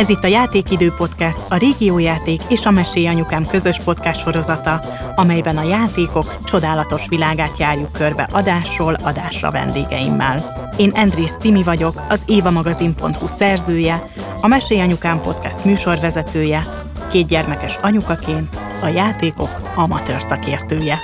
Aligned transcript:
Ez 0.00 0.08
itt 0.08 0.24
a 0.24 0.26
Játékidő 0.26 0.92
Podcast, 0.96 1.38
a 1.48 1.56
Régiójáték 1.56 2.40
és 2.48 2.64
a 2.64 2.70
Mesé 2.70 3.06
Anyukám 3.06 3.46
közös 3.46 3.78
podcast 3.84 4.20
sorozata, 4.20 4.80
amelyben 5.14 5.56
a 5.56 5.68
játékok 5.68 6.44
csodálatos 6.44 7.08
világát 7.08 7.58
járjuk 7.58 7.92
körbe 7.92 8.28
adásról 8.32 8.94
adásra 8.94 9.50
vendégeimmel. 9.50 10.70
Én 10.76 10.90
Andrész 10.90 11.36
Timi 11.40 11.62
vagyok, 11.62 12.02
az 12.08 12.22
évamagazin.hu 12.26 13.28
szerzője, 13.28 14.12
a 14.40 14.46
Mesé 14.46 14.78
Anyukám 14.78 15.20
podcast 15.20 15.64
műsorvezetője, 15.64 16.66
két 17.10 17.26
gyermekes 17.26 17.78
anyukaként 17.82 18.56
a 18.82 18.86
játékok 18.86 19.56
amatőr 19.74 20.22
szakértője. 20.22 20.98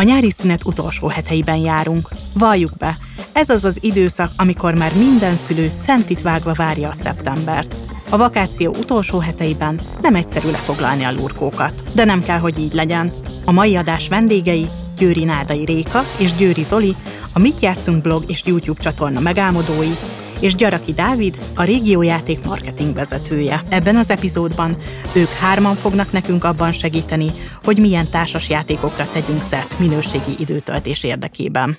A 0.00 0.02
nyári 0.02 0.30
szünet 0.30 0.64
utolsó 0.64 1.08
heteiben 1.08 1.56
járunk. 1.56 2.08
Valljuk 2.34 2.76
be, 2.78 2.96
ez 3.32 3.50
az 3.50 3.64
az 3.64 3.78
időszak, 3.80 4.30
amikor 4.36 4.74
már 4.74 4.92
minden 4.96 5.36
szülő 5.36 5.70
centit 5.80 6.22
vágva 6.22 6.52
várja 6.52 6.88
a 6.88 6.94
szeptembert. 6.94 7.76
A 8.10 8.16
vakáció 8.16 8.74
utolsó 8.78 9.18
heteiben 9.18 9.80
nem 10.00 10.14
egyszerű 10.14 10.50
lefoglalni 10.50 11.04
a 11.04 11.12
lurkókat, 11.12 11.82
de 11.94 12.04
nem 12.04 12.22
kell, 12.22 12.38
hogy 12.38 12.58
így 12.58 12.72
legyen. 12.72 13.12
A 13.44 13.52
mai 13.52 13.76
adás 13.76 14.08
vendégei 14.08 14.68
Győri 14.98 15.24
Nádai 15.24 15.64
Réka 15.64 16.04
és 16.18 16.34
Győri 16.34 16.62
Zoli, 16.62 16.96
a 17.32 17.38
Mit 17.38 17.60
Játszunk 17.60 18.02
blog 18.02 18.24
és 18.26 18.42
YouTube 18.44 18.82
csatorna 18.82 19.20
megálmodói, 19.20 19.92
és 20.40 20.54
Gyaraki 20.54 20.92
Dávid, 20.92 21.38
a 21.54 21.64
régiójáték 21.64 22.44
marketing 22.44 22.94
vezetője. 22.94 23.62
Ebben 23.68 23.96
az 23.96 24.10
epizódban 24.10 24.76
ők 25.14 25.28
hárman 25.28 25.76
fognak 25.76 26.12
nekünk 26.12 26.44
abban 26.44 26.72
segíteni, 26.72 27.30
hogy 27.62 27.78
milyen 27.78 28.10
társas 28.10 28.48
játékokra 28.48 29.10
tegyünk 29.12 29.42
szert 29.42 29.78
minőségi 29.78 30.34
időtöltés 30.38 31.02
érdekében. 31.02 31.78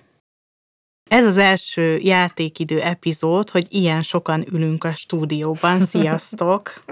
Ez 1.09 1.25
az 1.25 1.37
első 1.37 1.97
játékidő 2.01 2.81
epizód, 2.81 3.49
hogy 3.49 3.65
ilyen 3.69 4.01
sokan 4.01 4.45
ülünk 4.51 4.83
a 4.83 4.93
stúdióban. 4.93 5.81
Sziasztok! 5.91 6.83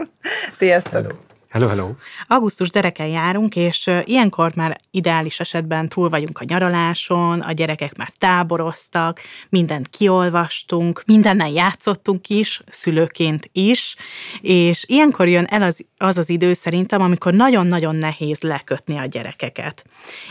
Sziasztok! 0.54 1.02
Hello. 1.02 1.29
Hello, 1.50 1.68
hello! 1.68 1.90
Augusztus 2.28 2.70
dereken 2.70 3.08
járunk, 3.08 3.56
és 3.56 3.90
ilyenkor 4.04 4.56
már 4.56 4.80
ideális 4.92 5.40
esetben 5.40 5.90
túl 5.90 6.10
vagyunk 6.10 6.40
a 6.40 6.44
nyaraláson, 6.48 7.40
a 7.40 7.52
gyerekek 7.52 7.98
már 7.98 8.12
táboroztak, 8.18 9.22
mindent 9.50 9.88
kiolvastunk, 9.88 11.04
mindennel 11.06 11.50
játszottunk 11.50 12.30
is, 12.30 12.62
szülőként 12.68 13.50
is, 13.52 13.96
és 14.42 14.84
ilyenkor 14.88 15.28
jön 15.28 15.46
el 15.46 15.62
az 15.62 15.86
az, 16.02 16.18
az 16.18 16.30
idő 16.30 16.54
szerintem, 16.54 17.02
amikor 17.02 17.34
nagyon-nagyon 17.34 17.96
nehéz 17.96 18.42
lekötni 18.42 18.98
a 18.98 19.06
gyerekeket. 19.06 19.84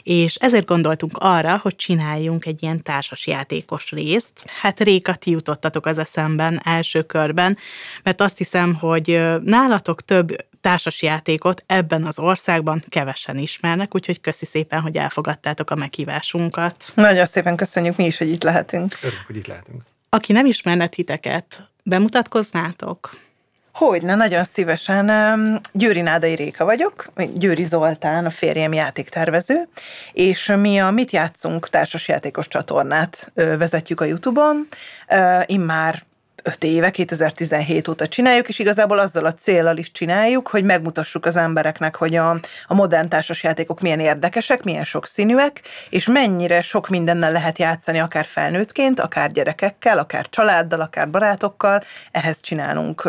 És 0.03 0.35
ezért 0.35 0.67
gondoltunk 0.67 1.17
arra, 1.19 1.59
hogy 1.62 1.77
csináljunk 1.77 2.47
egy 2.47 2.62
ilyen 2.62 2.83
társas 2.83 3.27
játékos 3.27 3.91
részt. 3.91 4.45
Hát 4.61 4.81
Réka, 4.81 5.14
ti 5.14 5.31
jutottatok 5.31 5.87
az 5.87 5.98
eszemben 5.98 6.61
első 6.64 7.03
körben, 7.03 7.59
mert 8.03 8.20
azt 8.20 8.39
hiszem, 8.39 8.75
hogy 8.75 9.20
nálatok 9.42 10.03
több 10.03 10.47
társasjátékot 10.69 11.64
ebben 11.66 12.06
az 12.06 12.19
országban 12.19 12.84
kevesen 12.88 13.38
ismernek, 13.38 13.94
úgyhogy 13.94 14.20
köszi 14.20 14.44
szépen, 14.44 14.80
hogy 14.80 14.97
elfogadtátok 14.97 15.70
a 15.70 15.74
meghívásunkat. 15.74 16.84
Nagyon 16.94 17.27
szépen 17.27 17.56
köszönjük 17.56 17.97
mi 17.97 18.05
is, 18.05 18.19
hogy 18.19 18.30
itt 18.30 18.42
lehetünk. 18.42 18.98
Örülök, 19.02 19.24
hogy 19.27 19.36
itt 19.36 19.46
lehetünk. 19.46 19.83
Aki 20.08 20.33
nem 20.33 20.46
ismerne 20.46 20.86
titeket, 20.86 21.69
bemutatkoznátok? 21.83 23.16
Hogyne, 23.72 24.14
nagyon 24.14 24.44
szívesen. 24.44 25.11
Győri 25.72 26.00
Nádai 26.00 26.34
Réka 26.34 26.64
vagyok, 26.64 27.12
Győri 27.34 27.64
Zoltán, 27.64 28.24
a 28.24 28.30
férjem 28.30 28.72
játéktervező, 28.72 29.69
és 30.12 30.52
mi 30.56 30.80
a 30.80 30.91
Mit 30.91 31.11
játszunk 31.11 31.69
társasjátékos 31.69 32.48
csatornát 32.48 33.33
vezetjük 33.34 34.00
a 34.00 34.05
Youtube-on. 34.05 34.66
Immár 35.46 36.06
öt 36.42 36.64
éve, 36.64 36.91
2017 36.91 37.89
óta 37.89 38.08
csináljuk, 38.08 38.48
és 38.48 38.58
igazából 38.58 38.98
azzal 38.98 39.25
a 39.25 39.34
célral 39.34 39.77
is 39.77 39.91
csináljuk, 39.91 40.48
hogy 40.48 40.64
megmutassuk 40.64 41.27
az 41.27 41.36
embereknek, 41.36 41.97
hogy 41.97 42.14
a, 42.14 42.30
a 42.67 42.75
modern 42.75 43.08
társasjátékok 43.08 43.80
milyen 43.80 44.00
érdekesek, 44.00 44.62
milyen 44.62 44.84
sokszínűek, 44.84 45.62
és 45.91 46.06
mennyire 46.06 46.61
sok 46.62 46.89
mindennel 46.89 47.33
lehet 47.33 47.58
játszani, 47.58 48.01
akár 48.01 48.24
felnőttként, 48.24 49.01
akár 49.01 49.30
gyerekekkel, 49.30 49.98
akár 49.98 50.29
családdal, 50.29 50.80
akár 50.80 51.11
barátokkal. 51.11 51.83
Ehhez 52.11 52.40
csinálunk 52.40 53.02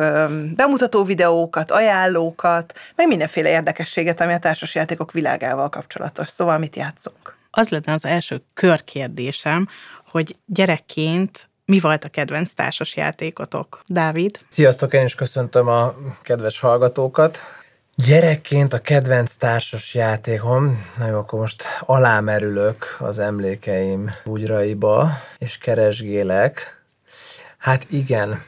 bemutató 0.55 1.03
videókat, 1.03 1.71
ajánlókat, 1.71 2.73
meg 2.95 3.07
mindenféle 3.07 3.49
érdekességet, 3.49 4.21
ami 4.21 4.33
a 4.33 4.39
társasjátékok 4.39 5.11
világával 5.11 5.69
kapcsolatos. 5.69 6.29
Szóval 6.29 6.57
mit 6.57 6.75
játszunk? 6.75 7.37
Az 7.51 7.69
lenne 7.69 7.93
az 7.93 8.05
első 8.05 8.41
körkérdésem, 8.53 9.67
hogy 10.11 10.35
gyerekként 10.45 11.48
mi 11.69 11.79
volt 11.79 12.03
a 12.03 12.09
kedvenc 12.09 12.51
társas 12.51 12.95
játékotok? 12.95 13.81
Dávid? 13.87 14.39
Sziasztok, 14.47 14.93
én 14.93 15.05
is 15.05 15.15
köszöntöm 15.15 15.67
a 15.67 15.95
kedves 16.21 16.59
hallgatókat. 16.59 17.37
Gyerekként 17.95 18.73
a 18.73 18.81
kedvenc 18.81 19.33
társas 19.33 19.93
játékom, 19.93 20.85
na 20.97 21.07
jó, 21.07 21.17
akkor 21.17 21.39
most 21.39 21.63
alámerülök 21.79 22.95
az 22.99 23.19
emlékeim 23.19 24.11
bugyraiba, 24.25 25.09
és 25.37 25.57
keresgélek. 25.57 26.83
Hát 27.57 27.85
igen, 27.89 28.43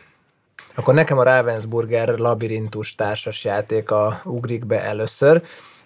akkor 0.75 0.93
nekem 0.93 1.17
a 1.17 1.23
Ravensburger 1.23 2.17
labirintus 2.17 2.95
társas 2.95 3.43
játéka 3.43 4.21
ugrik 4.23 4.65
be 4.65 4.83
először, 4.83 5.41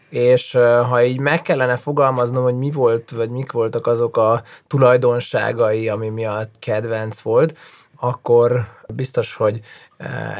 és 0.09 0.51
ha 0.89 1.03
így 1.03 1.19
meg 1.19 1.41
kellene 1.41 1.75
fogalmaznom, 1.75 2.43
hogy 2.43 2.57
mi 2.57 2.71
volt, 2.71 3.11
vagy 3.11 3.29
mik 3.29 3.51
voltak 3.51 3.87
azok 3.87 4.17
a 4.17 4.43
tulajdonságai, 4.67 5.89
ami 5.89 6.09
miatt 6.09 6.55
kedvenc 6.59 7.19
volt, 7.19 7.57
akkor 7.99 8.67
biztos, 8.87 9.35
hogy 9.35 9.59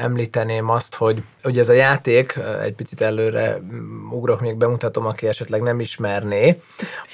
említeném 0.02 0.70
azt, 0.70 0.96
hogy 0.96 1.24
ugye 1.44 1.60
ez 1.60 1.70
a 1.70 1.74
játék, 1.74 2.40
egy 2.62 2.74
picit 2.74 3.02
előre 3.02 3.60
mm, 3.62 4.12
ugrok, 4.12 4.42
még 4.42 4.56
bemutatom, 4.56 5.06
aki 5.06 5.28
esetleg 5.28 5.62
nem 5.62 5.80
ismerné, 5.80 6.62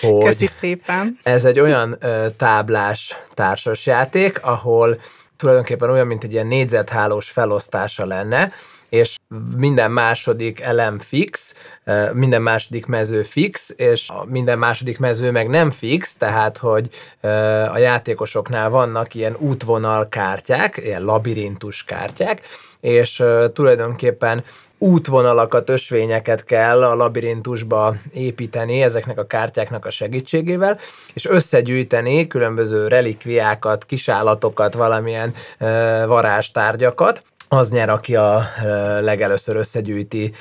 hogy 0.01 0.23
Köszi 0.23 0.47
szépen. 0.47 1.19
ez 1.23 1.45
egy 1.45 1.59
olyan 1.59 1.97
táblás 2.37 3.17
társas 3.29 3.85
játék, 3.85 4.45
ahol 4.45 4.97
tulajdonképpen 5.37 5.89
olyan, 5.89 6.07
mint 6.07 6.23
egy 6.23 6.31
ilyen 6.31 6.47
négyzethálós 6.47 7.29
felosztása 7.29 8.05
lenne, 8.05 8.51
és 8.91 9.17
minden 9.57 9.91
második 9.91 10.59
elem 10.59 10.99
fix, 10.99 11.53
minden 12.13 12.41
második 12.41 12.85
mező 12.85 13.23
fix, 13.23 13.73
és 13.75 14.09
minden 14.25 14.59
második 14.59 14.99
mező 14.99 15.31
meg 15.31 15.47
nem 15.49 15.71
fix, 15.71 16.15
tehát 16.17 16.57
hogy 16.57 16.89
a 17.71 17.77
játékosoknál 17.77 18.69
vannak 18.69 19.15
ilyen 19.15 19.35
útvonal 19.39 20.09
kártyák, 20.09 20.77
ilyen 20.77 21.03
labirintus 21.03 21.83
kártyák, 21.83 22.41
és 22.79 23.23
tulajdonképpen 23.53 24.43
útvonalakat, 24.77 25.69
ösvényeket 25.69 26.43
kell 26.43 26.83
a 26.83 26.95
labirintusba 26.95 27.95
építeni 28.13 28.81
ezeknek 28.81 29.19
a 29.19 29.27
kártyáknak 29.27 29.85
a 29.85 29.89
segítségével, 29.89 30.79
és 31.13 31.25
összegyűjteni 31.25 32.27
különböző 32.27 32.87
relikviákat, 32.87 33.85
kisállatokat, 33.85 34.73
valamilyen 34.73 35.33
varázstárgyakat, 36.07 37.23
az 37.53 37.69
nyer, 37.69 37.89
aki 37.89 38.15
a 38.15 38.43
legelőször 39.01 39.55
összegyűjti 39.55 40.33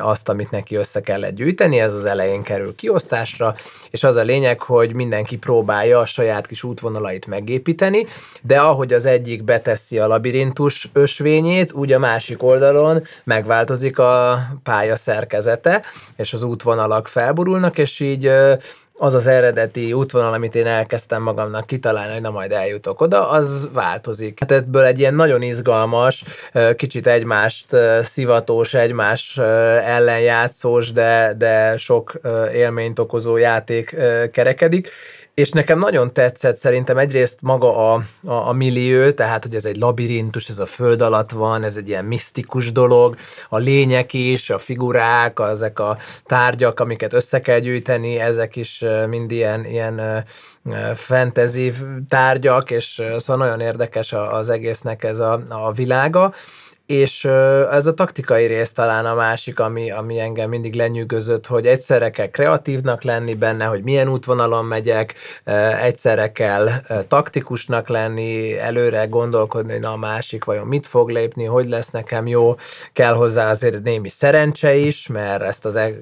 azt, 0.00 0.28
amit 0.28 0.50
neki 0.50 0.74
össze 0.74 1.00
kellett 1.00 1.34
gyűjteni, 1.34 1.80
ez 1.80 1.94
az 1.94 2.04
elején 2.04 2.42
kerül 2.42 2.74
kiosztásra, 2.74 3.54
és 3.90 4.04
az 4.04 4.16
a 4.16 4.22
lényeg, 4.22 4.60
hogy 4.60 4.94
mindenki 4.94 5.36
próbálja 5.36 5.98
a 5.98 6.06
saját 6.06 6.46
kis 6.46 6.62
útvonalait 6.62 7.26
megépíteni, 7.26 8.06
de 8.42 8.60
ahogy 8.60 8.92
az 8.92 9.06
egyik 9.06 9.42
beteszi 9.42 9.98
a 9.98 10.06
labirintus 10.06 10.90
ösvényét, 10.92 11.72
úgy 11.72 11.92
a 11.92 11.98
másik 11.98 12.42
oldalon 12.42 13.02
megváltozik 13.24 13.98
a 13.98 14.38
pálya 14.62 14.96
szerkezete, 14.96 15.82
és 16.16 16.32
az 16.32 16.42
útvonalak 16.42 17.08
felborulnak, 17.08 17.78
és 17.78 18.00
így 18.00 18.32
az 19.02 19.14
az 19.14 19.26
eredeti 19.26 19.92
útvonal, 19.92 20.32
amit 20.32 20.54
én 20.54 20.66
elkezdtem 20.66 21.22
magamnak 21.22 21.66
kitalálni, 21.66 22.12
hogy 22.12 22.20
na 22.20 22.30
majd 22.30 22.52
eljutok 22.52 23.00
oda, 23.00 23.28
az 23.28 23.68
változik. 23.72 24.40
Hát 24.40 24.52
ebből 24.52 24.84
egy 24.84 24.98
ilyen 24.98 25.14
nagyon 25.14 25.42
izgalmas, 25.42 26.24
kicsit 26.76 27.06
egymást 27.06 27.76
szivatós, 28.02 28.74
egymás 28.74 29.38
ellenjátszós, 29.84 30.92
de, 30.92 31.34
de 31.38 31.76
sok 31.76 32.20
élményt 32.52 32.98
okozó 32.98 33.36
játék 33.36 33.96
kerekedik, 34.32 34.88
és 35.34 35.50
nekem 35.50 35.78
nagyon 35.78 36.12
tetszett 36.12 36.56
szerintem 36.56 36.98
egyrészt 36.98 37.38
maga 37.42 37.92
a, 37.92 38.02
a, 38.24 38.48
a 38.48 38.52
millió, 38.52 39.10
tehát 39.10 39.42
hogy 39.42 39.54
ez 39.54 39.64
egy 39.64 39.76
labirintus, 39.76 40.48
ez 40.48 40.58
a 40.58 40.66
föld 40.66 41.00
alatt 41.00 41.30
van, 41.30 41.62
ez 41.62 41.76
egy 41.76 41.88
ilyen 41.88 42.04
misztikus 42.04 42.72
dolog, 42.72 43.16
a 43.48 43.56
lények 43.58 44.12
is, 44.12 44.50
a 44.50 44.58
figurák, 44.58 45.38
ezek 45.38 45.78
a 45.78 45.98
tárgyak, 46.24 46.80
amiket 46.80 47.12
össze 47.12 47.40
kell 47.40 47.58
gyűjteni, 47.58 48.18
ezek 48.18 48.56
is 48.56 48.84
mind 49.08 49.30
ilyen, 49.30 49.64
ilyen 49.64 50.24
fantasy 50.94 51.72
tárgyak, 52.08 52.70
és 52.70 53.02
szóval 53.16 53.46
nagyon 53.46 53.60
érdekes 53.60 54.12
az 54.12 54.48
egésznek 54.48 55.04
ez 55.04 55.18
a, 55.18 55.42
a 55.48 55.72
világa, 55.72 56.34
és 56.90 57.24
ez 57.70 57.86
a 57.86 57.94
taktikai 57.94 58.46
rész 58.46 58.72
talán 58.72 59.06
a 59.06 59.14
másik, 59.14 59.60
ami, 59.60 59.90
ami 59.90 60.20
engem 60.20 60.48
mindig 60.48 60.74
lenyűgözött, 60.74 61.46
hogy 61.46 61.66
egyszerre 61.66 62.10
kell 62.10 62.30
kreatívnak 62.30 63.02
lenni 63.02 63.34
benne, 63.34 63.64
hogy 63.64 63.82
milyen 63.82 64.08
útvonalon 64.08 64.64
megyek, 64.64 65.14
egyszerre 65.82 66.32
kell 66.32 66.68
taktikusnak 67.08 67.88
lenni, 67.88 68.58
előre 68.58 69.04
gondolkodni, 69.04 69.78
na 69.78 69.92
a 69.92 69.96
másik 69.96 70.44
vajon 70.44 70.66
mit 70.66 70.86
fog 70.86 71.08
lépni, 71.08 71.44
hogy 71.44 71.68
lesz 71.68 71.90
nekem 71.90 72.26
jó, 72.26 72.54
kell 72.92 73.14
hozzá 73.14 73.50
azért 73.50 73.82
némi 73.82 74.08
szerencse 74.08 74.74
is, 74.74 75.06
mert 75.06 75.42
ezt 75.42 75.64
az 75.64 75.76
e, 75.76 75.92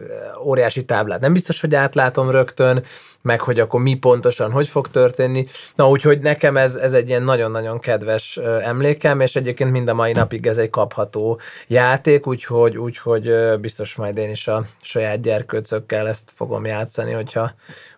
óriási 0.45 0.85
táblát 0.85 1.21
nem 1.21 1.33
biztos, 1.33 1.61
hogy 1.61 1.75
átlátom 1.75 2.31
rögtön, 2.31 2.85
meg 3.29 3.41
hogy 3.41 3.61
akkor 3.61 3.81
mi 3.81 3.95
pontosan 3.95 4.53
hogy 4.53 4.69
fog 4.69 4.89
történni. 4.89 5.47
Na 5.75 5.89
úgyhogy 5.89 6.21
nekem 6.21 6.57
ez, 6.57 6.75
ez 6.75 6.93
egy 6.93 7.09
ilyen 7.09 7.23
nagyon-nagyon 7.23 7.79
kedves 7.79 8.37
emlékem, 8.63 9.21
és 9.21 9.37
egyébként 9.37 9.71
mind 9.71 9.89
a 9.89 9.95
mai 9.95 10.13
napig 10.13 10.47
ez 10.47 10.59
egy 10.59 10.71
kapható 10.71 11.41
játék, 11.67 12.27
úgyhogy, 12.27 12.77
úgyhogy 12.77 13.31
biztos 13.61 13.95
majd 13.95 14.17
én 14.17 14.31
is 14.31 14.49
a 14.49 14.65
saját 14.81 15.21
gyerkőcökkel 15.21 16.09
ezt 16.09 16.31
fogom 16.35 16.65
játszani, 16.65 17.13
hogyha 17.13 17.53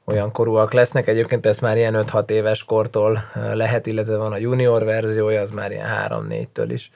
olyan 0.05 0.32
korúak 0.32 0.73
lesznek. 0.73 1.09
Egyébként 1.09 1.47
ez 1.47 1.59
már 1.59 1.77
ilyen 1.77 2.05
5-6 2.06 2.31
éves 2.31 2.65
kortól 2.65 3.19
lehet, 3.53 3.87
illetve 3.87 4.17
van 4.17 4.32
a 4.32 4.38
junior 4.38 4.85
verziója, 4.85 5.41
az 5.41 5.50
már 5.50 5.71
ilyen 5.71 5.88
3-4-től 6.09 6.69
is 6.69 6.91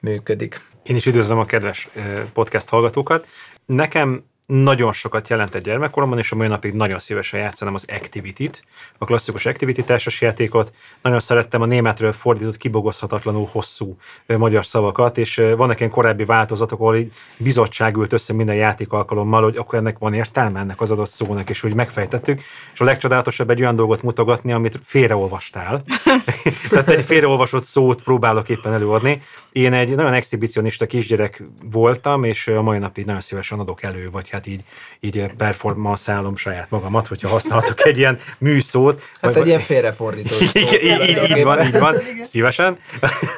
működik. 0.00 0.60
Én 0.82 0.96
is 0.96 1.06
üdvözlöm 1.06 1.38
a 1.38 1.44
kedves 1.44 1.88
podcast 2.32 2.68
hallgatókat. 2.68 3.26
Nekem 3.66 4.24
nagyon 4.50 4.92
sokat 4.92 5.28
jelentett 5.28 5.62
gyermekkoromban, 5.62 6.18
és 6.18 6.32
a 6.32 6.36
mai 6.36 6.46
napig 6.46 6.74
nagyon 6.74 6.98
szívesen 6.98 7.40
játszanám 7.40 7.74
az 7.74 7.84
Activity-t, 7.88 8.64
a 8.98 9.04
klasszikus 9.04 9.46
Activity 9.46 9.82
társasjátékot. 9.82 10.74
Nagyon 11.02 11.20
szerettem 11.20 11.62
a 11.62 11.66
németről 11.66 12.12
fordított 12.12 12.56
kibogozhatatlanul 12.56 13.48
hosszú 13.52 13.96
magyar 14.26 14.66
szavakat, 14.66 15.18
és 15.18 15.42
vannak 15.56 15.78
ilyen 15.78 15.92
korábbi 15.92 16.24
változatok, 16.24 16.80
ahol 16.80 16.96
bizottság 17.38 17.96
ült 17.96 18.12
össze 18.12 18.32
minden 18.32 18.54
játék 18.54 18.92
alkalommal, 18.92 19.42
hogy 19.42 19.56
akkor 19.56 19.78
ennek 19.78 19.98
van 19.98 20.14
értelme 20.14 20.60
ennek 20.60 20.80
az 20.80 20.90
adott 20.90 21.10
szónak, 21.10 21.50
és 21.50 21.62
úgy 21.62 21.74
megfejtettük. 21.74 22.40
És 22.72 22.80
a 22.80 22.84
legcsodálatosabb 22.84 23.50
egy 23.50 23.60
olyan 23.60 23.76
dolgot 23.76 24.02
mutogatni, 24.02 24.52
amit 24.52 24.80
félreolvastál. 24.84 25.82
Tehát 26.70 26.88
egy 26.88 27.04
félreolvasott 27.04 27.64
szót 27.64 28.02
próbálok 28.02 28.48
éppen 28.48 28.72
előadni. 28.72 29.22
Én 29.52 29.72
egy 29.72 29.94
nagyon 29.94 30.12
exhibicionista 30.12 30.86
kisgyerek 30.86 31.42
voltam, 31.70 32.24
és 32.24 32.48
a 32.48 32.62
mai 32.62 32.78
napig 32.78 33.04
nagyon 33.04 33.20
szívesen 33.20 33.58
adok 33.58 33.82
elő, 33.82 34.10
vagy 34.10 34.28
hát 34.28 34.39
így, 34.46 34.60
így 35.00 35.26
performanszálom 35.36 36.36
saját 36.36 36.70
magamat, 36.70 37.06
hogyha 37.06 37.28
használhatok 37.28 37.86
egy 37.86 37.98
ilyen 37.98 38.18
műszót. 38.38 39.02
Hát 39.20 39.32
vagy, 39.32 39.42
egy 39.42 39.46
ilyen 39.46 39.60
félrefordító 39.60 40.34
így, 40.40 40.80
így, 40.82 41.30
így 41.36 41.42
van, 41.44 41.66
így 41.66 41.78
van, 41.78 41.94
szívesen. 42.22 42.78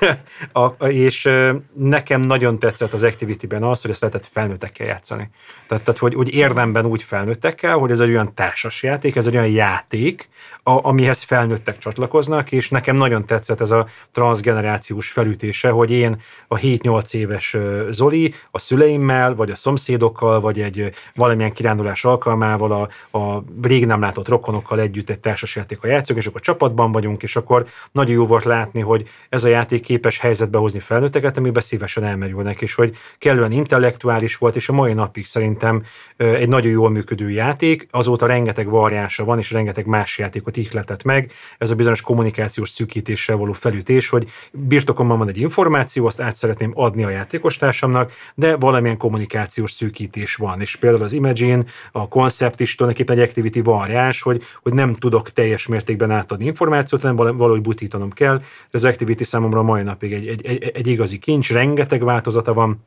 a, 0.62 0.86
és 0.86 1.28
nekem 1.74 2.20
nagyon 2.20 2.58
tetszett 2.58 2.92
az 2.92 3.02
Activity-ben 3.02 3.62
az, 3.62 3.80
hogy 3.82 3.90
ezt 3.90 4.00
lehetett 4.00 4.28
felnőttekkel 4.32 4.86
játszani. 4.86 5.30
Tehát, 5.68 5.84
tehát 5.84 6.00
hogy, 6.00 6.14
hogy 6.14 6.34
érdemben 6.34 6.86
úgy 6.86 7.02
felnőttekkel, 7.02 7.76
hogy 7.76 7.90
ez 7.90 8.00
egy 8.00 8.08
olyan 8.08 8.34
társas 8.34 8.82
játék, 8.82 9.16
ez 9.16 9.26
egy 9.26 9.36
olyan 9.36 9.50
játék, 9.50 10.28
a, 10.62 10.86
amihez 10.88 11.22
felnőttek 11.22 11.78
csatlakoznak, 11.78 12.52
és 12.52 12.68
nekem 12.68 12.96
nagyon 12.96 13.26
tetszett 13.26 13.60
ez 13.60 13.70
a 13.70 13.86
transgenerációs 14.12 15.10
felütése, 15.10 15.70
hogy 15.70 15.90
én 15.90 16.20
a 16.48 16.56
7-8 16.56 17.14
éves 17.14 17.56
Zoli 17.90 18.34
a 18.50 18.58
szüleimmel, 18.58 19.34
vagy 19.34 19.50
a 19.50 19.56
szomszédokkal, 19.56 20.40
vagy 20.40 20.60
egy 20.60 20.91
valamilyen 21.14 21.52
kirándulás 21.52 22.04
alkalmával 22.04 22.72
a, 22.72 23.18
a 23.18 23.44
rég 23.62 23.86
nem 23.86 24.00
látott 24.00 24.28
rokonokkal 24.28 24.80
együtt 24.80 25.10
egy 25.10 25.20
társasjátékkal 25.20 25.90
játszunk, 25.90 26.18
és 26.18 26.26
akkor 26.26 26.40
csapatban 26.40 26.92
vagyunk, 26.92 27.22
és 27.22 27.36
akkor 27.36 27.66
nagyon 27.92 28.14
jó 28.14 28.26
volt 28.26 28.44
látni, 28.44 28.80
hogy 28.80 29.08
ez 29.28 29.44
a 29.44 29.48
játék 29.48 29.82
képes 29.82 30.18
helyzetbe 30.18 30.58
hozni 30.58 30.80
felnőtteket, 30.80 31.38
amiben 31.38 31.62
szívesen 31.62 32.04
elmerülnek, 32.04 32.62
és 32.62 32.74
hogy 32.74 32.96
kellően 33.18 33.52
intellektuális 33.52 34.36
volt, 34.36 34.56
és 34.56 34.68
a 34.68 34.72
mai 34.72 34.92
napig 34.92 35.26
szerintem 35.26 35.82
egy 36.16 36.48
nagyon 36.48 36.70
jól 36.70 36.90
működő 36.90 37.30
játék, 37.30 37.88
azóta 37.90 38.26
rengeteg 38.26 38.68
variánsa 38.68 39.24
van, 39.24 39.38
és 39.38 39.50
rengeteg 39.50 39.86
más 39.86 40.18
játékot 40.18 40.56
ihletett 40.56 41.02
meg, 41.02 41.32
ez 41.58 41.70
a 41.70 41.74
bizonyos 41.74 42.00
kommunikációs 42.00 42.70
szűkítéssel 42.70 43.36
való 43.36 43.52
felütés, 43.52 44.08
hogy 44.08 44.30
birtokomban 44.50 45.18
van 45.18 45.28
egy 45.28 45.38
információ, 45.38 46.06
azt 46.06 46.20
át 46.20 46.36
szeretném 46.36 46.72
adni 46.74 47.04
a 47.04 47.10
játékostársamnak, 47.10 48.12
de 48.34 48.56
valamilyen 48.56 48.96
kommunikációs 48.96 49.72
szűkítés 49.72 50.34
van. 50.34 50.60
És 50.60 50.76
például 50.82 51.02
az 51.02 51.12
Imagine, 51.12 51.64
a 51.92 52.08
koncept 52.08 52.60
is 52.60 52.74
tulajdonképpen 52.74 53.18
egy 53.18 53.28
activity 53.28 53.60
variáns, 53.60 54.22
hogy, 54.22 54.42
hogy 54.62 54.72
nem 54.72 54.92
tudok 54.92 55.30
teljes 55.30 55.66
mértékben 55.66 56.10
átadni 56.10 56.44
információt, 56.44 57.00
hanem 57.00 57.16
valahogy 57.16 57.60
butítanom 57.60 58.10
kell. 58.10 58.42
Ez 58.70 58.84
activity 58.84 59.24
számomra 59.24 59.62
mai 59.62 59.82
napig 59.82 60.12
egy, 60.12 60.26
egy, 60.26 60.46
egy, 60.46 60.70
egy 60.74 60.86
igazi 60.86 61.18
kincs, 61.18 61.52
rengeteg 61.52 62.04
változata 62.04 62.52
van, 62.52 62.84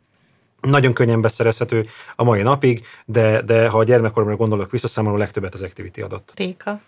nagyon 0.61 0.93
könnyen 0.93 1.21
beszerezhető 1.21 1.85
a 2.15 2.23
mai 2.23 2.41
napig, 2.41 2.85
de, 3.05 3.41
de 3.41 3.67
ha 3.67 3.77
a 3.77 3.83
gyermekkoromra 3.83 4.35
gondolok 4.35 4.71
vissza, 4.71 4.87
számomra 4.87 5.17
a 5.17 5.19
legtöbbet 5.19 5.53
az 5.53 5.61
Activity 5.61 6.01
adott. 6.01 6.31
Réka. 6.35 6.81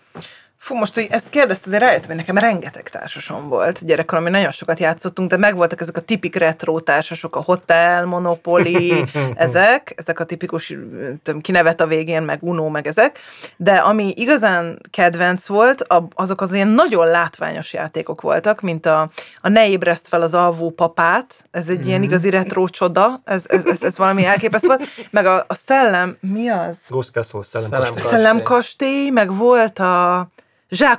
Fú, 0.58 0.74
most, 0.74 0.94
hogy 0.94 1.06
ezt 1.10 1.28
kérdezted, 1.28 1.72
de 1.72 1.78
rájöttem, 1.78 2.06
hogy 2.06 2.16
nekem 2.16 2.38
rengeteg 2.38 2.88
társasom 2.88 3.48
volt 3.48 3.84
gyerekkorom, 3.84 4.24
mi 4.24 4.30
nagyon 4.30 4.50
sokat 4.50 4.78
játszottunk, 4.78 5.30
de 5.30 5.36
megvoltak 5.36 5.80
ezek 5.80 5.96
a 5.96 6.00
tipik 6.00 6.36
retro 6.36 6.80
társasok, 6.80 7.36
a 7.36 7.42
Hotel, 7.42 8.04
Monopoly, 8.04 9.04
ezek, 9.34 9.92
ezek 9.96 10.20
a 10.20 10.24
tipikus, 10.24 10.74
tudom, 11.22 11.40
kinevet 11.40 11.80
a 11.80 11.86
végén, 11.86 12.22
meg 12.22 12.38
Uno, 12.42 12.68
meg 12.68 12.86
ezek, 12.86 13.18
de 13.56 13.74
ami 13.74 14.12
igazán 14.16 14.78
kedvenc 14.90 15.46
volt, 15.46 15.84
azok 16.14 16.40
az 16.40 16.52
ilyen 16.52 16.68
nagyon 16.68 17.06
látványos 17.06 17.72
játékok 17.72 18.20
voltak, 18.20 18.60
mint 18.60 18.86
a, 18.86 19.10
a 19.40 19.48
Ne 19.48 19.68
ébreszt 19.68 20.08
fel 20.08 20.22
az 20.22 20.34
alvó 20.34 20.70
papát, 20.70 21.44
ez 21.50 21.68
egy 21.68 21.84
mm. 21.84 21.86
ilyen 21.86 22.00
mhm. 22.00 22.08
igazi 22.08 22.30
retro 22.30 22.68
csoda, 22.68 23.20
ez, 23.24 23.44
ez, 23.48 23.66
ez, 23.66 23.82
ez 23.82 23.98
valami 23.98 24.24
elképesztő 24.24 24.66
volt, 24.66 24.82
meg 25.10 25.26
a, 25.26 25.44
a 25.48 25.54
szellem, 25.54 26.16
mi 26.20 26.48
az? 26.48 26.78
Ghost 26.88 27.10
Castle, 27.10 27.42
szellemkastély. 27.42 28.10
Szellemkastély, 28.10 29.10
meg 29.10 29.36
volt 29.36 29.78
a 29.78 30.28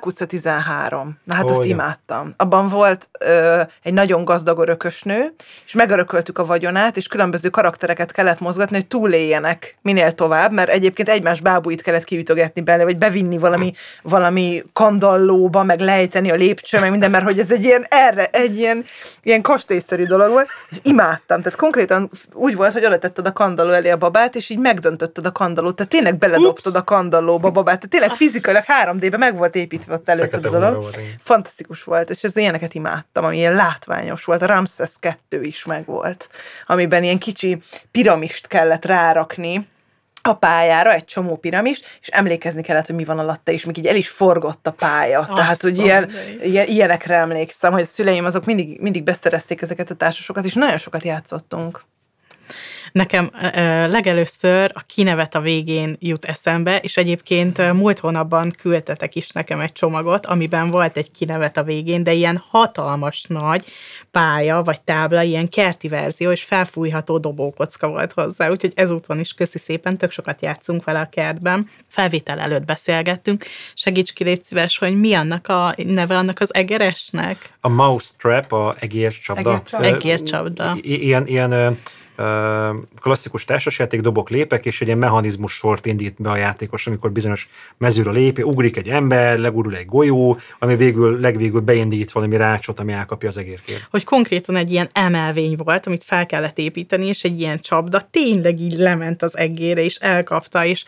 utca 0.01 0.25
13. 0.25 1.17
Na 1.23 1.35
hát 1.35 1.43
oh, 1.43 1.51
azt 1.51 1.65
imádtam. 1.65 2.33
Abban 2.37 2.67
volt 2.67 3.09
ö, 3.19 3.61
egy 3.83 3.93
nagyon 3.93 4.25
gazdag 4.25 4.59
örökösnő, 4.59 5.33
és 5.65 5.73
megörököltük 5.73 6.37
a 6.37 6.45
vagyonát, 6.45 6.97
és 6.97 7.07
különböző 7.07 7.49
karaktereket 7.49 8.11
kellett 8.11 8.39
mozgatni, 8.39 8.75
hogy 8.75 8.87
túléljenek 8.87 9.77
minél 9.81 10.11
tovább, 10.11 10.51
mert 10.51 10.69
egyébként 10.69 11.09
egymás 11.09 11.41
bábúit 11.41 11.81
kellett 11.81 12.03
kiütögetni 12.03 12.61
bele, 12.61 12.83
vagy 12.83 12.97
bevinni 12.97 13.37
valami, 13.37 13.73
valami 14.01 14.63
kandallóba, 14.73 15.63
meg 15.63 15.79
lejteni 15.79 16.31
a 16.31 16.35
lépcső, 16.35 16.79
meg 16.79 16.91
minden, 16.91 17.11
mert 17.11 17.23
hogy 17.23 17.39
ez 17.39 17.51
egy 17.51 17.63
ilyen 17.63 17.85
erre, 17.89 18.25
egy 18.25 18.57
ilyen, 18.57 18.85
ilyen 19.23 19.41
kastélyszerű 19.41 20.03
dolog 20.03 20.29
volt, 20.29 20.47
és 20.69 20.77
imádtam. 20.83 21.41
Tehát 21.41 21.59
konkrétan 21.59 22.09
úgy 22.33 22.55
volt, 22.55 22.73
hogy 22.73 22.85
oda 22.85 22.97
tetted 22.97 23.25
a 23.25 23.33
kandalló 23.33 23.71
elé 23.71 23.89
a 23.89 23.97
babát, 23.97 24.35
és 24.35 24.49
így 24.49 24.59
megdöntötted 24.59 25.25
a 25.25 25.31
kandallót, 25.31 25.75
tehát 25.75 25.91
tényleg 25.91 26.17
beledobtad 26.17 26.73
Ups. 26.73 26.81
a 26.81 26.83
kandallóba 26.83 27.47
a 27.47 27.51
babát, 27.51 27.75
tehát 27.75 27.89
tényleg 27.89 28.11
fizikailag 28.11 28.63
3D-ben 28.83 29.19
meg 29.19 29.37
volt 29.37 29.55
építve 29.59 29.93
ott 29.93 30.09
előtted 30.09 30.45
a 30.45 30.49
dolog. 30.49 30.81
Volt, 30.81 30.99
Fantasztikus 31.19 31.83
volt, 31.83 32.09
és 32.09 32.23
ez 32.23 32.35
ilyeneket 32.35 32.73
imádtam, 32.73 33.23
ami 33.23 33.37
ilyen 33.37 33.53
látványos 33.53 34.23
volt. 34.23 34.41
A 34.41 34.45
Ramses 34.45 34.93
2 34.99 35.41
is 35.41 35.65
meg 35.65 35.85
volt, 35.85 36.29
amiben 36.65 37.03
ilyen 37.03 37.17
kicsi 37.17 37.61
piramist 37.91 38.47
kellett 38.47 38.85
rárakni, 38.85 39.67
a 40.21 40.33
pályára, 40.33 40.93
egy 40.93 41.05
csomó 41.05 41.35
piramis, 41.35 41.81
és 42.01 42.07
emlékezni 42.07 42.61
kellett, 42.61 42.85
hogy 42.85 42.95
mi 42.95 43.05
van 43.05 43.19
alatta, 43.19 43.51
és 43.51 43.65
még 43.65 43.77
így 43.77 43.87
el 43.87 43.95
is 43.95 44.09
forgott 44.09 44.67
a 44.67 44.71
pálya. 44.71 45.19
Azt 45.19 45.33
Tehát, 45.33 45.61
hogy 45.61 45.77
ilyen, 45.77 46.11
ilyen, 46.41 46.67
ilyenekre 46.67 47.15
emlékszem, 47.15 47.71
hogy 47.71 47.81
a 47.81 47.85
szüleim 47.85 48.25
azok 48.25 48.45
mindig, 48.45 48.79
mindig 48.79 49.03
beszerezték 49.03 49.61
ezeket 49.61 49.89
a 49.89 49.95
társasokat, 49.95 50.45
és 50.45 50.53
nagyon 50.53 50.77
sokat 50.77 51.03
játszottunk. 51.03 51.83
Nekem 52.91 53.31
legelőször 53.89 54.71
a 54.73 54.81
kinevet 54.87 55.35
a 55.35 55.39
végén 55.39 55.97
jut 55.99 56.25
eszembe, 56.25 56.77
és 56.77 56.97
egyébként 56.97 57.73
múlt 57.73 57.99
hónapban 57.99 58.51
küldtetek 58.57 59.15
is 59.15 59.29
nekem 59.29 59.59
egy 59.59 59.71
csomagot, 59.71 60.25
amiben 60.25 60.69
volt 60.69 60.97
egy 60.97 61.11
kinevet 61.11 61.57
a 61.57 61.63
végén, 61.63 62.03
de 62.03 62.13
ilyen 62.13 62.41
hatalmas 62.49 63.23
nagy 63.27 63.65
pálya 64.11 64.61
vagy 64.63 64.81
tábla, 64.81 65.21
ilyen 65.21 65.49
kerti 65.49 65.87
verzió, 65.87 66.31
és 66.31 66.43
felfújható 66.43 67.17
dobókocka 67.17 67.87
volt 67.87 68.11
hozzá, 68.11 68.49
úgyhogy 68.49 68.71
ezúton 68.75 69.19
is 69.19 69.33
köszi 69.33 69.57
szépen, 69.57 69.97
tök 69.97 70.11
sokat 70.11 70.41
játszunk 70.41 70.83
vele 70.83 70.99
a 70.99 71.09
kertben. 71.09 71.69
Felvétel 71.87 72.39
előtt 72.39 72.65
beszélgettünk. 72.65 73.45
Segíts 73.73 74.13
ki, 74.13 74.23
légy 74.23 74.43
szíves, 74.43 74.77
hogy 74.77 74.99
mi 74.99 75.13
annak 75.13 75.47
a 75.47 75.73
neve 75.77 76.17
annak 76.17 76.39
az 76.39 76.53
egeresnek? 76.53 77.53
A 77.61 77.69
mouse 77.69 78.11
trap, 78.17 78.53
a 78.53 78.75
egércsapda. 78.79 79.61
Egércsapda. 79.71 80.77
Ilyen, 80.81 81.27
ilyen 81.27 81.79
klasszikus 83.01 83.45
társasjáték, 83.45 84.01
dobok, 84.01 84.29
lépek, 84.29 84.65
és 84.65 84.81
egy 84.81 84.87
ilyen 84.87 84.99
mechanizmus 84.99 85.53
sort 85.53 85.85
indít 85.85 86.15
be 86.21 86.29
a 86.29 86.35
játékos, 86.35 86.87
amikor 86.87 87.11
bizonyos 87.11 87.49
mezőről 87.77 88.13
lép, 88.13 88.43
ugrik 88.43 88.77
egy 88.77 88.87
ember, 88.87 89.37
legurul 89.37 89.75
egy 89.75 89.85
golyó, 89.85 90.37
ami 90.59 90.75
végül, 90.75 91.19
legvégül 91.19 91.61
beindít 91.61 92.11
valami 92.11 92.37
rácsot, 92.37 92.79
ami 92.79 92.91
elkapja 92.91 93.29
az 93.29 93.37
egérkét. 93.37 93.87
Hogy 93.91 94.03
konkrétan 94.03 94.55
egy 94.55 94.71
ilyen 94.71 94.89
emelvény 94.91 95.55
volt, 95.55 95.85
amit 95.85 96.03
fel 96.03 96.25
kellett 96.25 96.57
építeni, 96.57 97.05
és 97.05 97.23
egy 97.23 97.39
ilyen 97.39 97.59
csapda 97.59 98.07
tényleg 98.11 98.59
így 98.59 98.77
lement 98.77 99.21
az 99.21 99.37
egére, 99.37 99.83
és 99.83 99.95
elkapta, 99.95 100.65
és 100.65 100.85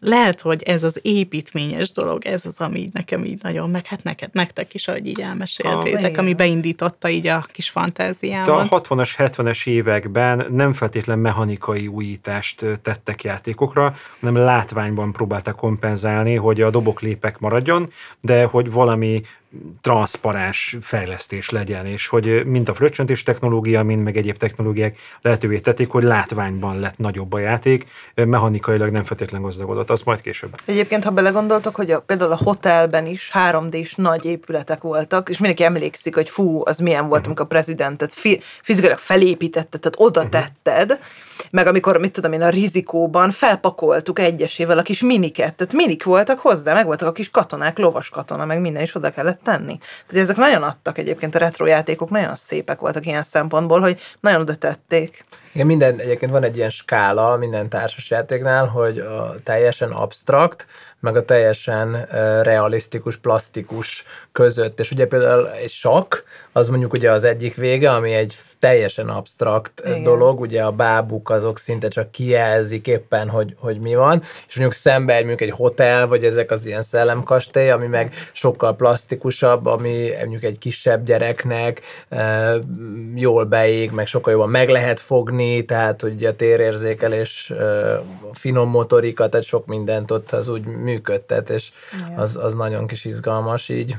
lehet, 0.00 0.40
hogy 0.40 0.62
ez 0.62 0.82
az 0.82 0.98
építményes 1.02 1.92
dolog, 1.92 2.24
ez 2.24 2.46
az, 2.46 2.60
ami 2.60 2.78
így 2.78 2.92
nekem 2.92 3.24
így 3.24 3.42
nagyon, 3.42 3.70
meg 3.70 3.86
hát 3.86 4.02
neked, 4.02 4.30
nektek 4.32 4.74
is, 4.74 4.88
ahogy 4.88 5.06
így 5.06 5.20
elmeséltétek, 5.20 6.16
A- 6.16 6.20
ami 6.20 6.34
beindította 6.34 7.08
így 7.08 7.26
a 7.26 7.44
kis 7.52 7.66
De 7.66 7.80
fantáziámat. 7.80 8.72
a 8.72 8.80
60-as, 8.80 9.10
70-es 9.18 9.66
években 9.66 10.46
nem 10.50 10.72
feltétlen 10.72 11.18
mechanikai 11.18 11.86
újítást 11.86 12.64
tettek 12.82 13.24
játékokra, 13.24 13.94
hanem 14.20 14.36
látványban 14.42 15.12
próbálták 15.12 15.54
kompenzálni, 15.54 16.34
hogy 16.34 16.60
a 16.60 16.70
doboklépek 16.70 17.38
maradjon, 17.38 17.90
de 18.20 18.44
hogy 18.44 18.70
valami 18.70 19.22
transzparens 19.80 20.76
fejlesztés 20.80 21.50
legyen, 21.50 21.86
és 21.86 22.06
hogy 22.06 22.28
ö, 22.28 22.42
mind 22.42 22.68
a 22.68 22.74
fröccsöntés 22.74 23.22
technológia, 23.22 23.82
mind 23.82 24.02
meg 24.02 24.16
egyéb 24.16 24.36
technológiák 24.36 24.98
lehetővé 25.22 25.58
tették, 25.58 25.88
hogy 25.88 26.02
látványban 26.02 26.80
lett 26.80 26.98
nagyobb 26.98 27.32
a 27.32 27.38
játék, 27.38 27.86
mechanikailag 28.14 28.90
nem 28.90 29.04
feltétlen 29.04 29.42
gazdagodott, 29.42 29.90
az 29.90 30.02
majd 30.02 30.20
később. 30.20 30.54
Egyébként, 30.64 31.04
ha 31.04 31.10
belegondoltok, 31.10 31.74
hogy 31.74 31.90
a, 31.90 32.00
például 32.00 32.32
a 32.32 32.38
hotelben 32.44 33.06
is 33.06 33.30
3D-s 33.34 33.94
nagy 33.94 34.24
épületek 34.24 34.82
voltak, 34.82 35.28
és 35.28 35.38
mindenki 35.38 35.64
emlékszik, 35.64 36.14
hogy 36.14 36.30
fú, 36.30 36.62
az 36.64 36.78
milyen 36.78 37.08
volt, 37.08 37.26
amikor 37.26 37.44
a 37.44 37.48
prezidentet 37.48 38.14
fi, 38.14 38.40
fizikailag 38.62 38.98
felépítetted, 38.98 39.80
tehát 39.80 39.96
oda 39.98 40.28
tetted, 40.28 40.98
meg 41.50 41.66
amikor, 41.66 41.98
mit 41.98 42.12
tudom 42.12 42.32
én, 42.32 42.42
a 42.42 42.48
rizikóban 42.48 43.30
felpakoltuk 43.30 44.18
egyesével 44.18 44.78
a 44.78 44.82
kis 44.82 45.00
miniket, 45.00 45.54
tehát 45.54 45.72
minik 45.72 46.04
voltak 46.04 46.38
hozzá, 46.38 46.74
meg 46.74 46.86
voltak 46.86 47.08
a 47.08 47.12
kis 47.12 47.30
katonák, 47.30 47.78
lovas 47.78 48.08
katona, 48.08 48.44
meg 48.44 48.60
minden 48.60 48.82
is 48.82 48.94
oda 48.94 49.10
kellett 49.10 49.40
tenni. 49.44 49.78
Tehát 50.06 50.24
ezek 50.24 50.36
nagyon 50.36 50.62
adtak 50.62 50.98
egyébként, 50.98 51.34
a 51.34 51.38
retro 51.38 51.66
játékok 51.66 52.10
nagyon 52.10 52.36
szépek 52.36 52.80
voltak 52.80 53.06
ilyen 53.06 53.22
szempontból, 53.22 53.80
hogy 53.80 54.00
nagyon 54.20 54.40
oda 54.40 54.54
tették. 54.54 55.24
Igen, 55.56 55.68
minden, 55.68 55.98
egyébként 55.98 56.32
van 56.32 56.44
egy 56.44 56.56
ilyen 56.56 56.70
skála 56.70 57.36
minden 57.36 57.68
társasjátéknál, 57.68 58.66
hogy 58.66 58.98
a 58.98 59.34
teljesen 59.42 59.90
abstrakt, 59.90 60.66
meg 61.00 61.16
a 61.16 61.24
teljesen 61.24 61.94
uh, 61.94 62.08
realisztikus, 62.42 63.16
plastikus 63.16 64.04
között. 64.32 64.80
És 64.80 64.90
ugye 64.90 65.06
például 65.06 65.50
egy 65.50 65.70
sakk, 65.70 66.14
az 66.52 66.68
mondjuk 66.68 66.92
ugye 66.92 67.10
az 67.10 67.24
egyik 67.24 67.54
vége, 67.54 67.90
ami 67.90 68.12
egy 68.12 68.36
teljesen 68.58 69.08
abstrakt 69.08 69.82
Igen. 69.84 70.02
Dolog, 70.02 70.40
ugye 70.40 70.62
a 70.62 70.70
bábuk 70.70 71.30
azok 71.30 71.58
szinte 71.58 71.88
csak 71.88 72.10
kijelzik 72.10 72.86
éppen, 72.86 73.28
hogy, 73.28 73.54
hogy 73.58 73.78
mi 73.82 73.94
van, 73.94 74.22
és 74.48 74.56
mondjuk 74.56 74.80
szembe 74.80 75.14
mondjuk 75.14 75.40
egy 75.40 75.50
hotel, 75.50 76.06
vagy 76.06 76.24
ezek 76.24 76.50
az 76.50 76.66
ilyen 76.66 76.82
szellemkastély, 76.82 77.70
ami 77.70 77.86
meg 77.86 78.14
sokkal 78.32 78.76
plastikusabb, 78.76 79.66
ami 79.66 80.10
mondjuk 80.18 80.42
egy 80.42 80.58
kisebb 80.58 81.04
gyereknek 81.04 81.80
jól 83.14 83.44
beég, 83.44 83.90
meg 83.90 84.06
sokkal 84.06 84.32
jobban 84.32 84.50
meg 84.50 84.68
lehet 84.68 85.00
fogni, 85.00 85.45
tehát 85.66 86.00
hogy 86.00 86.24
a 86.24 86.36
térérzékelés, 86.36 87.50
a 88.30 88.34
finom 88.34 88.70
motorika, 88.70 89.28
tehát 89.28 89.46
sok 89.46 89.66
mindent 89.66 90.10
ott 90.10 90.32
az 90.32 90.48
úgy 90.48 90.64
működtet, 90.64 91.50
és 91.50 91.70
az, 92.16 92.36
az 92.36 92.54
nagyon 92.54 92.86
kis 92.86 93.04
izgalmas 93.04 93.68
így. 93.68 93.96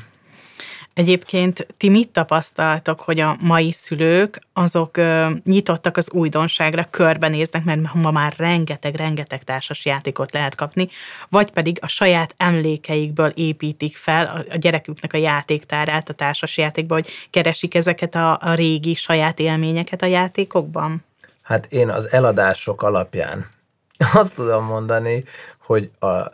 Egyébként 0.98 1.68
ti 1.78 1.90
mit 1.90 2.10
tapasztaltok, 2.10 3.02
hogy 3.02 3.20
a 3.20 3.38
mai 3.40 3.72
szülők 3.72 4.42
azok 4.54 4.98
ö, 4.98 5.30
nyitottak 5.44 5.98
az 5.98 6.12
újdonságra, 6.12 6.88
körbenéznek, 6.90 7.64
mert 7.64 7.94
ma 7.94 8.12
már 8.12 8.34
rengeteg-rengeteg 8.38 9.44
társas 9.44 9.86
játékot 9.86 10.32
lehet 10.32 10.56
kapni, 10.56 10.88
vagy 11.30 11.52
pedig 11.52 11.78
a 11.82 11.88
saját 11.88 12.34
emlékeikből 12.38 13.32
építik 13.36 13.98
fel 13.98 14.26
a, 14.26 14.54
a 14.54 14.58
gyereküknek 14.58 15.14
a 15.14 15.18
játéktárát 15.18 16.10
a 16.10 16.14
társas 16.14 16.58
játékba, 16.58 16.94
hogy 16.94 17.10
keresik 17.30 17.76
ezeket 17.76 18.16
a, 18.16 18.40
a 18.42 18.54
régi 18.54 18.94
saját 18.94 19.40
élményeket 19.40 20.02
a 20.02 20.06
játékokban? 20.06 21.06
Hát 21.48 21.66
én 21.66 21.90
az 21.90 22.12
eladások 22.12 22.82
alapján 22.82 23.50
azt 24.14 24.36
tudom 24.36 24.64
mondani, 24.64 25.24
hogy 25.58 25.92
a, 26.00 26.32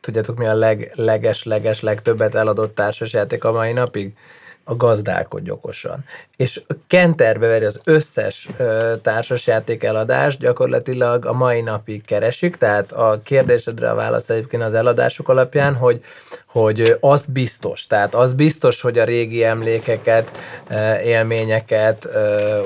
tudjátok 0.00 0.36
mi 0.36 0.46
a 0.46 0.54
leg, 0.54 0.92
leges, 0.94 1.42
leges, 1.42 1.80
legtöbbet 1.80 2.34
eladott 2.34 2.74
társasjáték 2.74 3.44
a 3.44 3.52
mai 3.52 3.72
napig? 3.72 4.16
A 4.64 4.76
gazdálkodj 4.76 5.50
okosan. 5.50 6.04
És 6.42 6.62
kenterbe 6.86 7.46
veri 7.46 7.64
az 7.64 7.80
összes 7.84 8.48
társasjáték 9.02 9.82
eladást, 9.82 10.38
gyakorlatilag 10.38 11.26
a 11.26 11.32
mai 11.32 11.60
napig 11.60 12.04
keresik, 12.04 12.56
tehát 12.56 12.92
a 12.92 13.20
kérdésedre 13.22 13.90
a 13.90 13.94
válasz 13.94 14.28
egyébként 14.28 14.62
az 14.62 14.74
eladások 14.74 15.28
alapján, 15.28 15.74
hogy, 15.74 16.00
hogy 16.46 16.80
ö, 16.80 16.94
azt 17.00 17.32
biztos, 17.32 17.86
tehát 17.86 18.14
az 18.14 18.32
biztos, 18.32 18.80
hogy 18.80 18.98
a 18.98 19.04
régi 19.04 19.44
emlékeket, 19.44 20.30
élményeket 21.04 22.08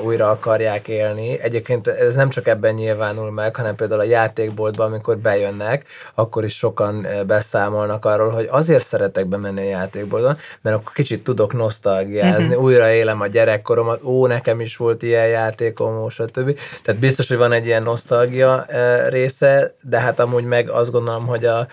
újra 0.03 0.29
akarják 0.29 0.87
élni. 0.87 1.39
Egyébként 1.39 1.87
ez 1.87 2.15
nem 2.15 2.29
csak 2.29 2.47
ebben 2.47 2.73
nyilvánul 2.73 3.31
meg, 3.31 3.55
hanem 3.55 3.75
például 3.75 3.99
a 3.99 4.03
játékboltban, 4.03 4.87
amikor 4.87 5.17
bejönnek, 5.17 5.85
akkor 6.15 6.43
is 6.43 6.57
sokan 6.57 7.07
beszámolnak 7.27 8.05
arról, 8.05 8.29
hogy 8.29 8.47
azért 8.51 8.85
szeretek 8.85 9.27
bemenni 9.27 9.61
a 9.61 9.69
játékboltban, 9.69 10.37
mert 10.61 10.75
akkor 10.75 10.93
kicsit 10.93 11.23
tudok 11.23 11.53
nosztalgiázni, 11.53 12.45
uh-huh. 12.45 12.63
újra 12.63 12.91
élem 12.91 13.21
a 13.21 13.27
gyerekkoromat, 13.67 14.03
ó, 14.03 14.27
nekem 14.27 14.61
is 14.61 14.77
volt 14.77 15.03
ilyen 15.03 15.27
játékom, 15.27 15.97
ó, 15.97 16.09
stb. 16.09 16.59
Tehát 16.83 16.99
biztos, 16.99 17.27
hogy 17.27 17.37
van 17.37 17.51
egy 17.51 17.65
ilyen 17.65 17.83
nosztalgia 17.83 18.65
része, 19.09 19.73
de 19.81 19.99
hát 19.99 20.19
amúgy 20.19 20.43
meg 20.43 20.69
azt 20.69 20.91
gondolom, 20.91 21.25
hogy 21.25 21.45
a, 21.45 21.67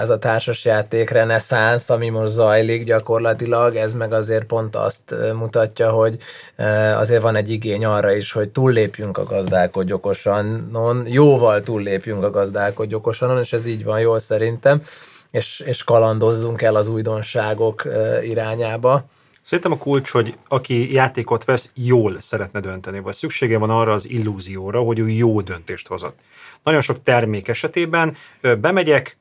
ez 0.00 0.10
a 0.10 0.18
társasjáték 0.18 1.10
reneszánsz, 1.10 1.90
ami 1.90 2.08
most 2.08 2.32
zajlik 2.32 2.84
gyakorlatilag, 2.84 3.76
ez 3.76 3.92
meg 3.92 4.12
azért 4.12 4.44
pont 4.44 4.76
azt 4.76 5.14
mutatja, 5.34 5.90
hogy 5.90 6.16
azért 6.96 7.22
van 7.22 7.36
egy 7.36 7.50
igény 7.50 7.84
arra 7.84 8.12
is, 8.12 8.32
hogy 8.32 8.48
túllépjünk 8.48 9.18
a 9.18 9.24
gazdálkodj 9.24 9.92
okosanon, 9.92 11.06
jóval 11.06 11.62
túllépjünk 11.62 12.24
a 12.24 12.30
gazdálkodj 12.30 12.94
okosanon, 12.94 13.38
és 13.38 13.52
ez 13.52 13.66
így 13.66 13.84
van 13.84 14.00
jól 14.00 14.18
szerintem, 14.18 14.82
és, 15.30 15.60
és 15.60 15.84
kalandozzunk 15.84 16.62
el 16.62 16.74
az 16.74 16.88
újdonságok 16.88 17.84
irányába. 18.22 19.04
Szerintem 19.42 19.72
a 19.72 19.76
kulcs, 19.76 20.10
hogy 20.10 20.36
aki 20.48 20.92
játékot 20.92 21.44
vesz, 21.44 21.70
jól 21.74 22.20
szeretne 22.20 22.60
dönteni, 22.60 23.00
vagy 23.00 23.14
szüksége 23.14 23.58
van 23.58 23.70
arra 23.70 23.92
az 23.92 24.10
illúzióra, 24.10 24.80
hogy 24.80 24.98
ő 24.98 25.08
jó 25.08 25.40
döntést 25.40 25.86
hozott. 25.86 26.18
Nagyon 26.62 26.80
sok 26.80 27.02
termék 27.02 27.48
esetében 27.48 28.16
bemegyek, 28.60 29.16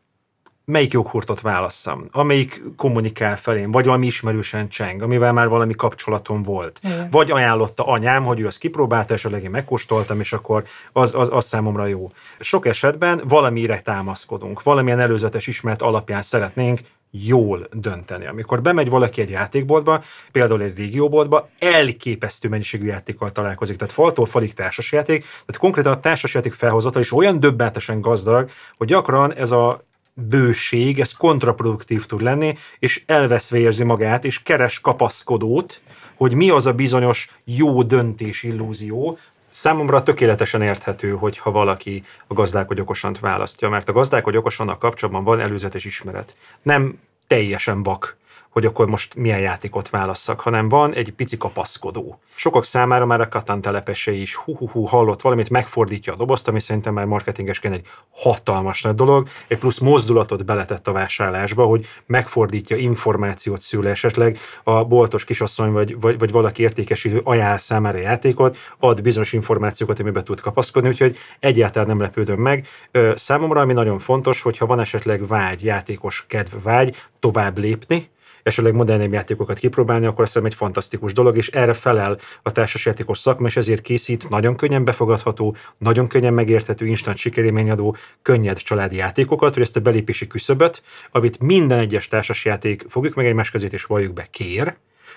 melyik 0.66 0.92
joghurtot 0.92 1.42
válasszam, 1.42 2.08
amelyik 2.12 2.63
kommunikál 2.78 3.38
felém, 3.38 3.72
vagy 3.72 3.86
valami 3.86 4.06
ismerősen 4.06 4.70
cseng, 4.70 5.01
amivel 5.01 5.34
már 5.34 5.48
valami 5.48 5.75
kapcsolatom 5.75 6.44
volt. 6.44 6.80
Igen. 6.84 7.08
Vagy 7.12 7.32
ajánlotta 7.32 7.86
anyám, 7.86 8.24
hogy 8.24 8.40
ő 8.40 8.46
azt 8.46 8.58
kipróbálta, 8.58 9.13
és 9.13 9.25
a 9.25 9.30
legén 9.30 9.50
megkóstoltam, 9.50 10.20
és 10.20 10.34
akkor 10.34 10.63
az, 10.92 11.16
az, 11.16 11.30
az 11.32 11.46
számomra 11.46 11.86
jó. 11.86 12.12
Sok 12.40 12.66
esetben 12.66 13.22
valamire 13.28 13.82
támaszkodunk, 13.82 14.63
valamilyen 14.63 15.00
előzetes 15.00 15.48
ismeret 15.48 15.82
alapján 15.82 16.24
szeretnénk 16.24 16.80
jól 17.12 17.68
dönteni. 17.72 18.25
Amikor 18.25 18.62
bemegy 18.62 18.89
valaki 18.89 19.22
egy 19.22 19.30
játékboltba, 19.30 20.03
például 20.32 20.62
egy 20.62 20.77
régióboltba, 20.77 21.50
elképesztő 21.60 22.50
mennyiségű 22.50 22.86
játékkal 22.86 23.32
találkozik. 23.32 23.77
Tehát 23.77 23.94
faltól 23.94 24.25
falig 24.25 24.53
társasjáték, 24.53 25.22
tehát 25.22 25.58
konkrétan 25.58 25.91
a 25.91 26.00
társasjáték 26.00 26.53
felhozatal 26.53 27.01
is 27.01 27.12
olyan 27.12 27.39
döbbentesen 27.39 28.01
gazdag, 28.01 28.50
hogy 28.77 28.88
gyakran 28.88 29.34
ez 29.34 29.51
a 29.51 29.84
bőség, 30.13 31.00
ez 31.00 31.12
kontraproduktív 31.12 32.06
tud 32.06 32.22
lenni, 32.22 32.56
és 32.80 33.03
elveszve 33.06 33.58
érzi 33.58 33.84
magát, 33.84 34.25
és 34.25 34.44
keres 34.44 34.80
kapaszkodót, 34.80 35.82
hogy 36.15 36.34
mi 36.34 36.50
az 36.50 36.65
a 36.65 36.74
bizonyos 36.74 37.30
jó 37.44 37.84
döntés 37.84 38.44
illúzió, 38.44 39.18
Számomra 39.53 40.03
tökéletesen 40.03 40.62
érthető, 40.62 41.12
hogyha 41.12 41.51
valaki 41.51 42.03
a 42.27 42.34
gazdálkodj 42.34 42.81
okosant 42.81 43.20
választja, 43.20 43.70
mert 43.70 43.89
a 43.89 43.91
gazdálkodj 43.91 44.38
okosannak 44.38 44.79
kapcsolatban 44.79 45.24
van 45.24 45.39
előzetes 45.39 45.86
ismeret. 45.86 46.36
Nem 46.62 47.00
teljesen 47.27 47.84
vak, 47.84 48.17
hogy 48.51 48.65
akkor 48.65 48.88
most 48.88 49.15
milyen 49.15 49.39
játékot 49.39 49.89
válasszak, 49.89 50.39
hanem 50.39 50.70
van 50.70 50.93
egy 50.93 51.12
pici 51.12 51.38
kapaszkodó. 51.38 52.20
Sokak 52.36 52.65
számára 52.65 53.05
már 53.05 53.22
a 53.22 53.27
Katan 53.27 53.62
telepesei 53.62 54.22
is 54.22 54.36
hú-hú-hú 54.36 54.84
hallott 54.84 55.22
valamit, 55.22 55.50
megfordítja 55.50 56.13
a 56.13 56.15
dobozt, 56.15 56.48
ami 56.48 56.60
szerintem 56.60 56.93
már 56.93 57.05
marketingesként 57.05 57.74
egy 57.74 57.86
hatalmas 58.10 58.81
nagy 58.81 58.96
dolog, 58.96 59.27
egy 59.48 59.58
plusz 59.58 59.79
mozdulatot 59.79 60.46
beletett 60.46 60.88
a 60.88 60.91
vásárlásba, 60.91 61.65
hogy 61.65 61.86
megfordítja, 62.05 62.77
információt 62.77 63.62
szül 63.62 63.88
esetleg 63.88 64.38
a 64.63 64.84
boltos 64.84 65.24
kisasszony 65.24 65.72
vagy, 65.72 66.00
vagy, 66.00 66.17
vagy 66.17 66.31
valaki 66.31 66.62
értékesítő 66.62 67.22
ajánl 67.24 67.58
számára 67.58 67.98
játékot, 67.98 68.58
ad 68.79 69.01
bizonyos 69.01 69.34
információkat, 69.34 70.00
amiben 70.00 70.24
tud 70.24 70.39
kapaszkodni, 70.39 70.89
úgyhogy 70.89 71.17
egyáltalán 71.39 71.88
nem 71.88 72.00
lepődöm 72.00 72.39
meg. 72.39 72.67
Számomra, 73.15 73.62
ami 73.62 73.74
nagyon 73.74 74.00
fontos, 74.00 74.41
hogyha 74.41 74.65
van 74.65 74.79
esetleg 74.79 75.27
vágy, 75.27 75.63
játékos 75.63 76.25
kedv, 76.27 76.55
vágy 76.63 76.96
tovább 77.20 77.58
lépni, 77.58 78.10
esetleg 78.43 78.74
modernebb 78.74 79.13
játékokat 79.13 79.57
kipróbálni, 79.57 80.05
akkor 80.05 80.24
azt 80.24 80.33
hiszem 80.33 80.48
egy 80.48 80.55
fantasztikus 80.55 81.13
dolog, 81.13 81.38
és 81.38 81.48
erre 81.48 81.74
felel 81.74 82.17
a 82.41 82.51
társasjátékos 82.51 83.17
szakma, 83.17 83.48
és 83.48 83.57
ezért 83.57 83.81
készít 83.81 84.29
nagyon 84.29 84.55
könnyen 84.55 84.83
befogadható, 84.83 85.55
nagyon 85.77 86.07
könnyen 86.07 86.33
megérthető, 86.33 86.86
instant 86.86 87.17
sikerélményadó, 87.17 87.95
könnyed 88.21 88.57
családi 88.57 88.95
játékokat, 88.95 89.53
hogy 89.53 89.63
ezt 89.63 89.75
a 89.75 89.79
belépési 89.79 90.27
küszöböt, 90.27 90.83
amit 91.12 91.39
minden 91.39 91.79
egyes 91.79 92.07
társasjáték, 92.07 92.86
fogjuk 92.89 93.15
meg 93.15 93.25
egymás 93.25 93.51
kezét 93.51 93.74
és 93.74 93.83
valljuk 93.83 94.13
be, 94.13 94.27
kér, 94.31 94.75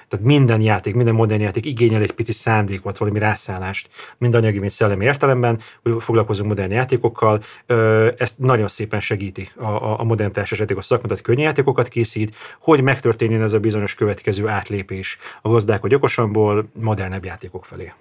Tehát 0.09 0.25
minden 0.25 0.61
játék, 0.61 0.95
minden 0.95 1.15
modern 1.15 1.41
játék 1.41 1.67
igényel 1.67 2.03
egy 2.03 2.13
pici 2.13 2.33
szándékot, 2.33 2.99
valami 2.99 3.19
rászállást, 3.19 3.89
mind 4.19 4.35
anyagi, 4.35 4.59
mind 4.59 4.71
szellemi 4.71 5.05
értelemben, 5.05 5.61
hogy 5.83 6.03
foglalkozunk 6.03 6.49
modern 6.49 6.71
játékokkal. 6.73 7.43
Ezt 8.17 8.39
nagyon 8.39 8.69
szépen 8.69 9.01
segíti 9.01 9.51
a, 9.57 9.65
a, 9.65 10.01
a 10.01 10.05
modern 10.05 10.33
társasjátékos 10.33 10.85
szakma, 10.85 11.09
tehát 11.09 11.23
könnyű 11.23 11.43
játékokat 11.43 11.89
készít, 11.89 12.37
hogy 12.61 12.81
megtörténjen 12.81 13.43
ez 13.43 13.53
a 13.53 13.59
bizonyos 13.59 13.95
következő 13.95 14.49
átlépés 14.49 15.19
a 15.43 15.49
gazdák 15.49 15.85
okosanból 15.85 16.69
modernebb 16.81 17.25
játékok 17.25 17.65
felé 17.65 17.93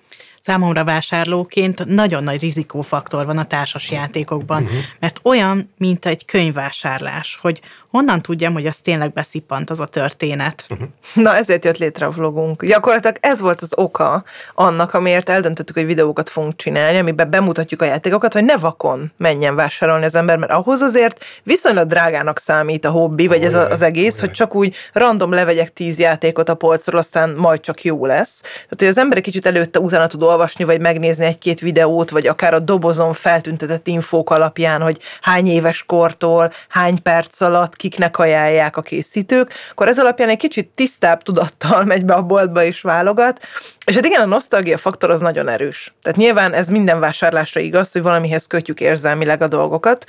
számomra 0.44 0.84
vásárlóként 0.84 1.86
nagyon 1.86 2.24
nagy 2.24 2.42
rizikófaktor 2.42 3.26
van 3.26 3.38
a 3.38 3.46
társas 3.46 3.92
játékokban, 3.92 4.64
uh-huh. 4.64 4.78
mert 5.00 5.20
olyan, 5.24 5.74
mint 5.78 6.06
egy 6.06 6.26
könyvvásárlás, 6.26 7.38
hogy 7.42 7.62
honnan 7.94 8.22
tudjam, 8.22 8.54
hogy 8.54 8.66
az 8.66 8.78
tényleg 8.78 9.14
beszippant 9.14 9.70
az 9.70 9.80
a 9.80 9.86
történet. 9.86 10.66
Uh-huh. 10.70 10.88
Na, 11.14 11.36
ezért 11.36 11.66
jött 11.66 11.78
létre 11.78 12.06
a 12.06 12.10
vlogunk. 12.10 12.66
Gyakorlatilag 12.66 13.18
ez 13.20 13.42
volt 13.42 13.62
az 13.62 13.74
oka 13.76 14.24
annak, 14.54 14.94
amiért 14.94 15.30
eldöntöttük, 15.30 15.76
hogy 15.76 15.86
videókat 15.86 16.30
fogunk 16.30 16.56
csinálni, 16.56 16.98
amiben 16.98 17.30
bemutatjuk 17.30 17.82
a 17.82 17.86
játékokat, 17.86 18.34
hogy 18.34 18.44
ne 18.44 18.58
vakon 18.58 19.12
menjen 19.18 19.56
vásárolni 19.56 20.06
az 20.06 20.16
ember, 20.16 20.38
mert 20.38 20.52
ahhoz 20.52 20.82
azért 20.82 21.26
viszonylag 21.44 21.88
drágának 21.88 22.40
számít 22.40 22.86
a 22.86 22.90
hobbi, 22.90 23.28
vagy 23.28 23.44
ez 23.44 23.54
az 23.54 23.82
egész, 23.82 24.20
hogy 24.20 24.32
csak 24.32 24.56
úgy 24.56 24.76
random 24.94 25.32
levegyek 25.32 25.74
tíz 25.74 26.00
játékot 26.00 26.50
a 26.50 26.56
polcról, 26.56 27.00
aztán 27.00 27.30
majd 27.30 27.60
csak 27.60 27.84
jó 27.84 28.06
lesz. 28.06 28.42
Tehát, 28.42 28.76
hogy 28.78 28.88
az 28.88 28.98
ember 28.98 29.18
egy 29.18 29.24
kicsit 29.24 29.46
előtte 29.46 29.80
utána 29.80 30.08
tud 30.08 30.24
olvasni, 30.24 30.64
vagy 30.64 30.82
megnézni 30.82 31.26
egy-két 31.26 31.60
videót, 31.60 32.10
vagy 32.10 32.28
akár 32.28 32.54
a 32.54 32.60
dobozon 32.60 33.14
feltüntetett 33.14 33.88
infók 33.88 34.30
alapján, 34.30 34.82
hogy 34.82 35.00
hány 35.22 35.48
éves 35.48 35.84
kortól, 35.84 36.52
hány 36.68 37.02
perc 37.02 37.42
alatt, 37.42 37.82
kiknek 37.84 38.18
ajánlják 38.18 38.78
a 38.78 38.82
készítők, 38.82 39.54
akkor 39.72 39.88
ez 39.88 40.00
alapján 40.00 40.30
egy 40.30 40.38
kicsit 40.38 40.70
tisztább 40.76 41.22
tudattal 41.22 41.84
megy 41.84 42.06
be 42.06 42.14
a 42.14 42.22
boltba 42.22 42.64
és 42.64 42.82
válogat, 42.82 43.48
és 43.86 43.96
hát 43.96 44.06
igen, 44.06 44.22
a 44.22 44.26
nosztalgia 44.26 44.78
faktor 44.78 45.10
az 45.10 45.20
nagyon 45.20 45.48
erős. 45.48 45.94
Tehát 46.02 46.18
nyilván 46.18 46.54
ez 46.54 46.70
minden 46.70 47.00
vásárlásra 47.00 47.62
igaz, 47.62 47.92
hogy 47.92 48.02
valamihez 48.02 48.48
kötjük 48.48 48.80
érzelmileg 48.80 49.42
a 49.42 49.48
dolgokat, 49.48 50.06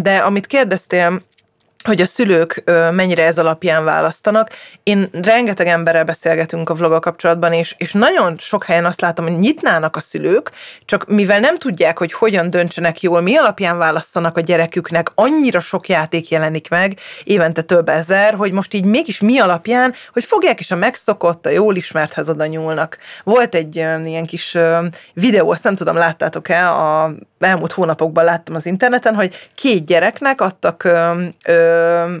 de 0.00 0.16
amit 0.16 0.46
kérdeztél, 0.46 1.22
hogy 1.86 2.00
a 2.00 2.06
szülők 2.06 2.62
mennyire 2.90 3.24
ez 3.24 3.38
alapján 3.38 3.84
választanak. 3.84 4.50
Én 4.82 5.08
rengeteg 5.22 5.66
emberrel 5.66 6.04
beszélgetünk 6.04 6.68
a 6.70 6.74
vloggal 6.74 7.00
kapcsolatban, 7.00 7.52
és, 7.52 7.74
és 7.78 7.92
nagyon 7.92 8.36
sok 8.38 8.64
helyen 8.64 8.84
azt 8.84 9.00
látom, 9.00 9.26
hogy 9.26 9.38
nyitnának 9.38 9.96
a 9.96 10.00
szülők, 10.00 10.50
csak 10.84 11.06
mivel 11.06 11.40
nem 11.40 11.58
tudják, 11.58 11.98
hogy 11.98 12.12
hogyan 12.12 12.50
döntsenek 12.50 13.00
jól, 13.00 13.20
mi 13.20 13.36
alapján 13.36 13.78
válasszanak 13.78 14.36
a 14.36 14.40
gyereküknek, 14.40 15.10
annyira 15.14 15.60
sok 15.60 15.88
játék 15.88 16.28
jelenik 16.28 16.68
meg, 16.68 16.98
évente 17.24 17.62
több 17.62 17.88
ezer, 17.88 18.34
hogy 18.34 18.52
most 18.52 18.74
így 18.74 18.84
mégis 18.84 19.20
mi 19.20 19.38
alapján, 19.38 19.94
hogy 20.12 20.24
fogják 20.24 20.60
is 20.60 20.70
a 20.70 20.76
megszokott, 20.76 21.46
a 21.46 21.50
jól 21.50 21.76
ismerthez 21.76 22.30
oda 22.30 22.46
nyúlnak. 22.46 22.98
Volt 23.24 23.54
egy 23.54 23.76
ilyen 23.76 24.26
kis 24.26 24.58
videó, 25.12 25.50
azt 25.50 25.64
nem 25.64 25.74
tudom, 25.74 25.96
láttátok-e, 25.96 26.70
a 26.70 27.10
elmúlt 27.38 27.72
hónapokban 27.72 28.24
láttam 28.24 28.54
az 28.54 28.66
interneten, 28.66 29.14
hogy 29.14 29.50
két 29.54 29.86
gyereknek 29.86 30.40
adtak 30.40 30.88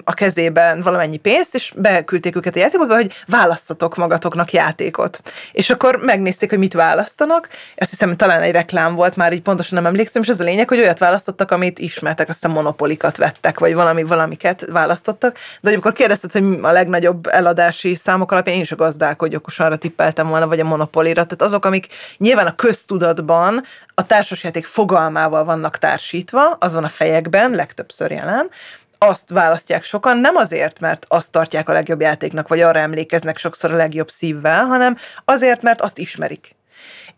a 0.04 0.14
kezében 0.14 0.82
valamennyi 0.82 1.16
pénzt, 1.16 1.54
és 1.54 1.72
beküldték 1.76 2.36
őket 2.36 2.56
a 2.56 2.58
játékba, 2.58 2.94
hogy 2.94 3.12
választatok 3.26 3.96
magatoknak 3.96 4.52
játékot. 4.52 5.20
És 5.52 5.70
akkor 5.70 5.96
megnézték, 5.96 6.50
hogy 6.50 6.58
mit 6.58 6.72
választanak. 6.72 7.48
Azt 7.76 7.90
hiszem, 7.90 8.16
talán 8.16 8.40
egy 8.40 8.52
reklám 8.52 8.94
volt, 8.94 9.16
már 9.16 9.32
így 9.32 9.42
pontosan 9.42 9.78
nem 9.82 9.86
emlékszem, 9.86 10.22
és 10.22 10.28
az 10.28 10.40
a 10.40 10.44
lényeg, 10.44 10.68
hogy 10.68 10.78
olyat 10.78 10.98
választottak, 10.98 11.50
amit 11.50 11.78
ismertek, 11.78 12.28
azt 12.28 12.38
hiszem 12.40 12.56
monopolikat 12.56 13.16
vettek, 13.16 13.58
vagy 13.58 13.74
valami, 13.74 14.02
valamiket 14.02 14.66
választottak. 14.70 15.38
De 15.60 15.70
amikor 15.70 15.92
kérdezted, 15.92 16.32
hogy 16.32 16.58
a 16.62 16.70
legnagyobb 16.70 17.26
eladási 17.26 17.94
számok 17.94 18.32
alapján 18.32 18.56
én 18.56 18.62
is 18.62 18.72
a 18.72 18.76
gazdák, 18.76 19.20
hogy 19.20 19.34
okosanra 19.34 19.76
tippeltem 19.76 20.28
volna, 20.28 20.46
vagy 20.46 20.60
a 20.60 20.64
monopolira. 20.64 21.24
Tehát 21.24 21.42
azok, 21.42 21.64
amik 21.64 21.86
nyilván 22.18 22.46
a 22.46 22.54
köztudatban 22.54 23.64
a 23.94 24.06
társasjáték 24.06 24.64
fogalmával 24.64 25.44
vannak 25.44 25.78
társítva, 25.78 26.56
az 26.58 26.74
van 26.74 26.84
a 26.84 26.88
fejekben, 26.88 27.50
legtöbbször 27.50 28.10
jelen, 28.10 28.50
azt 28.98 29.30
választják 29.30 29.82
sokan, 29.82 30.18
nem 30.18 30.36
azért, 30.36 30.80
mert 30.80 31.06
azt 31.08 31.32
tartják 31.32 31.68
a 31.68 31.72
legjobb 31.72 32.00
játéknak, 32.00 32.48
vagy 32.48 32.60
arra 32.60 32.78
emlékeznek 32.78 33.38
sokszor 33.38 33.72
a 33.72 33.76
legjobb 33.76 34.10
szívvel, 34.10 34.64
hanem 34.64 34.96
azért, 35.24 35.62
mert 35.62 35.80
azt 35.80 35.98
ismerik 35.98 36.54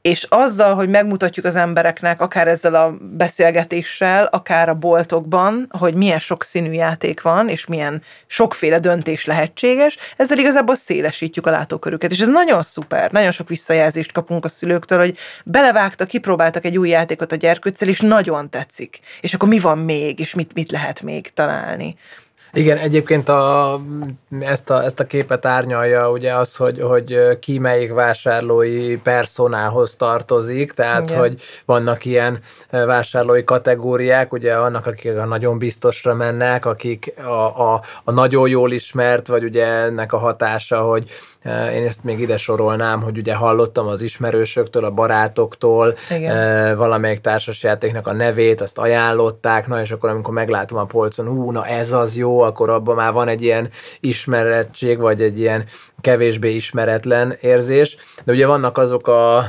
és 0.03 0.27
azzal, 0.29 0.75
hogy 0.75 0.89
megmutatjuk 0.89 1.45
az 1.45 1.55
embereknek, 1.55 2.21
akár 2.21 2.49
ezzel 2.49 2.75
a 2.75 2.95
beszélgetéssel, 3.01 4.25
akár 4.25 4.69
a 4.69 4.75
boltokban, 4.75 5.67
hogy 5.79 5.95
milyen 5.95 6.19
sok 6.19 6.45
színű 6.45 6.73
játék 6.73 7.23
van, 7.23 7.49
és 7.49 7.67
milyen 7.67 8.03
sokféle 8.27 8.79
döntés 8.79 9.25
lehetséges, 9.25 9.97
ezzel 10.17 10.39
igazából 10.39 10.75
szélesítjük 10.75 11.47
a 11.47 11.51
látókörüket. 11.51 12.13
És 12.13 12.21
ez 12.21 12.29
nagyon 12.29 12.63
szuper, 12.63 13.13
nagyon 13.13 13.33
sok 13.33 13.49
visszajelzést 13.49 14.13
kapunk 14.13 14.45
a 14.45 14.49
szülőktől, 14.49 14.99
hogy 14.99 15.19
belevágtak, 15.45 16.09
kipróbáltak 16.09 16.65
egy 16.65 16.79
új 16.79 16.89
játékot 16.89 17.33
a 17.33 17.37
gyerkőccel, 17.37 17.89
és 17.89 18.01
nagyon 18.01 18.51
tetszik. 18.51 19.01
És 19.21 19.35
akkor 19.35 19.49
mi 19.49 19.59
van 19.59 19.79
még, 19.79 20.21
és 20.21 20.35
mit, 20.35 20.55
mit 20.55 20.71
lehet 20.71 21.03
még 21.03 21.33
találni. 21.35 21.97
Igen, 22.53 22.77
egyébként 22.77 23.29
a, 23.29 23.81
ezt, 24.41 24.71
a, 24.71 24.85
ezt 24.85 25.01
a 25.01 25.07
képet 25.07 25.47
árnyalja 25.47 26.11
ugye 26.11 26.35
az, 26.35 26.57
hogy, 26.57 26.81
hogy 26.81 27.39
ki 27.41 27.59
melyik 27.59 27.93
vásárlói 27.93 28.97
personához 28.97 29.95
tartozik, 29.95 30.73
tehát 30.73 31.11
Igen. 31.11 31.19
hogy 31.19 31.43
vannak 31.65 32.05
ilyen 32.05 32.39
vásárlói 32.71 33.45
kategóriák, 33.45 34.33
ugye 34.33 34.59
vannak, 34.59 34.87
akik 34.87 35.17
a 35.17 35.25
nagyon 35.25 35.59
biztosra 35.59 36.15
mennek, 36.15 36.67
akik 36.67 37.13
a, 37.17 37.73
a, 37.73 37.83
a 38.05 38.11
nagyon 38.11 38.49
jól 38.49 38.73
ismert, 38.73 39.27
vagy 39.27 39.45
ugye 39.45 39.67
ennek 39.67 40.13
a 40.13 40.19
hatása, 40.19 40.81
hogy 40.81 41.11
én 41.45 41.85
ezt 41.85 42.05
még 42.05 42.21
ide 42.21 42.37
sorolnám, 42.37 43.03
hogy 43.03 43.19
ugye 43.19 43.35
hallottam 43.35 43.87
az 43.87 44.01
ismerősöktől, 44.01 44.85
a 44.85 44.91
barátoktól, 44.91 45.95
Igen. 46.11 46.77
valamelyik 46.77 47.21
társasjátéknak 47.21 48.07
a 48.07 48.13
nevét, 48.13 48.61
azt 48.61 48.79
ajánlották, 48.79 49.67
na 49.67 49.81
és 49.81 49.91
akkor 49.91 50.11
amikor 50.11 50.35
meglátom 50.35 50.79
a 50.79 50.85
polcon, 50.85 51.27
hú, 51.27 51.51
na 51.51 51.67
ez 51.67 51.93
az 51.93 52.17
jó, 52.17 52.41
akkor 52.41 52.71
abban 52.71 52.95
már 52.95 53.13
van 53.13 53.29
egy 53.29 53.43
ilyen 53.43 53.69
ismerettség, 54.01 54.99
vagy 54.99 55.23
egy 55.23 55.39
ilyen 55.39 55.65
kevésbé 56.01 56.55
ismeretlen 56.55 57.37
érzés. 57.41 57.97
De 58.25 58.33
ugye 58.33 58.47
vannak 58.47 58.79
azok 58.79 59.09
a 59.09 59.45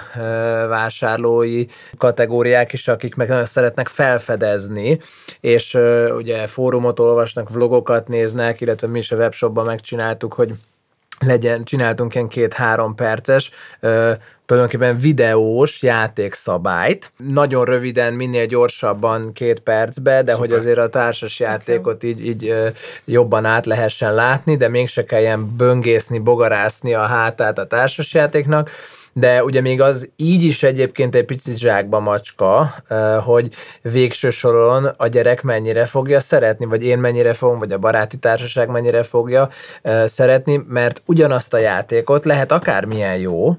vásárlói 0.68 1.66
kategóriák 1.98 2.74
is, 2.74 2.88
akik 2.88 3.16
meg 3.16 3.28
nagyon 3.28 3.46
szeretnek 3.46 3.88
felfedezni, 3.88 5.00
és 5.40 5.78
ugye 6.16 6.48
fórumot 6.48 7.00
olvasnak, 7.00 7.50
vlogokat 7.50 8.08
néznek, 8.08 8.62
illetve 8.62 8.88
mi 8.88 8.98
is 8.98 9.12
a 9.12 9.16
webshopban 9.16 9.66
megcsináltuk, 9.66 10.34
hogy 10.34 10.54
legyen, 11.26 11.64
csináltunk 11.64 12.16
ilyen 12.16 12.28
két-három 12.28 12.96
perces, 12.96 13.52
ö, 13.80 14.12
tulajdonképpen 14.46 14.98
videós 14.98 15.82
játékszabályt. 15.82 17.12
Nagyon 17.18 17.66
röviden, 17.66 18.14
minél 18.14 18.46
gyorsabban, 18.46 19.34
két 19.34 19.60
percbe, 19.60 20.24
de 20.24 20.32
Szuper. 20.32 20.50
hogy 20.50 20.58
azért 20.58 20.78
a 20.78 20.90
társas 20.90 21.40
játékot 21.40 22.04
így, 22.04 22.26
így 22.26 22.48
ö, 22.48 22.68
jobban 23.06 23.46
át 23.46 23.66
lehessen 23.66 24.14
látni, 24.14 24.58
de 24.58 24.68
mégse 24.68 25.04
kelljen 25.04 25.56
böngészni, 25.58 26.20
bogarászni 26.20 26.94
a 26.94 27.06
hátát 27.06 27.58
a 27.58 27.68
társas 27.68 28.14
játéknak 28.14 28.70
de 29.14 29.44
ugye 29.44 29.62
még 29.62 29.82
az 29.82 30.10
így 30.16 30.44
is 30.44 30.64
egyébként 30.64 31.16
egy 31.16 31.26
picit 31.26 31.58
zsákba 31.58 32.00
macska, 32.00 32.74
hogy 33.24 33.50
végső 33.82 34.30
soron 34.30 34.86
a 34.98 35.08
gyerek 35.08 35.42
mennyire 35.42 35.86
fogja 35.86 36.20
szeretni, 36.20 36.66
vagy 36.66 36.84
én 36.84 37.00
mennyire 37.00 37.34
fogom, 37.34 37.60
vagy 37.60 37.72
a 37.72 37.78
baráti 37.78 38.18
társaság 38.18 38.70
mennyire 38.70 39.04
fogja 39.04 39.50
szeretni, 40.06 40.64
mert 40.68 41.02
ugyanazt 41.06 41.54
a 41.54 41.58
játékot 41.58 42.26
lehet 42.26 42.52
akármilyen 42.52 43.18
jó, 43.18 43.56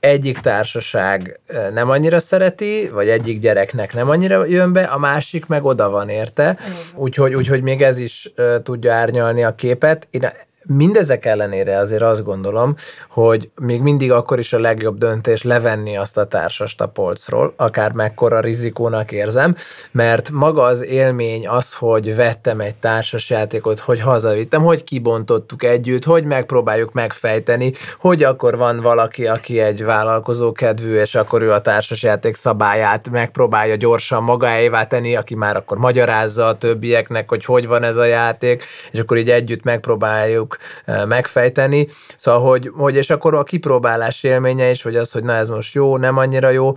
egyik 0.00 0.38
társaság 0.38 1.40
nem 1.72 1.90
annyira 1.90 2.20
szereti, 2.20 2.88
vagy 2.92 3.08
egyik 3.08 3.38
gyereknek 3.40 3.94
nem 3.94 4.10
annyira 4.10 4.44
jön 4.44 4.72
be, 4.72 4.82
a 4.82 4.98
másik 4.98 5.46
meg 5.46 5.64
oda 5.64 5.90
van 5.90 6.08
érte, 6.08 6.58
úgyhogy, 6.94 7.34
úgyhogy 7.34 7.62
még 7.62 7.82
ez 7.82 7.98
is 7.98 8.32
tudja 8.62 8.92
árnyalni 8.92 9.44
a 9.44 9.54
képet. 9.54 10.06
Én 10.10 10.28
Mindezek 10.66 11.24
ellenére 11.24 11.76
azért 11.78 12.02
azt 12.02 12.24
gondolom, 12.24 12.74
hogy 13.08 13.50
még 13.60 13.80
mindig 13.82 14.12
akkor 14.12 14.38
is 14.38 14.52
a 14.52 14.58
legjobb 14.58 14.98
döntés 14.98 15.42
levenni 15.42 15.96
azt 15.96 16.18
a 16.18 16.24
társast 16.24 16.80
a 16.80 16.86
polcról, 16.86 17.52
akár 17.56 17.92
mekkora 17.92 18.40
rizikónak 18.40 19.12
érzem, 19.12 19.56
mert 19.90 20.30
maga 20.30 20.62
az 20.62 20.84
élmény 20.84 21.48
az, 21.48 21.74
hogy 21.74 22.14
vettem 22.16 22.60
egy 22.60 22.74
társasjátékot, 22.74 23.78
hogy 23.78 24.00
hazavittem, 24.00 24.62
hogy 24.62 24.84
kibontottuk 24.84 25.64
együtt, 25.64 26.04
hogy 26.04 26.24
megpróbáljuk 26.24 26.92
megfejteni, 26.92 27.72
hogy 27.98 28.22
akkor 28.22 28.56
van 28.56 28.80
valaki, 28.80 29.26
aki 29.26 29.60
egy 29.60 29.84
vállalkozó 29.84 30.52
kedvű, 30.52 30.94
és 30.94 31.14
akkor 31.14 31.42
ő 31.42 31.52
a 31.52 31.60
társasjáték 31.60 32.36
szabályát 32.36 33.10
megpróbálja 33.10 33.76
gyorsan 33.76 34.22
magáévá 34.22 34.86
tenni, 34.86 35.16
aki 35.16 35.34
már 35.34 35.56
akkor 35.56 35.78
magyarázza 35.78 36.46
a 36.46 36.58
többieknek, 36.58 37.28
hogy 37.28 37.44
hogy 37.44 37.66
van 37.66 37.82
ez 37.82 37.96
a 37.96 38.04
játék, 38.04 38.64
és 38.90 38.98
akkor 38.98 39.16
így 39.16 39.30
együtt 39.30 39.62
megpróbáljuk 39.62 40.51
tudjuk 40.52 41.06
megfejteni. 41.06 41.88
Szóval, 42.16 42.40
hogy, 42.40 42.70
hogy 42.74 42.96
és 42.96 43.10
akkor 43.10 43.34
a 43.34 43.42
kipróbálás 43.42 44.22
élménye 44.22 44.70
is, 44.70 44.82
vagy 44.82 44.96
az, 44.96 45.12
hogy 45.12 45.24
na 45.24 45.32
ez 45.32 45.48
most 45.48 45.74
jó, 45.74 45.96
nem 45.96 46.16
annyira 46.16 46.50
jó, 46.50 46.72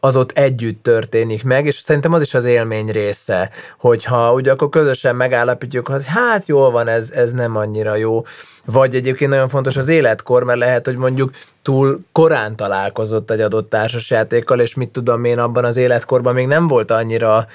az 0.00 0.16
ott 0.16 0.32
együtt 0.32 0.82
történik 0.82 1.44
meg, 1.44 1.66
és 1.66 1.74
szerintem 1.78 2.12
az 2.12 2.22
is 2.22 2.34
az 2.34 2.44
élmény 2.44 2.90
része, 2.90 3.50
hogyha 3.78 4.32
ugye 4.32 4.52
akkor 4.52 4.68
közösen 4.68 5.16
megállapítjuk, 5.16 5.88
hogy 5.88 6.06
hát 6.06 6.46
jól 6.46 6.70
van, 6.70 6.88
ez, 6.88 7.10
ez 7.10 7.32
nem 7.32 7.56
annyira 7.56 7.96
jó, 7.96 8.24
vagy 8.64 8.94
egyébként 8.94 9.30
nagyon 9.30 9.48
fontos 9.48 9.76
az 9.76 9.88
életkor, 9.88 10.44
mert 10.44 10.58
lehet, 10.58 10.86
hogy 10.86 10.96
mondjuk 10.96 11.30
túl 11.62 12.00
korán 12.12 12.56
találkozott 12.56 13.30
egy 13.30 13.40
adott 13.40 13.70
társasjátékkal, 13.70 14.60
és 14.60 14.74
mit 14.74 14.88
tudom 14.88 15.24
én, 15.24 15.38
abban 15.38 15.64
az 15.64 15.76
életkorban 15.76 16.34
még 16.34 16.46
nem 16.46 16.66
volt 16.66 16.90
annyira 16.90 17.46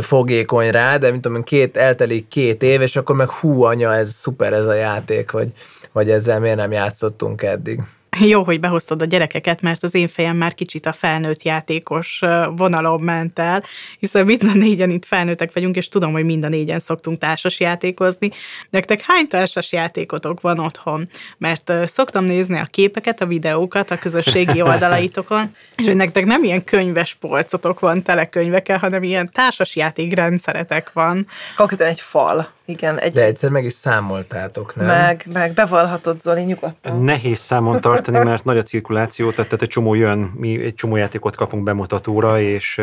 fogékony 0.00 0.70
rá, 0.70 0.96
de 0.96 1.10
mint 1.10 1.22
tudom 1.22 1.42
két, 1.42 1.76
eltelik 1.76 2.28
két 2.28 2.62
év, 2.62 2.80
és 2.80 2.96
akkor 2.96 3.16
meg 3.16 3.28
hú, 3.28 3.62
anya, 3.62 3.94
ez 3.94 4.12
szuper 4.12 4.52
ez 4.52 4.66
a 4.66 4.74
játék, 4.74 5.30
vagy, 5.30 5.52
vagy 5.92 6.10
ezzel 6.10 6.40
miért 6.40 6.56
nem 6.56 6.72
játszottunk 6.72 7.42
eddig. 7.42 7.80
Jó, 8.18 8.42
hogy 8.42 8.60
behoztad 8.60 9.02
a 9.02 9.04
gyerekeket, 9.04 9.60
mert 9.60 9.82
az 9.82 9.94
én 9.94 10.08
fejem 10.08 10.36
már 10.36 10.54
kicsit 10.54 10.86
a 10.86 10.92
felnőtt 10.92 11.42
játékos 11.42 12.20
vonalon 12.56 13.00
ment 13.00 13.38
el, 13.38 13.62
hiszen 13.98 14.24
mind 14.24 14.44
a 14.44 14.52
négyen 14.52 14.90
itt 14.90 15.04
felnőttek 15.04 15.52
vagyunk, 15.52 15.76
és 15.76 15.88
tudom, 15.88 16.12
hogy 16.12 16.24
mind 16.24 16.44
a 16.44 16.48
négyen 16.48 16.80
szoktunk 16.80 17.18
társas 17.18 17.60
játékozni. 17.60 18.30
Nektek 18.70 19.00
hány 19.00 19.28
társas 19.28 19.72
játékotok 19.72 20.40
van 20.40 20.58
otthon? 20.58 21.08
Mert 21.38 21.72
szoktam 21.86 22.24
nézni 22.24 22.58
a 22.58 22.64
képeket, 22.64 23.20
a 23.20 23.26
videókat 23.26 23.90
a 23.90 23.98
közösségi 23.98 24.62
oldalaitokon, 24.70 25.54
és 25.76 25.84
hogy 25.84 25.96
nektek 25.96 26.24
nem 26.24 26.44
ilyen 26.44 26.64
könyves 26.64 27.14
polcotok 27.14 27.80
van 27.80 28.02
telekönyvekkel, 28.02 28.78
hanem 28.78 29.02
ilyen 29.02 29.30
társas 29.32 29.76
játékrendszeretek 29.76 30.92
van. 30.92 31.26
Konkrétan 31.56 31.86
egy 31.86 32.00
fal 32.00 32.48
igen, 32.70 32.98
egy... 32.98 33.12
De 33.12 33.24
egyszer 33.24 33.50
meg 33.50 33.64
is 33.64 33.72
számoltátok, 33.72 34.76
nem? 34.76 34.86
Meg, 34.86 35.26
meg 35.32 35.52
bevallhatod, 35.52 36.20
Zoli, 36.20 36.42
nyugodtan. 36.42 37.02
Nehéz 37.02 37.38
számon 37.38 37.80
tartani, 37.80 38.18
mert 38.18 38.44
nagy 38.44 38.58
a 38.58 38.62
cirkuláció, 38.62 39.30
tehát, 39.30 39.44
tehát 39.44 39.62
egy 39.62 39.68
csomó 39.68 39.94
jön, 39.94 40.18
mi 40.18 40.64
egy 40.64 40.74
csomó 40.74 40.96
játékot 40.96 41.36
kapunk 41.36 41.62
bemutatóra, 41.62 42.40
és 42.40 42.80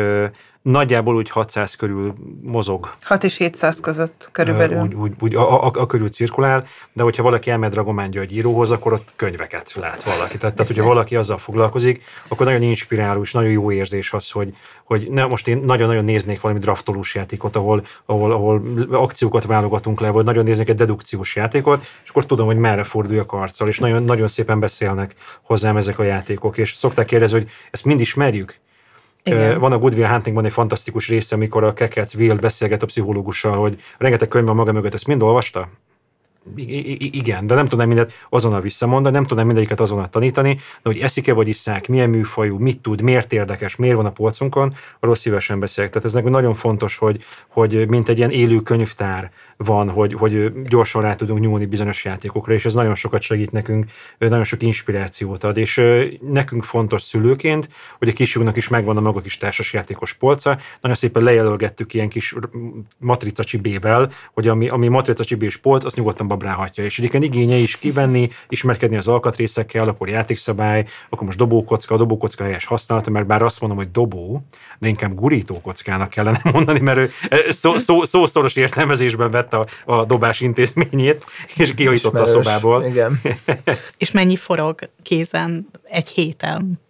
nagyjából 0.70 1.14
úgy 1.14 1.30
600 1.30 1.74
körül 1.74 2.14
mozog. 2.42 2.90
6 3.02 3.24
és 3.24 3.36
700 3.36 3.80
között 3.80 4.28
körülbelül. 4.32 4.80
Úgy, 4.82 4.94
úgy, 4.94 5.12
úgy 5.20 5.34
a, 5.34 5.66
a, 5.66 5.70
a 5.74 5.86
körül 5.86 6.08
cirkulál, 6.08 6.66
de 6.92 7.02
hogyha 7.02 7.22
valaki 7.22 7.50
elmegy 7.50 7.70
Dragomán 7.70 8.10
György 8.10 8.32
íróhoz, 8.32 8.70
akkor 8.70 8.92
ott 8.92 9.12
könyveket 9.16 9.72
lát 9.74 10.02
valaki. 10.02 10.38
Tehát, 10.38 10.56
tehát 10.56 10.66
hogyha 10.66 10.84
valaki 10.84 11.16
azzal 11.16 11.38
foglalkozik, 11.38 12.02
akkor 12.28 12.46
nagyon 12.46 12.62
inspiráló 12.62 13.22
és 13.22 13.32
nagyon 13.32 13.50
jó 13.50 13.72
érzés 13.72 14.12
az, 14.12 14.30
hogy, 14.30 14.54
hogy 14.84 15.08
ne, 15.10 15.24
most 15.24 15.48
én 15.48 15.58
nagyon-nagyon 15.58 16.04
néznék 16.04 16.40
valami 16.40 16.60
draftolós 16.60 17.14
játékot, 17.14 17.56
ahol, 17.56 17.84
ahol, 18.06 18.32
ahol 18.32 18.62
akciókat 18.90 19.44
válogatunk 19.44 20.00
le, 20.00 20.10
vagy 20.10 20.24
nagyon 20.24 20.44
néznék 20.44 20.68
egy 20.68 20.76
dedukciós 20.76 21.36
játékot, 21.36 21.86
és 22.04 22.10
akkor 22.10 22.26
tudom, 22.26 22.46
hogy 22.46 22.56
merre 22.56 22.84
forduljak 22.84 23.32
arccal, 23.32 23.68
és 23.68 23.78
nagyon, 23.78 24.02
nagyon 24.02 24.28
szépen 24.28 24.60
beszélnek 24.60 25.14
hozzám 25.42 25.76
ezek 25.76 25.98
a 25.98 26.02
játékok, 26.02 26.58
és 26.58 26.74
szokták 26.74 27.06
kérdezni, 27.06 27.38
hogy 27.38 27.48
ezt 27.70 27.84
mind 27.84 28.00
ismerjük? 28.00 28.58
Igen. 29.32 29.58
Van 29.60 29.72
a 29.72 29.78
Good 29.78 29.94
Will 29.94 30.08
Huntingban 30.08 30.44
egy 30.44 30.52
fantasztikus 30.52 31.08
része, 31.08 31.34
amikor 31.34 31.64
a 31.64 31.72
Kekec 31.72 32.14
Will 32.14 32.36
beszélget 32.36 32.82
a 32.82 32.86
pszichológussal, 32.86 33.56
hogy 33.56 33.80
rengeteg 33.98 34.28
könyv 34.28 34.46
van 34.46 34.56
maga 34.56 34.72
mögött, 34.72 34.94
ezt 34.94 35.06
mind 35.06 35.22
olvasta? 35.22 35.68
Igen, 36.98 37.46
de 37.46 37.54
nem 37.54 37.66
tudnám 37.66 37.88
mindet 37.88 38.12
azonnal 38.28 38.60
visszamondani, 38.60 39.14
nem 39.14 39.24
tudnám 39.24 39.46
mindegyiket 39.46 39.80
azonnal 39.80 40.08
tanítani, 40.08 40.54
de 40.54 40.90
hogy 40.90 40.98
eszik-e 40.98 41.32
vagy 41.32 41.48
iszák, 41.48 41.88
milyen 41.88 42.10
műfajú, 42.10 42.58
mit 42.58 42.78
tud, 42.80 43.00
miért 43.00 43.32
érdekes, 43.32 43.76
miért 43.76 43.96
van 43.96 44.06
a 44.06 44.10
polcunkon, 44.10 44.74
arról 45.00 45.14
szívesen 45.14 45.60
beszélek. 45.60 45.90
Tehát 45.90 46.06
ez 46.06 46.12
nekünk 46.12 46.34
nagyon 46.34 46.54
fontos, 46.54 46.96
hogy, 46.96 47.24
hogy 47.48 47.88
mint 47.88 48.08
egy 48.08 48.18
ilyen 48.18 48.30
élő 48.30 48.60
könyvtár 48.60 49.30
van, 49.56 49.90
hogy, 49.90 50.12
hogy 50.14 50.52
gyorsan 50.62 51.02
rá 51.02 51.14
tudunk 51.14 51.40
nyúlni 51.40 51.66
bizonyos 51.66 52.04
játékokra, 52.04 52.52
és 52.52 52.64
ez 52.64 52.74
nagyon 52.74 52.94
sokat 52.94 53.22
segít 53.22 53.50
nekünk, 53.50 53.86
nagyon 54.18 54.44
sok 54.44 54.62
inspirációt 54.62 55.44
ad, 55.44 55.56
és 55.56 55.82
nekünk 56.20 56.64
fontos 56.64 57.02
szülőként, 57.02 57.68
hogy 57.98 58.08
a 58.08 58.12
kisfiúnak 58.12 58.56
is 58.56 58.68
megvan 58.68 58.96
a 58.96 59.00
maga 59.00 59.20
kis 59.20 59.36
társasjátékos 59.36 60.12
polca, 60.12 60.58
nagyon 60.80 60.96
szépen 60.96 61.22
lejelölgettük 61.22 61.94
ilyen 61.94 62.08
kis 62.08 62.34
matrica 62.98 63.44
csibével, 63.44 64.10
hogy 64.32 64.48
ami, 64.48 64.68
ami 64.68 64.88
matrica 64.88 65.24
csibés 65.24 65.56
polc, 65.56 65.84
azt 65.84 65.96
nyugodtan 65.96 66.28
babráhatja, 66.38 66.84
és 66.84 66.98
egyébként 66.98 67.24
igénye 67.24 67.56
is 67.56 67.76
kivenni, 67.76 68.30
ismerkedni 68.48 68.96
az 68.96 69.08
alkatrészekkel, 69.08 69.88
akkor 69.88 70.08
játékszabály, 70.08 70.86
akkor 71.08 71.26
most 71.26 71.38
dobókocka, 71.38 71.94
a 71.94 71.98
dobókocka 71.98 72.44
helyes 72.44 72.64
használata, 72.64 73.10
mert 73.10 73.26
bár 73.26 73.42
azt 73.42 73.60
mondom, 73.60 73.78
hogy 73.78 73.90
dobó, 73.90 74.42
de 74.78 74.88
inkább 74.88 75.14
gurítókockának 75.14 76.10
kellene 76.10 76.40
mondani, 76.52 76.80
mert 76.80 76.98
ő 76.98 77.10
szó, 77.48 77.76
szó, 77.76 78.04
szószoros 78.04 78.56
értelmezésben 78.56 79.30
vett 79.30 79.52
a, 79.52 79.66
a 79.84 80.04
dobás 80.04 80.40
intézményét, 80.40 81.26
és 81.56 81.74
kihajította 81.74 82.22
a 82.22 82.26
szobából. 82.26 82.84
Igen. 82.84 83.20
és 83.98 84.10
mennyi 84.10 84.36
forog 84.36 84.88
kézen 85.02 85.68
egy 85.82 86.08
héten? 86.08 86.80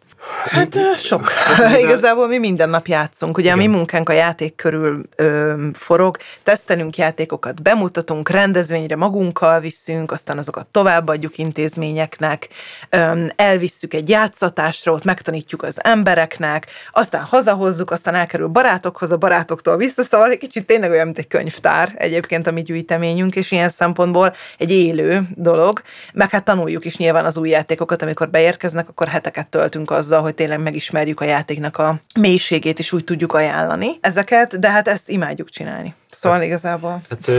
Hát 0.48 0.98
sok. 0.98 1.30
Igazából 1.84 2.26
mi 2.28 2.38
minden 2.38 2.68
nap 2.68 2.86
játszunk. 2.86 3.36
Ugye 3.36 3.46
Igen. 3.46 3.58
a 3.58 3.62
mi 3.62 3.76
munkánk 3.76 4.08
a 4.08 4.12
játék 4.12 4.54
körül 4.54 5.02
ö, 5.16 5.54
forog, 5.72 6.16
tesztelünk 6.42 6.96
játékokat, 6.96 7.62
bemutatunk, 7.62 8.28
rendezvényre 8.28 8.96
magunkkal 8.96 9.60
viszünk, 9.60 10.12
aztán 10.12 10.38
azokat 10.38 10.66
továbbadjuk 10.66 11.38
intézményeknek, 11.38 12.48
ö, 12.90 13.24
elvisszük 13.36 13.94
egy 13.94 14.08
játszatásra, 14.08 14.92
ott 14.92 15.04
megtanítjuk 15.04 15.62
az 15.62 15.84
embereknek, 15.84 16.66
aztán 16.92 17.22
hazahozzuk, 17.22 17.90
aztán 17.90 18.14
elkerül 18.14 18.46
barátokhoz, 18.46 19.12
a 19.12 19.16
barátoktól 19.16 19.76
vissza, 19.76 20.02
szóval 20.02 20.30
egy 20.30 20.38
kicsit 20.38 20.66
tényleg 20.66 20.90
olyan, 20.90 21.04
mint 21.04 21.18
egy 21.18 21.28
könyvtár 21.28 21.94
egyébként 21.96 22.46
a 22.46 22.50
mi 22.50 22.62
gyűjteményünk, 22.62 23.36
és 23.36 23.50
ilyen 23.50 23.68
szempontból 23.68 24.34
egy 24.58 24.70
élő 24.70 25.22
dolog, 25.34 25.82
meg 26.12 26.30
hát 26.30 26.44
tanuljuk 26.44 26.84
is 26.84 26.96
nyilván 26.96 27.24
az 27.24 27.36
új 27.36 27.48
játékokat, 27.48 28.02
amikor 28.02 28.30
beérkeznek, 28.30 28.88
akkor 28.88 29.08
heteket 29.08 29.46
töltünk 29.46 29.90
azzal, 29.90 30.17
azzal, 30.18 30.30
hogy 30.30 30.34
tényleg 30.34 30.62
megismerjük 30.62 31.20
a 31.20 31.24
játéknak 31.24 31.76
a 31.76 32.00
mélységét, 32.20 32.78
és 32.78 32.92
úgy 32.92 33.04
tudjuk 33.04 33.32
ajánlani 33.32 33.98
ezeket, 34.00 34.58
de 34.58 34.70
hát 34.70 34.88
ezt 34.88 35.08
imádjuk 35.08 35.50
csinálni. 35.50 35.94
Szóval 36.10 36.42
igazából. 36.42 37.02
Hát 37.08 37.30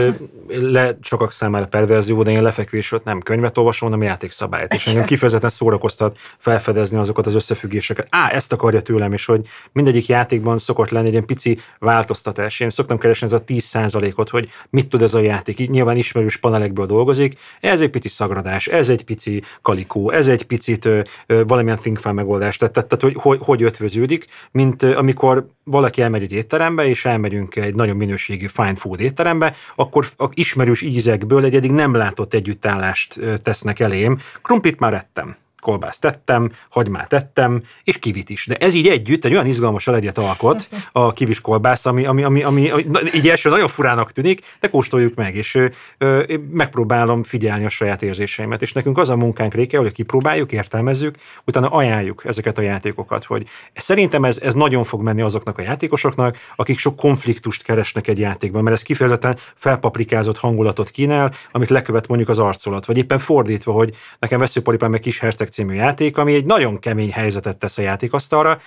le, 0.48 0.96
sokak 1.02 1.32
számára 1.32 1.66
perverzió, 1.66 2.22
de 2.22 2.30
én 2.30 2.42
lefekvés 2.42 2.92
ott 2.92 3.04
nem 3.04 3.20
könyvet 3.20 3.58
olvasom, 3.58 3.90
hanem 3.90 4.06
játékszabályt. 4.06 4.74
És 4.74 4.86
engem 4.86 5.04
kifejezetten 5.04 5.50
szórakoztat 5.50 6.18
felfedezni 6.38 6.98
azokat 6.98 7.26
az 7.26 7.34
összefüggéseket. 7.34 8.06
Á, 8.10 8.30
ezt 8.30 8.52
akarja 8.52 8.82
tőlem, 8.82 9.12
és 9.12 9.24
hogy 9.24 9.46
mindegyik 9.72 10.06
játékban 10.06 10.58
szokott 10.58 10.90
lenni 10.90 11.06
egy 11.06 11.12
ilyen 11.12 11.26
pici 11.26 11.58
változtatás. 11.78 12.60
Én 12.60 12.70
szoktam 12.70 12.98
keresni 12.98 13.26
ez 13.26 13.32
a 13.32 13.44
10%-ot, 13.44 14.28
hogy 14.28 14.48
mit 14.70 14.88
tud 14.88 15.02
ez 15.02 15.14
a 15.14 15.20
játék. 15.20 15.58
Így 15.58 15.70
nyilván 15.70 15.96
ismerős 15.96 16.36
panelekből 16.36 16.86
dolgozik. 16.86 17.38
Ez 17.60 17.80
egy 17.80 17.90
pici 17.90 18.08
szagradás, 18.08 18.66
ez 18.66 18.88
egy 18.88 19.04
pici 19.04 19.42
kalikó, 19.62 20.10
ez 20.10 20.28
egy 20.28 20.44
picit 20.44 20.84
ö, 20.84 21.00
ö, 21.26 21.42
valamilyen 21.44 21.78
ThinkFan 21.78 22.14
megoldás. 22.14 22.56
Tehát, 22.60 22.74
tehát, 22.74 22.88
tehát 22.88 23.04
hogy, 23.04 23.22
hogy, 23.22 23.38
hogy 23.46 23.62
ötvöződik, 23.62 24.26
mint 24.50 24.82
amikor 24.82 25.46
valaki 25.64 26.02
elmegy 26.02 26.22
egy 26.22 26.32
étterembe, 26.32 26.86
és 26.86 27.04
elmegyünk 27.04 27.56
egy 27.56 27.74
nagyon 27.74 27.96
minőségi 27.96 28.48
fine 28.48 28.74
food 28.74 29.00
étterembe, 29.00 29.54
akkor 29.74 30.06
a 30.16 30.28
ismerős 30.34 30.82
ízekből 30.82 31.44
egy 31.44 31.54
eddig 31.54 31.72
nem 31.72 31.94
látott 31.94 32.34
együttállást 32.34 33.20
tesznek 33.42 33.80
elém. 33.80 34.18
Krumplit 34.42 34.78
már 34.78 34.94
ettem 34.94 35.36
kolbászt 35.60 36.00
tettem, 36.00 36.52
hagymát 36.68 37.08
tettem, 37.08 37.62
és 37.84 37.98
kivit 37.98 38.30
is. 38.30 38.46
De 38.46 38.56
ez 38.56 38.74
így 38.74 38.88
együtt 38.88 39.24
egy 39.24 39.32
olyan 39.32 39.46
izgalmas 39.46 39.86
elegyet 39.86 40.18
alkot, 40.18 40.68
a 40.92 41.12
kivis 41.12 41.40
kolbász, 41.40 41.86
ami, 41.86 42.04
ami, 42.06 42.22
ami, 42.22 42.42
ami, 42.42 42.70
ami 42.70 42.84
így 43.14 43.28
első 43.28 43.48
nagyon 43.48 43.68
furának 43.68 44.12
tűnik, 44.12 44.56
de 44.60 44.68
kóstoljuk 44.68 45.14
meg, 45.14 45.34
és 45.34 45.54
ö, 45.54 45.66
ö, 45.98 46.34
megpróbálom 46.50 47.22
figyelni 47.22 47.64
a 47.64 47.68
saját 47.68 48.02
érzéseimet. 48.02 48.62
És 48.62 48.72
nekünk 48.72 48.98
az 48.98 49.08
a 49.08 49.16
munkánk 49.16 49.54
réke, 49.54 49.78
hogy 49.78 49.92
kipróbáljuk, 49.92 50.52
értelmezzük, 50.52 51.14
utána 51.44 51.68
ajánljuk 51.68 52.22
ezeket 52.24 52.58
a 52.58 52.62
játékokat, 52.62 53.24
hogy 53.24 53.46
szerintem 53.74 54.24
ez, 54.24 54.38
ez 54.38 54.54
nagyon 54.54 54.84
fog 54.84 55.02
menni 55.02 55.20
azoknak 55.20 55.58
a 55.58 55.62
játékosoknak, 55.62 56.36
akik 56.56 56.78
sok 56.78 56.96
konfliktust 56.96 57.62
keresnek 57.62 58.08
egy 58.08 58.18
játékban, 58.18 58.62
mert 58.62 58.76
ez 58.76 58.82
kifejezetten 58.82 59.38
felpaprikázott 59.54 60.38
hangulatot 60.38 60.90
kínál, 60.90 61.32
amit 61.52 61.70
lekövet 61.70 62.08
mondjuk 62.08 62.28
az 62.28 62.38
arcolat, 62.38 62.86
vagy 62.86 62.96
éppen 62.96 63.18
fordítva, 63.18 63.72
hogy 63.72 63.96
nekem 64.18 64.38
veszőparipám 64.38 64.90
meg 64.90 65.00
kis 65.00 65.18
herceg 65.18 65.48
című 65.50 65.74
játék, 65.74 66.16
ami 66.16 66.34
egy 66.34 66.44
nagyon 66.44 66.78
kemény 66.78 67.12
helyzetet 67.12 67.56
tesz 67.56 67.78
a 67.78 67.82
játékasztalra, 67.82 68.60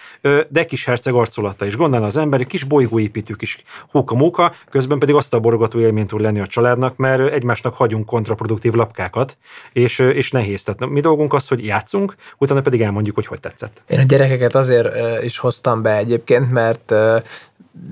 de 0.49 0.65
kis 0.65 0.85
herceg 0.85 1.13
arculata 1.13 1.65
is. 1.65 1.75
Gondolna 1.75 2.05
az 2.05 2.17
ember, 2.17 2.45
kis 2.45 2.63
bolygóépítő, 2.63 3.33
kis 3.33 3.63
hóka-móka, 3.91 4.53
közben 4.69 4.99
pedig 4.99 5.15
azt 5.15 5.33
a 5.33 5.39
borogató 5.39 5.79
élményt 5.79 6.07
tud 6.07 6.21
lenni 6.21 6.39
a 6.39 6.47
családnak, 6.47 6.95
mert 6.95 7.31
egymásnak 7.31 7.75
hagyunk 7.75 8.05
kontraproduktív 8.05 8.73
lapkákat, 8.73 9.37
és, 9.73 9.99
és 9.99 10.31
nehéz. 10.31 10.63
Tehát 10.63 10.93
mi 10.93 10.99
dolgunk 10.99 11.33
az, 11.33 11.47
hogy 11.47 11.65
játszunk, 11.65 12.15
utána 12.37 12.61
pedig 12.61 12.81
elmondjuk, 12.81 13.15
hogy 13.15 13.25
hogy 13.25 13.39
tetszett. 13.39 13.83
Én 13.87 13.99
a 13.99 14.03
gyerekeket 14.03 14.55
azért 14.55 14.87
is 15.23 15.37
hoztam 15.37 15.81
be 15.81 15.97
egyébként, 15.97 16.51
mert 16.51 16.93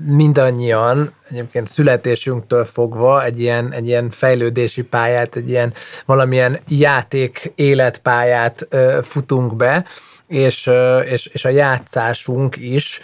mindannyian 0.06 1.12
egyébként 1.28 1.68
születésünktől 1.68 2.64
fogva 2.64 3.24
egy 3.24 3.40
ilyen, 3.40 3.72
egy 3.72 3.86
ilyen 3.86 4.10
fejlődési 4.10 4.82
pályát, 4.82 5.36
egy 5.36 5.48
ilyen 5.48 5.72
valamilyen 6.06 6.58
játék 6.68 7.52
életpályát 7.54 8.68
futunk 9.02 9.56
be, 9.56 9.84
és, 10.32 10.70
és, 11.04 11.26
és 11.26 11.44
a 11.44 11.48
játszásunk 11.48 12.56
is 12.56 13.00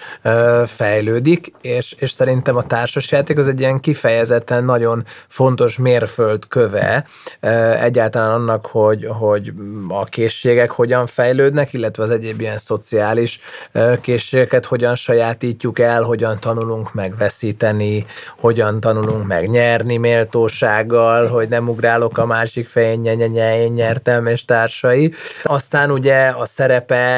fejlődik, 0.66 1.52
és, 1.60 1.94
és 1.98 2.10
szerintem 2.10 2.56
a 2.56 2.66
társasjáték 2.66 3.38
az 3.38 3.48
egy 3.48 3.60
ilyen 3.60 3.80
kifejezetten 3.80 4.64
nagyon 4.64 5.04
fontos 5.28 5.78
mérföldköve 5.78 7.04
egyáltalán 7.80 8.30
annak, 8.30 8.66
hogy, 8.66 9.06
hogy 9.08 9.52
a 9.88 10.04
készségek 10.04 10.70
hogyan 10.70 11.06
fejlődnek, 11.06 11.72
illetve 11.72 12.02
az 12.02 12.10
egyéb 12.10 12.40
ilyen 12.40 12.58
szociális 12.58 13.40
készségeket 14.00 14.64
hogyan 14.64 14.94
sajátítjuk 14.94 15.78
el, 15.78 16.02
hogyan 16.02 16.40
tanulunk 16.40 16.94
megveszíteni, 16.94 18.06
hogyan 18.38 18.80
tanulunk 18.80 19.26
megnyerni 19.26 19.96
méltósággal, 19.96 21.26
hogy 21.26 21.48
nem 21.48 21.68
ugrálok 21.68 22.18
a 22.18 22.26
másik 22.26 22.68
fején, 22.68 23.00
nye, 23.00 23.14
nye, 23.14 23.26
nye, 23.26 23.60
én 23.60 23.72
nyertem, 23.72 24.26
és 24.26 24.44
társai. 24.44 25.12
Aztán 25.42 25.90
ugye 25.90 26.26
a 26.26 26.44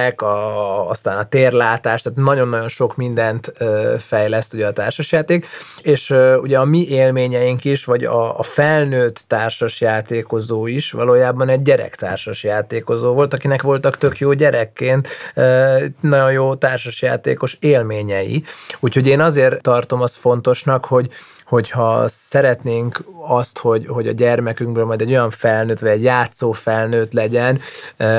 szerepek, 0.01 0.23
a, 0.23 0.89
aztán 0.89 1.19
a 1.19 1.25
térlátás, 1.25 2.03
tehát 2.03 2.19
nagyon-nagyon 2.19 2.69
sok 2.69 2.97
mindent 2.97 3.53
fejleszt 3.99 4.55
ugye 4.55 4.67
a 4.67 4.73
társasjáték, 4.73 5.47
és 5.83 6.11
ugye 6.41 6.59
a 6.59 6.65
mi 6.65 6.89
élményeink 6.89 7.65
is, 7.65 7.85
vagy 7.85 8.05
a, 8.05 8.39
a 8.39 8.43
felnőtt 8.43 9.25
társasjátékozó 9.27 10.67
is 10.67 10.93
valójában 10.93 11.49
egy 11.49 11.63
gyerek 11.63 11.97
társasjátékozó 11.97 13.13
volt, 13.13 13.35
akinek 13.35 13.63
voltak 13.63 13.97
tök 13.97 14.19
jó 14.19 14.33
gyerekként 14.33 15.09
nagyon 16.01 16.33
jó 16.33 16.55
társasjátékos 16.55 17.57
élményei. 17.61 18.45
Úgyhogy 18.81 19.07
én 19.07 19.21
azért 19.21 19.63
tartom 19.63 20.01
azt 20.01 20.17
fontosnak, 20.17 20.85
hogy 20.85 21.09
hogyha 21.51 22.09
szeretnénk 22.09 23.05
azt, 23.23 23.59
hogy, 23.59 23.87
hogy 23.87 24.09
a 24.09 24.13
gyermekünkből 24.13 24.85
majd 24.85 25.01
egy 25.01 25.11
olyan 25.11 25.31
felnőtt, 25.31 25.79
vagy 25.79 25.91
egy 25.91 26.03
játszó 26.03 26.53
felnőtt 26.53 27.13
legyen, 27.13 27.61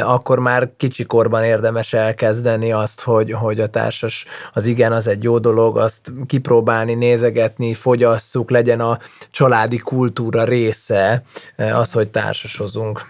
akkor 0.03 0.39
már 0.39 0.69
kicsikorban 0.77 1.43
érdemes 1.43 1.93
elkezdeni 1.93 2.71
azt, 2.71 3.01
hogy, 3.01 3.31
hogy 3.31 3.59
a 3.59 3.67
társas 3.67 4.25
az 4.53 4.65
igen, 4.65 4.91
az 4.91 5.07
egy 5.07 5.23
jó 5.23 5.39
dolog, 5.39 5.77
azt 5.77 6.11
kipróbálni, 6.27 6.93
nézegetni, 6.93 7.73
fogyasszuk, 7.73 8.49
legyen 8.49 8.79
a 8.79 8.99
családi 9.31 9.77
kultúra 9.77 10.43
része 10.43 11.23
az, 11.57 11.91
hogy 11.91 12.09
társasozunk. 12.09 13.05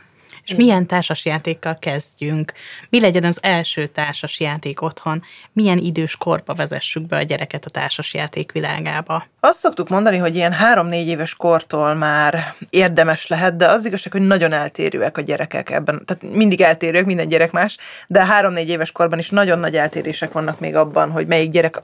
És 0.46 0.56
milyen 0.56 0.88
társasjátékkal 0.88 1.78
kezdjünk? 1.80 2.54
Mi 2.90 3.00
legyen 3.00 3.24
az 3.24 3.38
első 3.42 3.88
társasjáték 3.88 4.82
otthon? 4.82 5.24
Milyen 5.54 5.78
idős 5.78 6.16
korba 6.16 6.54
vezessük 6.54 7.08
be 7.08 7.18
a 7.18 7.22
gyereket 7.22 7.66
a 7.66 7.70
társasjáték 7.70 8.52
világába? 8.52 9.28
Azt 9.40 9.60
szoktuk 9.60 9.90
mondani, 9.90 10.18
hogy 10.18 10.36
ilyen 10.36 10.54
három-négy 10.54 11.08
éves 11.08 11.36
kortól 11.36 11.94
már 11.94 12.54
érdemes 12.70 13.28
lehet, 13.28 13.58
de 13.58 13.68
az 13.68 13.86
igazság, 13.86 14.12
hogy 14.12 14.28
nagyon 14.28 14.52
eltérőek 14.52 15.18
a 15.18 15.22
gyerekek 15.22 15.70
ebben. 15.70 16.06
Tehát 16.06 16.36
mindig 16.36 16.62
eltérőek, 16.62 17.06
minden 17.06 17.28
gyerek 17.28 17.52
más, 17.52 17.78
de 18.08 18.26
három-négy 18.26 18.70
éves 18.70 18.92
korban 18.92 19.20
is 19.20 19.30
nagyon 19.30 19.60
nagy 19.60 19.76
eltérések 19.76 20.32
vannak 20.32 20.60
még 20.60 20.76
abban, 20.76 21.12
hogy 21.12 21.28
melyik 21.28 21.52
gyerek 21.52 21.84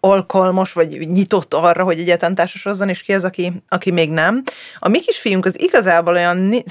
alkalmas, 0.00 0.72
vagy 0.72 0.88
nyitott 0.88 1.54
arra, 1.54 1.84
hogy 1.84 1.98
egyáltalán 1.98 2.34
társasozzon, 2.34 2.88
és 2.88 3.02
ki 3.02 3.12
az, 3.12 3.24
aki, 3.24 3.62
aki 3.68 3.90
még 3.90 4.10
nem. 4.10 4.42
A 4.78 4.88
mi 4.88 5.00
kisfiunk 5.00 5.44
az 5.44 5.60
igazából 5.60 6.14
olyan, 6.14 6.64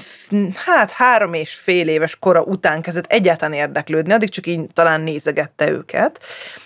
hát 0.54 0.90
három 0.90 1.27
és 1.34 1.54
fél 1.54 1.88
éves 1.88 2.16
kora 2.16 2.42
után 2.42 2.82
kezdett 2.82 3.12
egyáltalán 3.12 3.54
érdeklődni, 3.54 4.12
addig 4.12 4.30
csak 4.30 4.46
így 4.46 4.60
talán 4.72 5.00
nézegette 5.00 5.70
őket, 5.70 6.20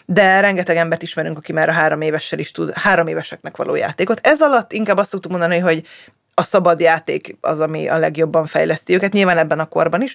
de 0.07 0.41
rengeteg 0.41 0.77
embert 0.77 1.03
ismerünk, 1.03 1.37
aki 1.37 1.53
már 1.53 1.69
a 1.69 1.73
három 1.73 2.01
évessel 2.01 2.39
is 2.39 2.51
tud, 2.51 2.73
három 2.75 3.07
éveseknek 3.07 3.57
való 3.57 3.75
játékot. 3.75 4.27
Ez 4.27 4.43
alatt 4.43 4.73
inkább 4.73 4.97
azt 4.97 5.11
tudtuk 5.11 5.31
mondani, 5.31 5.59
hogy 5.59 5.87
a 6.35 6.43
szabad 6.43 6.81
játék 6.81 7.37
az, 7.41 7.61
ami 7.61 7.89
a 7.89 7.99
legjobban 7.99 8.47
fejleszti 8.47 8.95
őket, 8.95 9.13
nyilván 9.13 9.39
ebben 9.39 9.61
a 9.61 9.69
korban 9.69 10.03
is. 10.03 10.15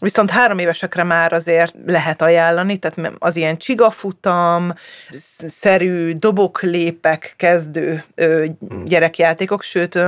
Viszont 0.00 0.30
három 0.30 0.58
évesekre 0.58 1.02
már 1.02 1.32
azért 1.32 1.74
lehet 1.86 2.22
ajánlani, 2.22 2.78
tehát 2.78 3.12
az 3.18 3.36
ilyen 3.36 3.58
csigafutam, 3.58 4.72
szerű 5.46 6.12
doboklépek 6.12 7.34
kezdő 7.36 8.04
gyerekjátékok, 8.84 9.62
sőt, 9.62 9.98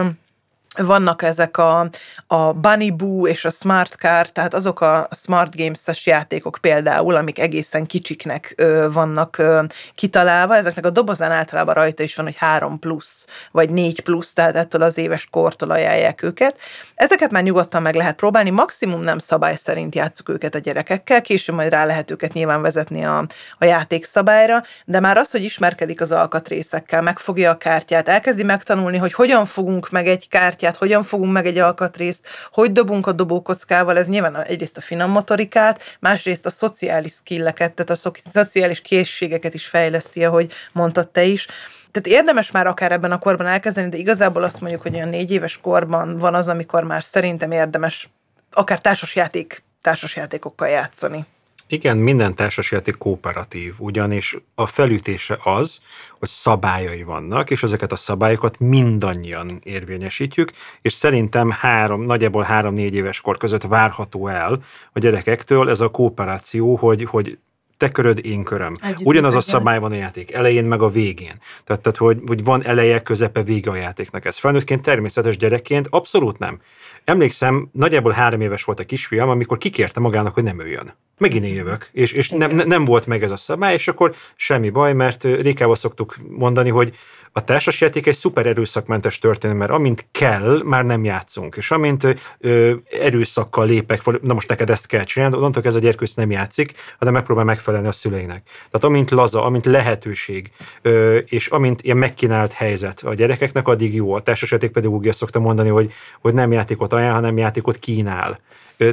vannak 0.87 1.23
ezek 1.23 1.57
a, 1.57 1.91
a 2.27 2.53
Bunny 2.53 2.97
Boo 2.97 3.27
és 3.27 3.45
a 3.45 3.51
Smart 3.51 3.95
Car, 3.95 4.29
tehát 4.29 4.55
azok 4.55 4.81
a 4.81 5.09
Smart 5.11 5.57
Games-es 5.57 6.07
játékok 6.07 6.59
például, 6.61 7.15
amik 7.15 7.39
egészen 7.39 7.87
kicsiknek 7.87 8.55
ö, 8.57 8.89
vannak 8.93 9.39
ö, 9.39 9.63
kitalálva, 9.95 10.57
ezeknek 10.57 10.85
a 10.85 10.91
dobozán 10.91 11.31
általában 11.31 11.75
rajta 11.75 12.03
is 12.03 12.17
van, 12.17 12.25
hogy 12.25 12.37
3 12.37 12.79
plusz, 12.79 13.29
vagy 13.51 13.71
4 13.71 14.01
plusz, 14.01 14.33
tehát 14.33 14.57
ettől 14.57 14.83
az 14.83 14.99
éves 14.99 15.29
kortól 15.31 15.71
ajánlják 15.71 16.23
őket. 16.23 16.59
Ezeket 16.95 17.31
már 17.31 17.43
nyugodtan 17.43 17.83
meg 17.83 17.95
lehet 17.95 18.17
próbálni, 18.17 18.51
maximum 18.51 19.01
nem 19.01 19.19
szabály 19.19 19.57
szerint 19.57 19.95
játszuk 19.95 20.29
őket 20.29 20.55
a 20.55 20.59
gyerekekkel, 20.59 21.23
később 21.23 21.55
majd 21.55 21.71
rá 21.71 21.85
lehet 21.85 22.11
őket 22.11 22.33
nyilván 22.33 22.63
vezetni 22.63 23.05
a, 23.05 23.27
a 23.59 23.65
játék 23.65 24.05
szabályra, 24.05 24.63
de 24.85 25.01
már 25.01 25.17
az, 25.17 25.31
hogy 25.31 25.45
ismerkedik 25.45 26.01
az 26.01 26.13
alkatrészekkel, 26.13 27.03
megfogja 27.03 27.51
a 27.51 27.57
kártyát, 27.57 28.09
elkezdi 28.09 28.43
megtanulni, 28.43 28.97
hogy 28.97 29.13
hogyan 29.13 29.45
fogunk 29.45 29.91
meg 29.91 30.09
egy 30.09 30.29
kártyát, 30.29 30.70
kártyát, 30.71 30.77
hogyan 30.77 31.05
fogunk 31.05 31.33
meg 31.33 31.47
egy 31.47 31.59
alkatrészt, 31.59 32.29
hogy 32.53 32.73
dobunk 32.73 33.07
a 33.07 33.13
dobókockával, 33.13 33.97
ez 33.99 34.09
nyilván 34.09 34.37
egyrészt 34.37 34.77
a 34.77 34.81
finom 34.81 35.11
motorikát, 35.11 35.97
másrészt 36.01 36.47
a 36.47 36.51
szociális 36.51 37.13
skilleket, 37.13 37.73
tehát 37.73 37.91
a 37.91 38.11
szociális 38.33 38.81
készségeket 38.81 39.55
is 39.55 39.67
fejleszti, 39.67 40.25
ahogy 40.25 40.53
mondtad 40.73 41.09
te 41.09 41.25
is. 41.25 41.47
Tehát 41.91 42.19
érdemes 42.21 42.51
már 42.51 42.67
akár 42.67 42.93
ebben 42.93 43.13
a 43.13 43.19
korban 43.19 43.47
elkezdeni, 43.47 43.89
de 43.89 43.97
igazából 43.97 44.43
azt 44.43 44.61
mondjuk, 44.61 44.83
hogy 44.83 44.95
olyan 44.95 45.09
négy 45.09 45.31
éves 45.31 45.59
korban 45.63 46.19
van 46.19 46.35
az, 46.35 46.49
amikor 46.49 46.85
már 46.85 47.03
szerintem 47.03 47.51
érdemes 47.51 48.09
akár 48.53 48.81
társasjáték, 48.81 49.63
társasjátékokkal 49.83 50.69
játszani. 50.69 51.25
Igen, 51.73 51.97
minden 51.99 52.35
társasjáték 52.35 52.97
kooperatív, 52.97 53.75
ugyanis 53.79 54.37
a 54.55 54.67
felütése 54.67 55.39
az, 55.45 55.81
hogy 56.19 56.29
szabályai 56.29 57.03
vannak, 57.03 57.51
és 57.51 57.63
ezeket 57.63 57.93
a 57.93 57.97
szabályokat 57.97 58.59
mindannyian 58.59 59.61
érvényesítjük, 59.63 60.51
és 60.83 60.93
szerintem 60.93 61.51
három, 61.51 62.03
nagyjából 62.03 62.43
három-négy 62.43 62.95
éves 62.95 63.21
kor 63.21 63.37
között 63.37 63.63
várható 63.63 64.27
el 64.29 64.63
a 64.93 64.99
gyerekektől 64.99 65.71
ez 65.71 65.81
a 65.81 65.91
kooperáció, 65.91 66.77
hogy, 66.77 67.05
hogy 67.05 67.39
te 67.81 67.91
köröd, 67.91 68.27
én 68.27 68.45
köröm. 68.45 68.75
Együtt 68.81 69.07
Ugyanaz 69.07 69.35
a 69.35 69.41
szabály 69.41 69.79
van 69.79 69.93
a 69.93 69.95
játék 69.95 70.33
elején, 70.33 70.65
meg 70.65 70.83
a 70.83 70.89
végén. 70.89 71.35
Tehát, 71.65 71.83
tehát 71.83 71.99
hogy, 71.99 72.19
hogy 72.27 72.45
van 72.45 72.65
eleje, 72.65 73.03
közepe, 73.03 73.43
vége 73.43 73.71
a 73.71 73.75
játéknak. 73.75 74.25
Ez 74.25 74.39
felnőttként, 74.39 74.83
természetes 74.83 75.37
gyerekként 75.37 75.87
abszolút 75.91 76.39
nem. 76.39 76.61
Emlékszem, 77.05 77.69
nagyjából 77.73 78.13
három 78.13 78.41
éves 78.41 78.65
volt 78.65 78.81
a 78.81 78.85
kisfiam, 78.85 79.29
amikor 79.29 79.59
kikérte 79.59 80.01
magának, 80.01 80.35
hogy 80.35 80.43
nem 80.43 80.61
öljön. 80.61 80.95
Megint 81.19 81.45
én 81.45 81.55
jövök. 81.55 81.89
És, 81.93 82.13
és 82.13 82.29
nem, 82.29 82.57
nem 82.57 82.85
volt 82.85 83.07
meg 83.07 83.23
ez 83.23 83.31
a 83.31 83.37
szabály, 83.37 83.75
és 83.75 83.89
akkor 83.89 84.15
semmi 84.37 84.71
baj, 84.71 84.93
mert 84.93 85.25
Rékával 85.25 85.77
szoktuk 85.77 86.17
mondani, 86.29 86.71
hogy 86.71 86.97
a 87.33 87.45
társasjáték 87.45 88.07
egy 88.07 88.15
szuper 88.15 88.47
erőszakmentes 88.47 89.19
történet, 89.19 89.57
mert 89.57 89.71
amint 89.71 90.07
kell, 90.13 90.63
már 90.65 90.85
nem 90.85 91.05
játszunk, 91.05 91.57
és 91.57 91.71
amint 91.71 92.17
ö, 92.39 92.75
erőszakkal 93.01 93.67
lépek, 93.67 94.23
na 94.23 94.35
most 94.35 94.49
neked 94.49 94.71
ezt 94.71 94.87
kell 94.87 95.05
csinálni, 95.05 95.37
onnantól 95.37 95.63
ez 95.63 95.75
a 95.75 95.79
gyerkőc 95.79 96.15
nem 96.15 96.31
játszik, 96.31 96.73
hanem 96.99 97.15
megpróbál 97.15 97.45
megfelelni 97.45 97.89
a 97.89 97.93
szüleinek. 97.93 98.43
Tehát 98.45 98.85
amint 98.85 99.11
laza, 99.11 99.45
amint 99.45 99.67
lehetőség, 99.67 100.51
ö, 100.83 101.17
és 101.17 101.47
amint 101.47 101.83
ilyen 101.83 101.97
megkínált 101.97 102.53
helyzet 102.53 103.03
a 103.03 103.15
gyerekeknek, 103.15 103.69
addig 103.69 103.95
jó. 103.95 104.15
A 104.15 104.21
társasjáték 104.21 104.71
pedagógia 104.71 105.13
szokta 105.13 105.39
mondani, 105.39 105.69
hogy, 105.69 105.93
hogy 106.21 106.35
nem 106.35 106.53
játékot 106.53 106.93
ajánl, 106.93 107.15
hanem 107.15 107.37
játékot 107.37 107.79
kínál 107.79 108.41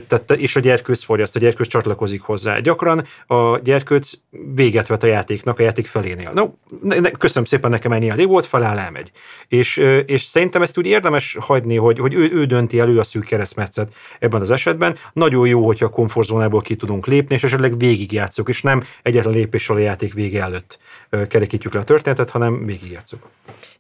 tehát, 0.08 0.32
és 0.32 0.56
a 0.56 0.60
gyerkőc 0.60 1.04
fogyaszt, 1.04 1.36
a 1.36 1.40
gyerkőc 1.40 1.68
csatlakozik 1.68 2.22
hozzá. 2.22 2.60
Gyakran 2.60 3.06
a 3.28 3.58
gyerkőc 3.58 4.12
véget 4.56 4.88
vet 4.88 5.04
a 5.04 5.08
játéknak 5.08 5.60
a 5.60 5.64
játék 5.64 5.86
felénél. 5.88 6.32
No, 6.34 6.50
ne, 6.82 7.00
ne, 7.00 7.12
köszönöm 7.12 7.46
szépen, 7.46 7.70
nekem 7.70 7.92
ennyi 7.92 8.10
elég 8.10 8.28
volt, 8.28 8.46
feláll, 8.46 8.78
elmegy. 8.78 9.12
És, 9.48 9.78
és 10.06 10.24
szerintem 10.24 10.62
ezt 10.62 10.78
úgy 10.78 10.86
érdemes 10.86 11.38
hagyni, 11.40 11.76
hogy, 11.76 12.00
hogy 12.00 12.14
ő, 12.14 12.30
ő 12.32 12.46
dönti 12.46 12.80
el, 12.80 12.90
ő 12.90 13.00
a 13.00 13.04
szűk 13.04 13.26
keresztmetszet 13.26 13.94
ebben 14.20 14.42
az 14.42 14.52
esetben. 14.52 14.96
Nagyon 15.14 15.48
jó, 15.48 15.66
hogyha 15.66 15.86
a 15.86 15.90
komfortzónából 15.90 16.62
ki 16.62 16.76
tudunk 16.76 17.08
lépni, 17.08 17.36
és 17.36 17.44
esetleg 17.44 17.78
végigjátszuk, 17.78 18.50
és 18.50 18.62
nem 18.62 18.84
egyetlen 19.02 19.34
lépéssel 19.34 19.76
a 19.76 19.80
játék 19.80 20.14
vége 20.14 20.42
előtt 20.42 20.80
kerekítjük 21.28 21.74
le 21.74 21.80
a 21.80 21.84
történetet, 21.84 22.30
hanem 22.30 22.66
végigjátszuk. 22.66 23.30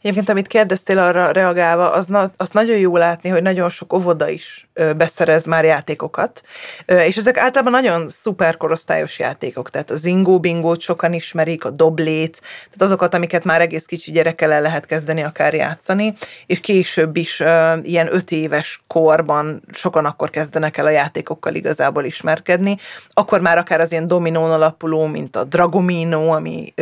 Egyébként, 0.07 0.29
amit 0.29 0.47
kérdeztél 0.47 0.97
arra 0.97 1.31
reagálva, 1.31 1.91
az, 1.91 2.05
na, 2.05 2.31
az 2.37 2.49
nagyon 2.49 2.77
jó 2.77 2.97
látni, 2.97 3.29
hogy 3.29 3.41
nagyon 3.41 3.69
sok 3.69 3.93
óvoda 3.93 4.29
is 4.29 4.69
beszerez 4.97 5.45
már 5.45 5.65
játékokat, 5.65 6.41
és 6.85 7.17
ezek 7.17 7.37
általában 7.37 7.71
nagyon 7.71 8.09
szuper 8.09 8.57
korosztályos 8.57 9.19
játékok, 9.19 9.69
tehát 9.69 9.91
a 9.91 9.95
Zingo 9.95 10.39
Bingót 10.39 10.81
sokan 10.81 11.13
ismerik, 11.13 11.65
a 11.65 11.69
Doblét, 11.69 12.41
tehát 12.63 12.81
azokat, 12.81 13.13
amiket 13.13 13.43
már 13.43 13.61
egész 13.61 13.85
kicsi 13.85 14.11
gyerekkel 14.11 14.51
el 14.51 14.61
lehet 14.61 14.85
kezdeni 14.85 15.23
akár 15.23 15.53
játszani, 15.53 16.13
és 16.45 16.59
később 16.59 17.15
is 17.15 17.43
ilyen 17.81 18.13
öt 18.13 18.31
éves 18.31 18.83
korban 18.87 19.61
sokan 19.73 20.05
akkor 20.05 20.29
kezdenek 20.29 20.77
el 20.77 20.85
a 20.85 20.89
játékokkal 20.89 21.53
igazából 21.53 22.05
ismerkedni, 22.05 22.77
akkor 23.13 23.41
már 23.41 23.57
akár 23.57 23.79
az 23.79 23.91
ilyen 23.91 24.07
dominón 24.07 24.51
alapuló, 24.51 25.05
mint 25.05 25.35
a 25.35 25.43
Dragomino, 25.43 26.31
ami 26.31 26.73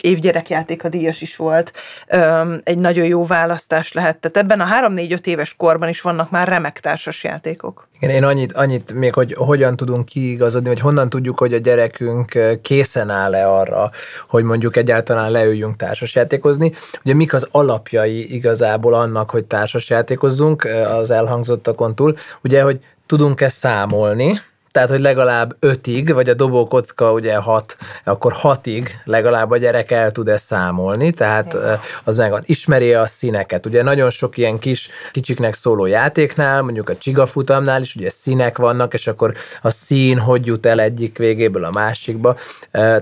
évgyerekjáték 0.00 0.84
a 0.84 0.88
díjas 0.88 1.20
is 1.20 1.36
volt, 1.36 1.72
ö, 2.08 2.35
egy 2.64 2.78
nagyon 2.78 3.06
jó 3.06 3.26
választás 3.26 3.92
lehet. 3.92 4.18
Tehát 4.18 4.36
ebben 4.36 4.60
a 4.60 4.88
3-4-5 4.88 5.26
éves 5.26 5.54
korban 5.56 5.88
is 5.88 6.00
vannak 6.00 6.30
már 6.30 6.48
remek 6.48 6.80
társasjátékok. 6.80 7.88
Igen, 8.00 8.10
én 8.10 8.24
annyit, 8.24 8.52
annyit 8.52 8.92
még, 8.92 9.14
hogy 9.14 9.34
hogyan 9.38 9.76
tudunk 9.76 10.04
kiigazodni, 10.04 10.68
vagy 10.68 10.80
honnan 10.80 11.08
tudjuk, 11.08 11.38
hogy 11.38 11.54
a 11.54 11.58
gyerekünk 11.58 12.58
készen 12.62 13.10
áll-e 13.10 13.48
arra, 13.48 13.90
hogy 14.28 14.44
mondjuk 14.44 14.76
egyáltalán 14.76 15.30
leüljünk 15.30 15.76
társasjátékozni. 15.76 16.72
Ugye 17.04 17.14
mik 17.14 17.32
az 17.32 17.48
alapjai 17.50 18.34
igazából 18.34 18.94
annak, 18.94 19.30
hogy 19.30 19.44
társasjátékozzunk 19.44 20.64
az 20.98 21.10
elhangzottakon 21.10 21.94
túl? 21.94 22.14
Ugye, 22.42 22.62
hogy 22.62 22.80
tudunk-e 23.06 23.48
számolni, 23.48 24.40
tehát 24.76 24.90
hogy 24.90 25.00
legalább 25.00 25.56
ötig, 25.58 26.12
vagy 26.12 26.28
a 26.28 26.34
dobókocka 26.34 27.12
ugye 27.12 27.36
hat, 27.36 27.76
akkor 28.04 28.32
hatig 28.32 29.00
legalább 29.04 29.50
a 29.50 29.56
gyerek 29.56 29.90
el 29.90 30.10
tud 30.10 30.28
ezt 30.28 30.44
számolni, 30.44 31.10
tehát 31.10 31.56
az 32.04 32.16
meg 32.16 32.30
van, 32.30 32.42
ismeri 32.44 32.94
a 32.94 33.06
színeket. 33.06 33.66
Ugye 33.66 33.82
nagyon 33.82 34.10
sok 34.10 34.38
ilyen 34.38 34.58
kis, 34.58 34.88
kicsiknek 35.12 35.54
szóló 35.54 35.86
játéknál, 35.86 36.62
mondjuk 36.62 36.88
a 36.88 36.96
csigafutamnál 36.96 37.82
is 37.82 37.94
ugye 37.94 38.10
színek 38.10 38.58
vannak, 38.58 38.94
és 38.94 39.06
akkor 39.06 39.32
a 39.62 39.70
szín 39.70 40.18
hogy 40.18 40.46
jut 40.46 40.66
el 40.66 40.80
egyik 40.80 41.18
végéből 41.18 41.64
a 41.64 41.70
másikba. 41.72 42.36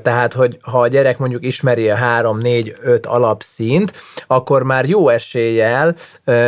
Tehát, 0.03 0.33
hogy 0.33 0.59
ha 0.61 0.81
a 0.81 0.89
gyerek 0.89 1.19
mondjuk 1.19 1.45
ismeri 1.45 1.91
a 1.91 1.97
három, 1.97 2.39
négy, 2.39 2.77
öt 2.81 3.07
alapszínt, 3.07 3.93
akkor 4.27 4.63
már 4.63 4.87
jó 4.87 5.09
eséllyel 5.09 5.95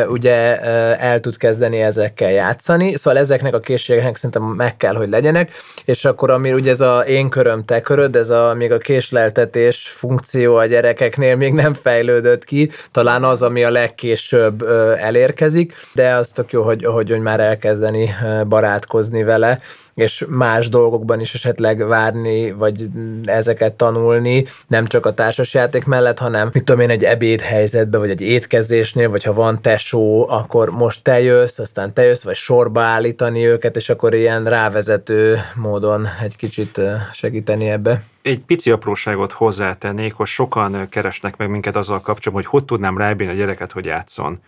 ugye 0.09 0.61
el 0.97 1.21
tud 1.21 1.37
kezdeni 1.37 1.81
ezekkel 1.81 2.31
játszani, 2.31 2.97
szóval 2.97 3.19
ezeknek 3.19 3.55
a 3.55 3.61
készségeknek 3.61 4.17
szerintem 4.17 4.43
meg 4.43 4.77
kell, 4.77 4.95
hogy 4.95 5.09
legyenek, 5.17 5.51
és 5.85 6.05
akkor 6.05 6.31
ami 6.31 6.53
ugye 6.53 6.71
ez 6.71 6.81
a 6.81 7.01
én 7.01 7.29
köröm, 7.29 7.65
te 7.65 7.81
köröd, 7.81 8.17
ez 8.17 8.31
a 8.31 8.55
még 8.55 8.73
a 8.73 8.79
késleltetés 8.79 9.89
funkció 9.89 10.57
a 10.57 10.67
gyerekeknél 10.67 11.37
még 11.37 11.53
nem 11.53 11.75
fejlődött 11.75 12.45
ki, 12.45 12.71
talán 12.91 13.25
az, 13.25 13.43
ami 13.43 13.65
a 13.65 13.71
legkésőbb 13.71 14.63
elérkezik, 14.99 15.75
de 15.93 16.15
az 16.15 16.29
tök 16.29 16.53
jó, 16.53 16.63
hogy, 16.63 16.85
hogy, 16.85 17.11
hogy 17.11 17.21
már 17.21 17.41
elkezdeni 17.41 18.15
barátkozni 18.49 19.23
vele, 19.23 19.61
és 19.97 20.25
más 20.29 20.69
dolgokban 20.69 21.21
is 21.21 21.35
esetleg 21.35 21.87
várni, 21.87 22.53
vagy 22.53 22.89
ezeket 23.25 23.75
tanulni, 23.75 24.45
nem 24.67 24.87
csak 24.87 25.07
a 25.07 25.15
társasjáték 25.15 25.85
mellett, 25.85 26.19
hanem 26.19 26.51
mit 26.53 26.65
tudom 26.65 26.81
én, 26.81 26.91
egy 26.91 27.05
ebédhelyzetben, 27.05 28.01
vagy 28.01 28.11
egy 28.11 28.21
étkezésnél, 28.21 29.11
vagy 29.11 29.23
ha 29.23 29.33
van 29.33 29.63
tesó, 29.63 30.29
akkor 30.29 30.71
most 30.71 31.03
te 31.03 31.21
jössz, 31.21 31.59
aztán 31.59 31.95
te 31.95 32.03
jössz, 32.03 32.23
vagy 32.23 32.37
sorba 32.37 32.81
állítani 32.81 33.47
őket, 33.47 33.77
és 33.77 33.89
akkor 33.89 34.15
ilyen 34.15 34.45
rávezető 34.45 35.39
módon 35.55 36.07
egy 36.23 36.37
kicsit 36.37 36.81
segíteni 37.13 37.69
ebbe 37.69 38.03
egy 38.23 38.41
pici 38.41 38.71
apróságot 38.71 39.33
hozzátennék, 39.33 40.15
hogy 40.15 40.27
sokan 40.27 40.89
keresnek 40.89 41.37
meg 41.37 41.51
minket 41.51 41.77
azzal 41.77 42.01
kapcsolatban, 42.01 42.33
hogy 42.33 42.47
hogy 42.47 42.65
tudnám 42.65 42.99
rábírni 42.99 43.33
a 43.33 43.37
gyereket, 43.37 43.73
hogy 43.73 43.85
játszon. 43.85 44.41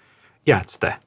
Játsz 0.45 0.79
te. 0.79 1.01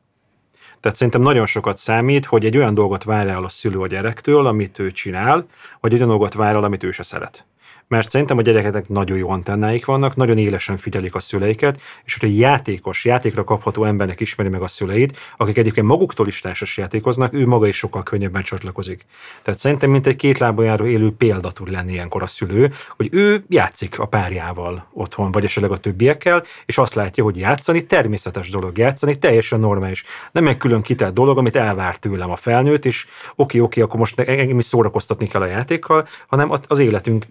Tehát 0.82 0.98
szerintem 0.98 1.22
nagyon 1.22 1.46
sokat 1.46 1.78
számít, 1.78 2.26
hogy 2.26 2.46
egy 2.46 2.58
olyan 2.58 2.74
dolgot 2.74 3.04
vár 3.04 3.28
el 3.28 3.44
a 3.44 3.50
szülő 3.50 3.80
a 3.80 3.88
gyerektől, 3.88 4.46
amit 4.48 4.80
ő 4.80 4.92
csinál, 4.92 5.46
vagy 5.80 5.92
egy 5.92 5.98
olyan 5.98 6.10
dolgot 6.10 6.34
vár 6.34 6.56
el, 6.56 6.64
amit 6.64 6.84
ő 6.84 6.92
se 6.92 7.04
szeret 7.04 7.46
mert 7.92 8.10
szerintem 8.10 8.38
a 8.38 8.42
gyerekeknek 8.42 8.90
nagyon 8.90 9.18
jó 9.18 9.30
antennáik 9.30 9.86
vannak, 9.86 10.16
nagyon 10.16 10.38
élesen 10.38 10.78
figyelik 10.78 11.16
a 11.16 11.20
szüleiket, 11.20 11.82
és 12.04 12.18
hogy 12.20 12.38
játékos, 12.38 13.06
játékra 13.06 13.44
kapható 13.44 13.84
embernek 13.84 14.20
ismeri 14.20 14.50
meg 14.50 14.62
a 14.62 14.68
szüleit, 14.68 15.18
akik 15.38 15.58
egyébként 15.58 15.88
maguktól 15.88 16.28
is 16.28 16.40
társas 16.40 16.78
játékoznak, 16.78 17.34
ő 17.34 17.48
maga 17.48 17.68
is 17.68 17.78
sokkal 17.78 18.04
könnyebben 18.04 18.44
csatlakozik. 18.44 19.06
Tehát 19.44 19.60
szerintem, 19.60 19.90
mint 19.90 20.08
egy 20.08 20.16
két 20.16 20.38
lábon 20.38 20.66
járó 20.66 20.86
élő 20.86 21.12
példa 21.12 21.52
tud 21.52 21.72
lenni 21.72 21.92
ilyenkor 21.92 22.24
a 22.24 22.28
szülő, 22.28 22.72
hogy 22.98 23.08
ő 23.12 23.44
játszik 23.48 24.00
a 24.00 24.06
párjával 24.06 24.88
otthon, 24.94 25.32
vagy 25.32 25.44
esetleg 25.44 25.72
a 25.72 25.78
többiekkel, 25.78 26.44
és 26.66 26.78
azt 26.78 26.94
látja, 26.94 27.24
hogy 27.24 27.38
játszani 27.38 27.86
természetes 27.86 28.50
dolog, 28.50 28.78
játszani 28.78 29.18
teljesen 29.18 29.60
normális. 29.60 30.04
Nem 30.32 30.48
egy 30.48 30.58
külön 30.58 30.82
kitett 30.82 31.14
dolog, 31.14 31.38
amit 31.38 31.56
elvár 31.56 31.96
tőlem 31.96 32.32
a 32.32 32.36
felnőtt, 32.36 32.86
és 32.86 33.06
oké, 33.36 33.60
oké, 33.60 33.82
akkor 33.82 34.00
most 34.00 34.20
engem 34.20 34.60
is 34.60 34.66
szórakoztatni 34.66 35.28
kell 35.28 35.42
a 35.42 35.46
játékkal, 35.46 36.08
hanem 36.28 36.52
az 36.68 36.80
életünk 36.80 37.26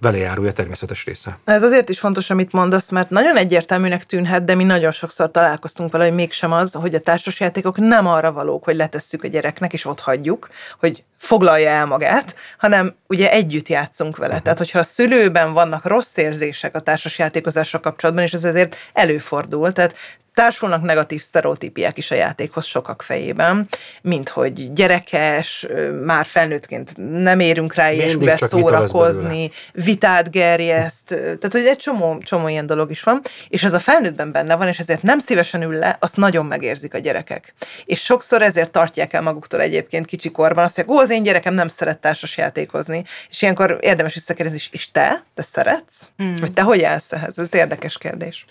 vele 0.00 0.16
járulja 0.16 0.52
természetes 0.52 1.04
része. 1.04 1.38
Ez 1.44 1.62
azért 1.62 1.88
is 1.88 1.98
fontos, 1.98 2.30
amit 2.30 2.52
mondasz, 2.52 2.90
mert 2.90 3.10
nagyon 3.10 3.36
egyértelműnek 3.36 4.04
tűnhet, 4.04 4.44
de 4.44 4.54
mi 4.54 4.64
nagyon 4.64 4.90
sokszor 4.90 5.30
találkoztunk 5.30 5.92
vele, 5.92 6.04
hogy 6.04 6.14
mégsem 6.14 6.52
az, 6.52 6.72
hogy 6.72 6.94
a 6.94 7.00
társasjátékok 7.00 7.78
nem 7.78 8.06
arra 8.06 8.32
valók, 8.32 8.64
hogy 8.64 8.76
letesszük 8.76 9.24
a 9.24 9.28
gyereknek 9.28 9.72
és 9.72 9.84
ott 9.84 10.00
hagyjuk, 10.00 10.48
hogy 10.80 11.04
foglalja 11.18 11.70
el 11.70 11.86
magát, 11.86 12.34
hanem 12.58 12.94
ugye 13.06 13.30
együtt 13.30 13.68
játszunk 13.68 14.16
vele. 14.16 14.28
Uh-huh. 14.28 14.42
Tehát, 14.42 14.58
hogyha 14.58 14.78
a 14.78 14.82
szülőben 14.82 15.52
vannak 15.52 15.84
rossz 15.84 16.16
érzések 16.16 16.74
a 16.74 16.80
társasjátékozásra 16.80 17.80
kapcsolatban, 17.80 18.24
és 18.24 18.32
ez 18.32 18.44
ezért 18.44 18.76
előfordul, 18.92 19.72
tehát 19.72 19.94
társulnak 20.34 20.82
negatív 20.82 21.22
sztereotípiák 21.22 21.98
is 21.98 22.10
a 22.10 22.14
játékhoz 22.14 22.64
sokak 22.64 23.02
fejében, 23.02 23.68
mint 24.02 24.28
hogy 24.28 24.72
gyerekes, 24.72 25.66
már 26.04 26.26
felnőttként 26.26 26.96
nem 27.22 27.40
érünk 27.40 27.74
rá 27.74 27.92
ilyesmivel 27.92 28.36
szórakozni, 28.36 29.50
vitát 29.72 30.30
gerjeszt, 30.30 31.06
tehát 31.06 31.52
hogy 31.52 31.66
egy 31.66 31.78
csomó, 31.78 32.18
csomó 32.18 32.48
ilyen 32.48 32.66
dolog 32.66 32.90
is 32.90 33.02
van, 33.02 33.20
és 33.48 33.62
ez 33.62 33.72
a 33.72 33.78
felnőttben 33.78 34.32
benne 34.32 34.56
van, 34.56 34.68
és 34.68 34.78
ezért 34.78 35.02
nem 35.02 35.18
szívesen 35.18 35.62
ül 35.62 35.78
le, 35.78 35.96
azt 36.00 36.16
nagyon 36.16 36.46
megérzik 36.46 36.94
a 36.94 36.98
gyerekek. 36.98 37.54
És 37.84 38.00
sokszor 38.00 38.42
ezért 38.42 38.70
tartják 38.70 39.12
el 39.12 39.22
maguktól 39.22 39.60
egyébként 39.60 40.06
kicsikorban, 40.06 40.64
azt 40.64 40.76
mondják, 40.76 40.98
ó, 40.98 41.00
az 41.00 41.10
én 41.10 41.22
gyerekem 41.22 41.54
nem 41.54 41.68
szeret 41.68 41.98
társas 41.98 42.36
játékozni, 42.36 43.04
és 43.30 43.42
ilyenkor 43.42 43.78
érdemes 43.80 44.14
visszakérdezni, 44.14 44.60
és 44.70 44.90
te? 44.90 45.24
Te 45.34 45.42
szeretsz? 45.42 46.08
Mm. 46.22 46.34
Vagy 46.34 46.52
te 46.52 46.62
hogy 46.62 46.82
állsz 46.82 47.12
ehhez? 47.12 47.38
Ez 47.38 47.54
érdekes 47.54 47.98
kérdés. 47.98 48.44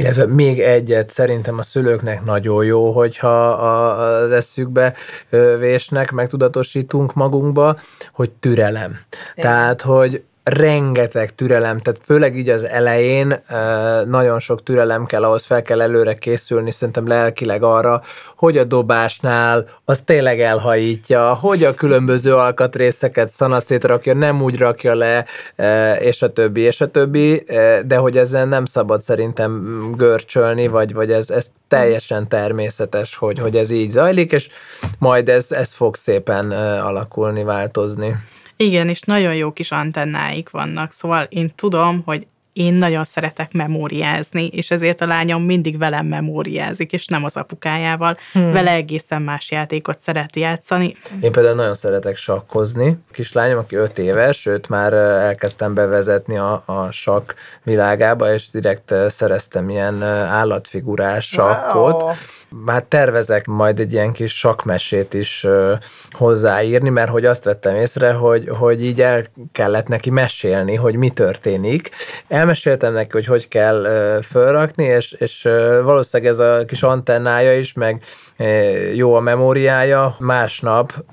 Illetve 0.00 0.26
még 0.26 0.60
egyet 0.60 1.10
szerintem 1.10 1.58
a 1.58 1.62
szülőknek 1.62 2.24
nagyon 2.24 2.64
jó, 2.64 2.90
hogyha 2.90 3.48
az 3.48 4.30
eszükbe 4.30 4.94
vésnek, 5.58 6.10
megtudatosítunk 6.10 7.14
magunkba, 7.14 7.76
hogy 8.12 8.30
türelem. 8.30 8.90
Igen. 8.90 9.50
Tehát, 9.50 9.82
hogy 9.82 10.22
rengeteg 10.50 11.34
türelem, 11.34 11.78
tehát 11.78 12.00
főleg 12.04 12.36
így 12.36 12.48
az 12.48 12.64
elején 12.64 13.42
nagyon 14.06 14.40
sok 14.40 14.62
türelem 14.62 15.06
kell, 15.06 15.24
ahhoz 15.24 15.44
fel 15.44 15.62
kell 15.62 15.80
előre 15.80 16.14
készülni, 16.14 16.70
szerintem 16.70 17.06
lelkileg 17.06 17.62
arra, 17.62 18.02
hogy 18.36 18.58
a 18.58 18.64
dobásnál 18.64 19.66
az 19.84 20.00
tényleg 20.00 20.40
elhajítja, 20.40 21.34
hogy 21.34 21.64
a 21.64 21.74
különböző 21.74 22.34
alkatrészeket 22.34 23.28
szanaszét 23.28 23.84
rakja, 23.84 24.14
nem 24.14 24.42
úgy 24.42 24.58
rakja 24.58 24.94
le, 24.94 25.24
és 25.98 26.22
a 26.22 26.32
többi, 26.32 26.60
és 26.60 26.80
a 26.80 26.90
többi, 26.90 27.44
de 27.86 27.96
hogy 27.96 28.16
ezen 28.16 28.48
nem 28.48 28.64
szabad 28.64 29.00
szerintem 29.00 29.92
görcsölni, 29.96 30.66
vagy, 30.66 30.92
vagy 30.92 31.10
ez, 31.10 31.30
ez 31.30 31.46
teljesen 31.68 32.28
természetes, 32.28 33.16
hogy, 33.16 33.38
hogy 33.38 33.56
ez 33.56 33.70
így 33.70 33.90
zajlik, 33.90 34.32
és 34.32 34.48
majd 34.98 35.28
ez, 35.28 35.52
ez 35.52 35.72
fog 35.72 35.96
szépen 35.96 36.50
alakulni, 36.80 37.44
változni. 37.44 38.16
Igen, 38.62 38.88
és 38.88 39.00
nagyon 39.00 39.34
jó 39.34 39.52
kis 39.52 39.70
antennáik 39.70 40.50
vannak, 40.50 40.92
szóval 40.92 41.26
én 41.30 41.50
tudom, 41.56 42.02
hogy 42.04 42.26
én 42.52 42.74
nagyon 42.74 43.04
szeretek 43.04 43.52
memóriázni, 43.52 44.46
és 44.46 44.70
ezért 44.70 45.00
a 45.00 45.06
lányom 45.06 45.42
mindig 45.42 45.78
velem 45.78 46.06
memóriázik, 46.06 46.92
és 46.92 47.06
nem 47.06 47.24
az 47.24 47.36
apukájával. 47.36 48.16
Hmm. 48.32 48.52
Vele 48.52 48.70
egészen 48.70 49.22
más 49.22 49.50
játékot 49.50 49.98
szeret 49.98 50.36
játszani. 50.36 50.96
Én 51.20 51.32
például 51.32 51.54
nagyon 51.54 51.74
szeretek 51.74 52.16
sakkozni. 52.16 52.96
Kislányom, 53.12 53.58
aki 53.58 53.76
öt 53.76 53.98
éves, 53.98 54.40
sőt 54.40 54.68
már 54.68 54.92
elkezdtem 54.92 55.74
bevezetni 55.74 56.36
a, 56.36 56.62
a 56.66 56.90
sakk 56.90 57.32
világába, 57.62 58.32
és 58.32 58.48
direkt 58.50 58.94
szereztem 59.08 59.70
ilyen 59.70 60.02
állatfigurás 60.02 61.26
sakkot. 61.26 62.02
Wow 62.02 62.12
hát 62.66 62.84
tervezek 62.84 63.46
majd 63.46 63.80
egy 63.80 63.92
ilyen 63.92 64.12
kis 64.12 64.38
sakmesét 64.38 65.14
is 65.14 65.46
hozzáírni, 66.10 66.88
mert 66.88 67.10
hogy 67.10 67.24
azt 67.24 67.44
vettem 67.44 67.76
észre, 67.76 68.12
hogy, 68.12 68.48
hogy 68.48 68.84
így 68.84 69.00
el 69.00 69.24
kellett 69.52 69.86
neki 69.86 70.10
mesélni, 70.10 70.74
hogy 70.74 70.96
mi 70.96 71.10
történik. 71.10 71.90
Elmeséltem 72.28 72.92
neki, 72.92 73.10
hogy 73.10 73.26
hogy 73.26 73.48
kell 73.48 73.86
fölrakni, 74.22 74.84
és, 74.84 75.12
és 75.12 75.42
valószínűleg 75.82 76.32
ez 76.32 76.38
a 76.38 76.64
kis 76.64 76.82
antennája 76.82 77.58
is, 77.58 77.72
meg 77.72 78.02
jó 78.94 79.14
a 79.14 79.20
memóriája, 79.20 80.14
másnap 80.18 81.04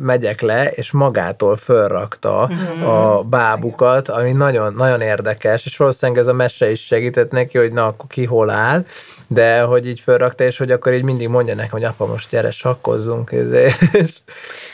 megyek 0.00 0.40
le, 0.40 0.70
és 0.70 0.92
magától 0.92 1.56
fölrakta 1.56 2.50
mm-hmm. 2.52 2.82
a 2.82 3.22
bábukat, 3.22 4.08
ami 4.08 4.32
nagyon, 4.32 4.74
nagyon 4.74 5.00
érdekes, 5.00 5.66
és 5.66 5.76
valószínűleg 5.76 6.20
ez 6.20 6.26
a 6.26 6.32
mese 6.32 6.70
is 6.70 6.84
segített 6.84 7.30
neki, 7.30 7.58
hogy 7.58 7.72
na, 7.72 7.86
akkor 7.86 8.06
ki 8.08 8.24
hol 8.24 8.50
áll, 8.50 8.84
de 9.26 9.60
hogy 9.60 9.88
így 9.88 10.00
fölrakta, 10.00 10.44
és 10.44 10.58
hogy 10.58 10.70
akkor 10.70 10.92
így 10.92 11.02
mindig 11.02 11.28
mondja 11.28 11.54
nekem, 11.54 11.70
hogy 11.70 11.84
apa, 11.84 12.06
most 12.06 12.30
gyere, 12.30 12.50
sakkozzunk. 12.50 13.32
És... 13.92 14.16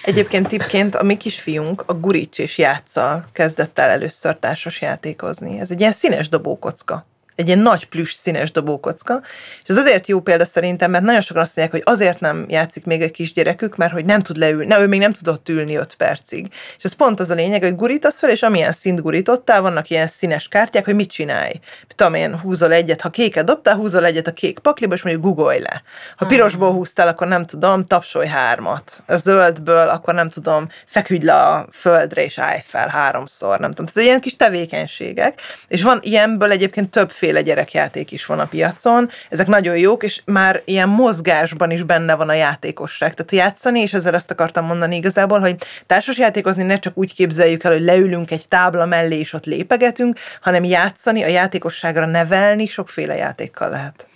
Egyébként 0.05 0.49
tippként 0.49 0.95
a 0.95 1.03
mi 1.03 1.17
kisfiunk 1.17 1.83
a 1.87 1.95
Gurics 1.95 2.39
és 2.39 2.59
játszal 2.59 3.25
kezdett 3.33 3.79
el 3.79 3.89
először 3.89 4.37
társas 4.37 4.81
játékozni. 4.81 5.59
Ez 5.59 5.71
egy 5.71 5.81
ilyen 5.81 5.93
színes 5.93 6.29
dobókocka 6.29 7.09
egy 7.41 7.47
ilyen 7.47 7.59
nagy 7.59 7.89
plüss 7.89 8.13
színes 8.13 8.51
dobókocka, 8.51 9.21
és 9.63 9.69
ez 9.69 9.77
azért 9.77 10.09
jó 10.09 10.21
példa 10.21 10.45
szerintem, 10.45 10.91
mert 10.91 11.05
nagyon 11.05 11.21
sokan 11.21 11.43
azt 11.43 11.57
mondják, 11.57 11.85
hogy 11.85 11.95
azért 11.95 12.21
nem 12.21 12.45
játszik 12.49 12.85
még 12.85 13.03
egy 13.03 13.11
kisgyerekük, 13.11 13.77
mert 13.77 13.93
hogy 13.93 14.05
nem 14.05 14.21
tud 14.21 14.37
leülni, 14.37 14.67
ne, 14.67 14.81
ő 14.81 14.87
még 14.87 15.01
nem 15.01 15.13
tudott 15.13 15.49
ülni 15.49 15.75
5 15.75 15.95
percig. 15.95 16.47
És 16.77 16.85
ez 16.85 16.93
pont 16.93 17.21
az 17.21 17.31
a 17.31 17.35
lényeg, 17.35 17.63
hogy 17.63 17.77
gurítasz 17.77 18.19
fel, 18.19 18.31
és 18.31 18.43
amilyen 18.43 18.73
szint 18.73 19.03
gurítottál, 19.03 19.61
vannak 19.61 19.91
ilyen 19.91 20.07
színes 20.07 20.49
kártyák, 20.49 20.85
hogy 20.85 20.95
mit 20.95 21.11
csinálj. 21.11 21.53
Tudom 21.97 22.15
én, 22.15 22.39
húzol 22.39 22.73
egyet, 22.73 23.01
ha 23.01 23.11
kéket 23.11 23.45
dobtál, 23.45 23.75
húzol 23.75 24.05
egyet 24.05 24.27
a 24.27 24.33
kék 24.33 24.59
pakliba, 24.59 24.95
és 24.95 25.03
mondjuk 25.03 25.25
googolj 25.25 25.61
le. 25.61 25.83
Ha 26.17 26.27
pirosból 26.27 26.73
húztál, 26.73 27.09
akkor 27.09 27.27
nem 27.27 27.47
tudom, 27.47 27.85
tapsolj 27.85 28.27
hármat. 28.27 29.03
A 29.07 29.17
zöldből, 29.17 29.89
akkor 29.89 30.15
nem 30.15 30.29
tudom, 30.29 30.69
feküdj 30.87 31.25
le 31.25 31.35
a 31.35 31.69
földre, 31.73 32.25
és 32.25 32.39
állj 32.39 32.61
fel 32.63 32.89
háromszor, 32.89 33.59
nem 33.59 33.71
tudom. 33.71 33.87
Tehát 33.87 34.09
ilyen 34.09 34.21
kis 34.21 34.37
tevékenységek. 34.37 35.41
És 35.69 35.83
van 35.83 35.99
ilyenből 36.03 36.51
egyébként 36.51 36.91
többféle 36.91 37.30
gyerekjáték 37.39 38.13
is 38.13 38.27
van 38.27 38.39
a 38.39 38.45
piacon. 38.45 39.11
Ezek 39.29 39.47
nagyon 39.47 39.77
jók, 39.77 40.03
és 40.03 40.23
már 40.25 40.63
ilyen 40.65 40.89
mozgásban 40.89 41.71
is 41.71 41.83
benne 41.83 42.15
van 42.15 42.29
a 42.29 42.33
játékosság. 42.33 43.15
Tehát 43.15 43.47
játszani, 43.47 43.81
és 43.81 43.93
ezzel 43.93 44.15
ezt 44.15 44.31
akartam 44.31 44.65
mondani 44.65 44.97
igazából, 44.97 45.41
hogy 45.41 45.57
társasjátékozni 45.87 46.63
ne 46.63 46.79
csak 46.79 46.97
úgy 46.97 47.15
képzeljük 47.15 47.65
el, 47.65 47.73
hogy 47.73 47.83
leülünk 47.83 48.31
egy 48.31 48.49
tábla 48.49 48.87
mellé, 48.87 49.19
és 49.19 49.33
ott 49.33 49.45
lépegetünk, 49.45 50.19
hanem 50.41 50.65
játszani, 50.65 51.23
a 51.23 51.27
játékosságra 51.27 52.07
nevelni 52.07 52.67
sokféle 52.67 53.15
játékkal 53.15 53.69
lehet. 53.69 54.10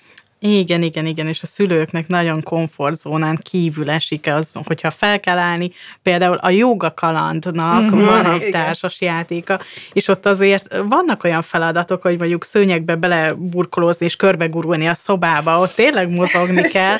Igen, 0.46 0.82
igen, 0.82 1.06
igen, 1.06 1.26
és 1.26 1.42
a 1.42 1.46
szülőknek 1.46 2.06
nagyon 2.06 2.42
komfortzónán 2.42 3.38
kívül 3.42 3.90
esik 3.90 4.26
az, 4.26 4.52
hogyha 4.64 4.90
fel 4.90 5.20
kell 5.20 5.38
állni, 5.38 5.70
például 6.02 6.36
a 6.36 6.50
joga 6.50 6.94
kalandnak 6.94 7.82
mm-hmm, 7.82 8.04
van 8.04 8.26
egy 8.26 8.36
igen. 8.40 8.50
társas 8.50 9.00
játéka, 9.00 9.60
és 9.92 10.08
ott 10.08 10.26
azért 10.26 10.76
vannak 10.88 11.24
olyan 11.24 11.42
feladatok, 11.42 12.02
hogy 12.02 12.18
mondjuk 12.18 12.44
szőnyegbe 12.44 12.94
beleburkolózni 12.94 14.06
és 14.06 14.16
körbegurulni 14.16 14.86
a 14.86 14.94
szobába, 14.94 15.58
ott 15.58 15.74
tényleg 15.74 16.10
mozogni 16.10 16.62
kell, 16.76 16.98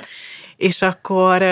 és 0.57 0.82
akkor, 0.82 1.45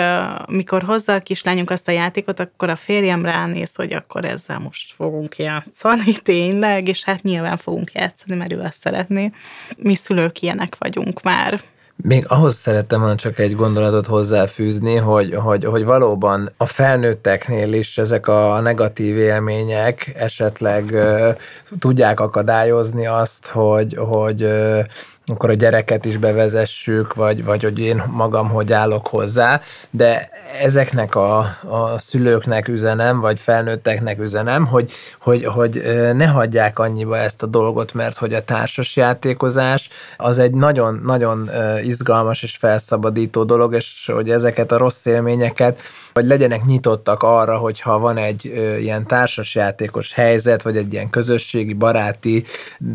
mikor 0.47 0.83
hozza 0.83 1.13
a 1.13 1.19
kislányunk 1.19 1.69
azt 1.69 1.87
a 1.87 1.91
játékot, 1.91 2.39
akkor 2.39 2.69
a 2.69 2.75
férjem 2.75 3.25
ránéz, 3.25 3.75
hogy 3.75 3.93
akkor 3.93 4.25
ezzel 4.25 4.59
most 4.59 4.93
fogunk 4.93 5.37
játszani 5.37 6.11
tényleg, 6.23 6.87
és 6.87 7.03
hát 7.03 7.21
nyilván 7.21 7.57
fogunk 7.57 7.91
játszani, 7.93 8.35
mert 8.35 8.51
ő 8.51 8.59
azt 8.59 8.79
szeretné. 8.79 9.31
Mi 9.77 9.95
szülők 9.95 10.41
ilyenek 10.41 10.75
vagyunk 10.79 11.21
már. 11.21 11.61
Még 11.95 12.25
ahhoz 12.27 12.55
szerettem 12.55 12.99
volna 12.99 13.15
csak 13.15 13.39
egy 13.39 13.55
gondolatot 13.55 14.05
hozzáfűzni, 14.05 14.95
hogy, 14.95 15.33
hogy, 15.35 15.65
hogy 15.65 15.83
valóban 15.83 16.51
a 16.57 16.65
felnőtteknél 16.65 17.73
is 17.73 17.97
ezek 17.97 18.27
a 18.27 18.59
negatív 18.61 19.17
élmények 19.17 20.13
esetleg 20.17 20.89
uh, 20.91 21.35
tudják 21.79 22.19
akadályozni 22.19 23.05
azt, 23.07 23.47
hogy, 23.47 23.95
hogy 23.97 24.43
uh, 24.43 24.79
akkor 25.25 25.49
a 25.49 25.53
gyereket 25.53 26.05
is 26.05 26.17
bevezessük, 26.17 27.13
vagy, 27.13 27.43
vagy 27.43 27.63
hogy 27.63 27.79
én 27.79 28.03
magam 28.11 28.49
hogy 28.49 28.73
állok 28.73 29.07
hozzá, 29.07 29.61
de 29.89 30.29
ezeknek 30.61 31.15
a, 31.15 31.37
a 31.69 31.97
szülőknek 31.97 32.67
üzenem, 32.67 33.19
vagy 33.19 33.39
felnőtteknek 33.39 34.19
üzenem, 34.19 34.65
hogy, 34.65 34.91
hogy, 35.19 35.45
hogy 35.45 35.81
ne 36.13 36.27
hagyják 36.27 36.79
annyiba 36.79 37.17
ezt 37.17 37.43
a 37.43 37.45
dolgot, 37.45 37.93
mert 37.93 38.17
hogy 38.17 38.33
a 38.33 38.41
társas 38.41 38.95
játékozás 38.95 39.89
az 40.17 40.39
egy 40.39 40.53
nagyon-nagyon 40.53 41.49
izgalmas 41.83 42.43
és 42.43 42.55
felszabadító 42.55 43.43
dolog, 43.43 43.73
és 43.73 44.11
hogy 44.13 44.29
ezeket 44.29 44.71
a 44.71 44.77
rossz 44.77 45.05
élményeket, 45.05 45.81
vagy 46.13 46.25
legyenek 46.25 46.65
nyitottak 46.65 47.23
arra, 47.23 47.57
hogyha 47.57 47.99
van 47.99 48.17
egy 48.17 48.45
ilyen 48.79 49.07
társasjátékos 49.07 50.13
helyzet, 50.13 50.61
vagy 50.61 50.77
egy 50.77 50.93
ilyen 50.93 51.09
közösségi, 51.09 51.73
baráti, 51.73 52.43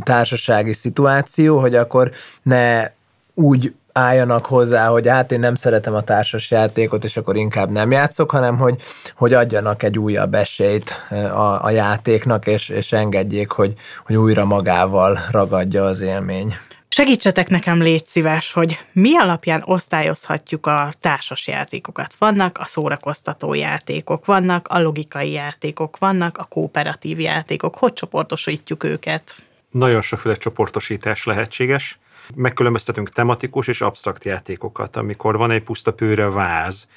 társasági 0.04 0.72
szituáció, 0.72 1.58
hogy 1.60 1.74
akkor 1.74 2.10
ne 2.42 2.90
úgy 3.34 3.72
álljanak 3.92 4.46
hozzá, 4.46 4.88
hogy 4.88 5.08
hát 5.08 5.32
én 5.32 5.40
nem 5.40 5.54
szeretem 5.54 5.94
a 5.94 6.02
társas 6.02 6.50
játékot, 6.50 7.04
és 7.04 7.16
akkor 7.16 7.36
inkább 7.36 7.70
nem 7.70 7.90
játszok, 7.90 8.30
hanem 8.30 8.58
hogy, 8.58 8.82
hogy 9.16 9.32
adjanak 9.32 9.82
egy 9.82 9.98
újabb 9.98 10.34
esélyt 10.34 10.90
a, 11.10 11.64
a 11.64 11.70
játéknak, 11.70 12.46
és, 12.46 12.68
és 12.68 12.92
engedjék, 12.92 13.50
hogy, 13.50 13.72
hogy 14.06 14.16
újra 14.16 14.44
magával 14.44 15.18
ragadja 15.30 15.84
az 15.84 16.00
élmény. 16.00 16.54
Segítsetek 16.88 17.48
nekem, 17.48 17.82
légy 17.82 18.06
szíves, 18.06 18.52
hogy 18.52 18.78
mi 18.92 19.16
alapján 19.16 19.62
osztályozhatjuk 19.64 20.66
a 20.66 20.92
társas 21.00 21.46
játékokat. 21.46 22.14
Vannak 22.18 22.58
a 22.58 22.64
szórakoztató 22.66 23.54
játékok, 23.54 24.24
vannak 24.24 24.68
a 24.68 24.80
logikai 24.80 25.30
játékok, 25.30 25.98
vannak 25.98 26.38
a 26.38 26.44
kooperatív 26.44 27.20
játékok. 27.20 27.76
Hogy 27.76 27.92
csoportosítjuk 27.92 28.84
őket? 28.84 29.36
Nagyon 29.70 30.00
sokféle 30.00 30.34
csoportosítás 30.34 31.24
lehetséges 31.24 31.98
megkülönböztetünk 32.34 33.10
tematikus 33.10 33.66
és 33.66 33.80
absztrakt 33.80 34.24
játékokat, 34.24 34.96
amikor 34.96 35.36
van 35.36 35.50
egy 35.50 35.62
puszta 35.62 35.92
pőre 35.92 36.28
váz, 36.28 36.88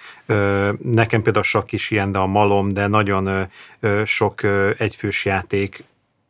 nekem 0.81 1.21
például 1.21 1.43
sok 1.43 1.71
is 1.71 1.91
ilyen, 1.91 2.11
de 2.11 2.17
a 2.17 2.25
malom, 2.25 2.69
de 2.69 2.87
nagyon 2.87 3.47
sok 4.05 4.41
egyfős 4.77 5.25
játék 5.25 5.83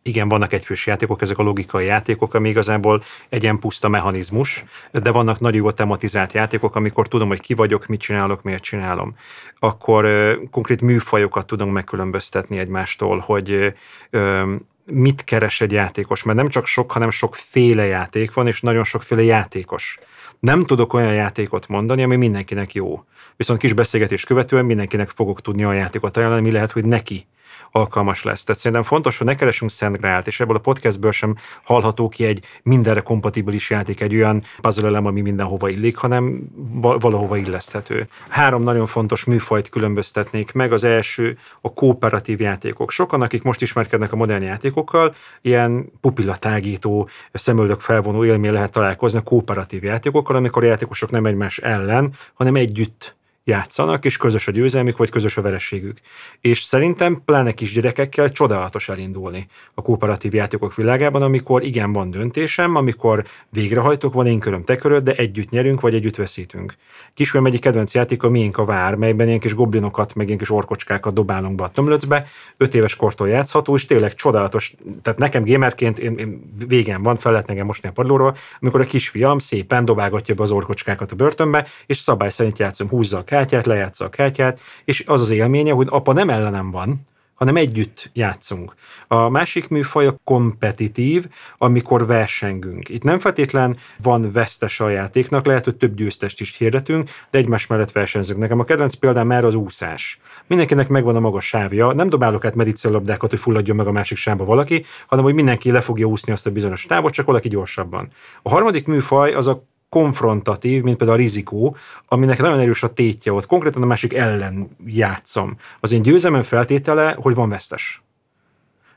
igen, 0.03 0.27
vannak 0.27 0.53
egyfős 0.53 0.87
játékok, 0.87 1.21
ezek 1.21 1.37
a 1.37 1.43
logikai 1.43 1.85
játékok, 1.85 2.33
ami 2.33 2.49
igazából 2.49 3.03
egy 3.29 3.43
ilyen 3.43 3.59
puszta 3.59 3.89
mechanizmus, 3.89 4.63
de 4.91 5.11
vannak 5.11 5.39
nagyon 5.39 5.61
jó 5.61 5.71
tematizált 5.71 6.33
játékok, 6.33 6.75
amikor 6.75 7.07
tudom, 7.07 7.27
hogy 7.27 7.41
ki 7.41 7.53
vagyok, 7.53 7.87
mit 7.87 7.99
csinálok, 7.99 8.41
miért 8.41 8.63
csinálom. 8.63 9.15
Akkor 9.59 10.05
ö, 10.05 10.33
konkrét 10.51 10.81
műfajokat 10.81 11.45
tudunk 11.45 11.73
megkülönböztetni 11.73 12.57
egymástól, 12.57 13.17
hogy 13.19 13.73
ö, 14.09 14.53
mit 14.85 15.23
keres 15.23 15.61
egy 15.61 15.71
játékos, 15.71 16.23
mert 16.23 16.37
nem 16.37 16.47
csak 16.47 16.65
sok, 16.65 16.91
hanem 16.91 17.09
sokféle 17.09 17.85
játék 17.85 18.33
van, 18.33 18.47
és 18.47 18.61
nagyon 18.61 18.83
sokféle 18.83 19.23
játékos. 19.23 19.97
Nem 20.39 20.61
tudok 20.61 20.93
olyan 20.93 21.13
játékot 21.13 21.67
mondani, 21.67 22.03
ami 22.03 22.15
mindenkinek 22.15 22.73
jó. 22.73 23.03
Viszont 23.35 23.59
kis 23.59 23.73
beszélgetés 23.73 24.23
követően 24.23 24.65
mindenkinek 24.65 25.09
fogok 25.09 25.41
tudni 25.41 25.63
a 25.63 25.73
játékot 25.73 26.17
ajánlani, 26.17 26.41
mi 26.41 26.51
lehet, 26.51 26.71
hogy 26.71 26.85
neki 26.85 27.27
alkalmas 27.71 28.23
lesz. 28.23 28.43
Tehát 28.43 28.61
szerintem 28.61 28.87
fontos, 28.87 29.17
hogy 29.17 29.27
ne 29.27 29.35
keresünk 29.35 29.71
Szent 29.71 29.97
Grált, 29.97 30.27
és 30.27 30.39
ebből 30.39 30.55
a 30.55 30.59
podcastből 30.59 31.11
sem 31.11 31.35
hallható 31.63 32.09
ki 32.09 32.25
egy 32.25 32.45
mindenre 32.63 32.99
kompatibilis 32.99 33.69
játék, 33.69 34.01
egy 34.01 34.15
olyan 34.15 34.43
puzzle 34.61 34.87
elem, 34.87 35.05
ami 35.05 35.21
mindenhova 35.21 35.69
illik, 35.69 35.97
hanem 35.97 36.39
valahova 36.81 37.37
illeszthető. 37.37 38.07
Három 38.29 38.63
nagyon 38.63 38.87
fontos 38.87 39.23
műfajt 39.23 39.69
különböztetnék 39.69 40.51
meg. 40.51 40.73
Az 40.73 40.83
első 40.83 41.37
a 41.61 41.73
kooperatív 41.73 42.39
játékok. 42.39 42.91
Sokan, 42.91 43.21
akik 43.21 43.43
most 43.43 43.61
ismerkednek 43.61 44.11
a 44.11 44.15
modern 44.15 44.43
játékokkal, 44.43 45.15
ilyen 45.41 45.91
pupillatágító, 46.01 47.09
szemöldök 47.31 47.79
felvonó 47.79 48.25
élmény 48.25 48.51
lehet 48.51 48.71
találkozni 48.71 49.19
a 49.19 49.23
kooperatív 49.23 49.83
játékokkal, 49.83 50.35
amikor 50.35 50.63
a 50.63 50.67
játékosok 50.67 51.11
nem 51.11 51.25
egymás 51.25 51.57
ellen, 51.57 52.13
hanem 52.33 52.55
együtt 52.55 53.15
játszanak, 53.43 54.05
és 54.05 54.17
közös 54.17 54.47
a 54.47 54.51
győzelmük, 54.51 54.97
vagy 54.97 55.09
közös 55.09 55.37
a 55.37 55.41
verességük. 55.41 55.97
És 56.41 56.61
szerintem 56.61 57.21
pláne 57.25 57.51
kisgyerekekkel 57.51 58.31
csodálatos 58.31 58.89
elindulni 58.89 59.47
a 59.73 59.81
kooperatív 59.81 60.33
játékok 60.33 60.75
világában, 60.75 61.21
amikor 61.21 61.63
igen, 61.63 61.93
van 61.93 62.11
döntésem, 62.11 62.75
amikor 62.75 63.25
végrehajtok, 63.49 64.13
van 64.13 64.27
én 64.27 64.39
köröm, 64.39 64.63
te 64.63 64.75
köröd, 64.75 65.03
de 65.03 65.13
együtt 65.13 65.49
nyerünk, 65.49 65.81
vagy 65.81 65.93
együtt 65.93 66.15
veszítünk. 66.15 66.75
Kisfiam 67.13 67.45
egyik 67.45 67.61
kedvenc 67.61 67.93
játék 67.93 68.23
a 68.23 68.29
Miénk 68.29 68.57
a 68.57 68.65
vár, 68.65 68.95
melyben 68.95 69.27
ilyen 69.27 69.39
kis 69.39 69.55
goblinokat, 69.55 70.15
meg 70.15 70.25
ilyen 70.25 70.39
kis 70.39 70.49
orkocskákat 70.49 71.13
dobálunk 71.13 71.55
be 71.55 71.63
a 71.63 71.69
tömlöcbe, 71.69 72.27
öt 72.57 72.75
éves 72.75 72.95
kortól 72.95 73.29
játszható, 73.29 73.75
és 73.75 73.85
tényleg 73.85 74.13
csodálatos. 74.13 74.75
Tehát 75.01 75.19
nekem 75.19 75.43
gamerként 75.43 75.99
én, 75.99 76.17
én 76.17 76.53
végén 76.67 77.03
van, 77.03 77.15
fel 77.15 77.31
lehet 77.31 77.47
nekem 77.47 77.65
mosni 77.65 77.89
a 77.89 77.91
padlóról, 77.91 78.35
amikor 78.59 78.81
a 78.81 78.85
kisfiam 78.85 79.39
szépen 79.39 79.85
dobálgatja 79.85 80.35
be 80.35 80.43
az 80.43 80.51
orkocskákat 80.51 81.11
a 81.11 81.15
börtönbe, 81.15 81.67
és 81.85 81.97
szabály 81.97 82.29
szerint 82.29 82.59
játszom, 82.59 82.89
húzza 82.89 83.23
kártyát, 83.31 83.65
lejátsza 83.65 84.05
a 84.05 84.09
kártyát, 84.09 84.59
és 84.85 85.03
az 85.07 85.21
az 85.21 85.29
élménye, 85.29 85.71
hogy 85.71 85.87
apa 85.89 86.13
nem 86.13 86.29
ellenem 86.29 86.71
van, 86.71 87.07
hanem 87.33 87.55
együtt 87.55 88.09
játszunk. 88.13 88.75
A 89.07 89.29
másik 89.29 89.67
műfaj 89.67 90.07
a 90.07 90.15
kompetitív, 90.23 91.25
amikor 91.57 92.05
versengünk. 92.05 92.89
Itt 92.89 93.03
nem 93.03 93.19
feltétlen 93.19 93.77
van 94.01 94.31
vesztes 94.31 94.79
a 94.79 94.89
játéknak, 94.89 95.45
lehet, 95.45 95.65
hogy 95.65 95.75
több 95.75 95.95
győztest 95.95 96.41
is 96.41 96.57
hirdetünk, 96.57 97.09
de 97.29 97.37
egymás 97.37 97.67
mellett 97.67 97.91
versenyzünk. 97.91 98.39
Nekem 98.39 98.59
a 98.59 98.63
kedvenc 98.63 98.93
példám 98.93 99.27
már 99.27 99.45
az 99.45 99.55
úszás. 99.55 100.19
Mindenkinek 100.47 100.87
megvan 100.87 101.15
a 101.15 101.19
maga 101.19 101.39
sávja, 101.39 101.91
nem 101.91 102.09
dobálok 102.09 102.45
át 102.45 102.55
medicellabdákat, 102.55 103.29
hogy 103.29 103.39
fulladjon 103.39 103.75
meg 103.75 103.87
a 103.87 103.91
másik 103.91 104.17
sávba 104.17 104.45
valaki, 104.45 104.85
hanem 105.07 105.23
hogy 105.23 105.33
mindenki 105.33 105.71
le 105.71 105.81
fogja 105.81 106.05
úszni 106.05 106.31
azt 106.31 106.47
a 106.47 106.51
bizonyos 106.51 106.85
távot, 106.85 107.13
csak 107.13 107.25
valaki 107.25 107.49
gyorsabban. 107.49 108.09
A 108.41 108.49
harmadik 108.49 108.87
műfaj 108.87 109.33
az 109.33 109.47
a 109.47 109.63
konfrontatív, 109.91 110.81
mint 110.83 110.97
például 110.97 111.19
a 111.19 111.21
rizikó, 111.21 111.75
aminek 112.07 112.39
nagyon 112.39 112.59
erős 112.59 112.83
a 112.83 112.93
tétje 112.93 113.33
ott. 113.33 113.45
Konkrétan 113.45 113.81
a 113.81 113.85
másik 113.85 114.13
ellen 114.13 114.69
játszom. 114.85 115.57
Az 115.79 115.91
én 115.91 116.01
győzelmem 116.01 116.43
feltétele, 116.43 117.15
hogy 117.19 117.35
van 117.35 117.49
vesztes. 117.49 118.01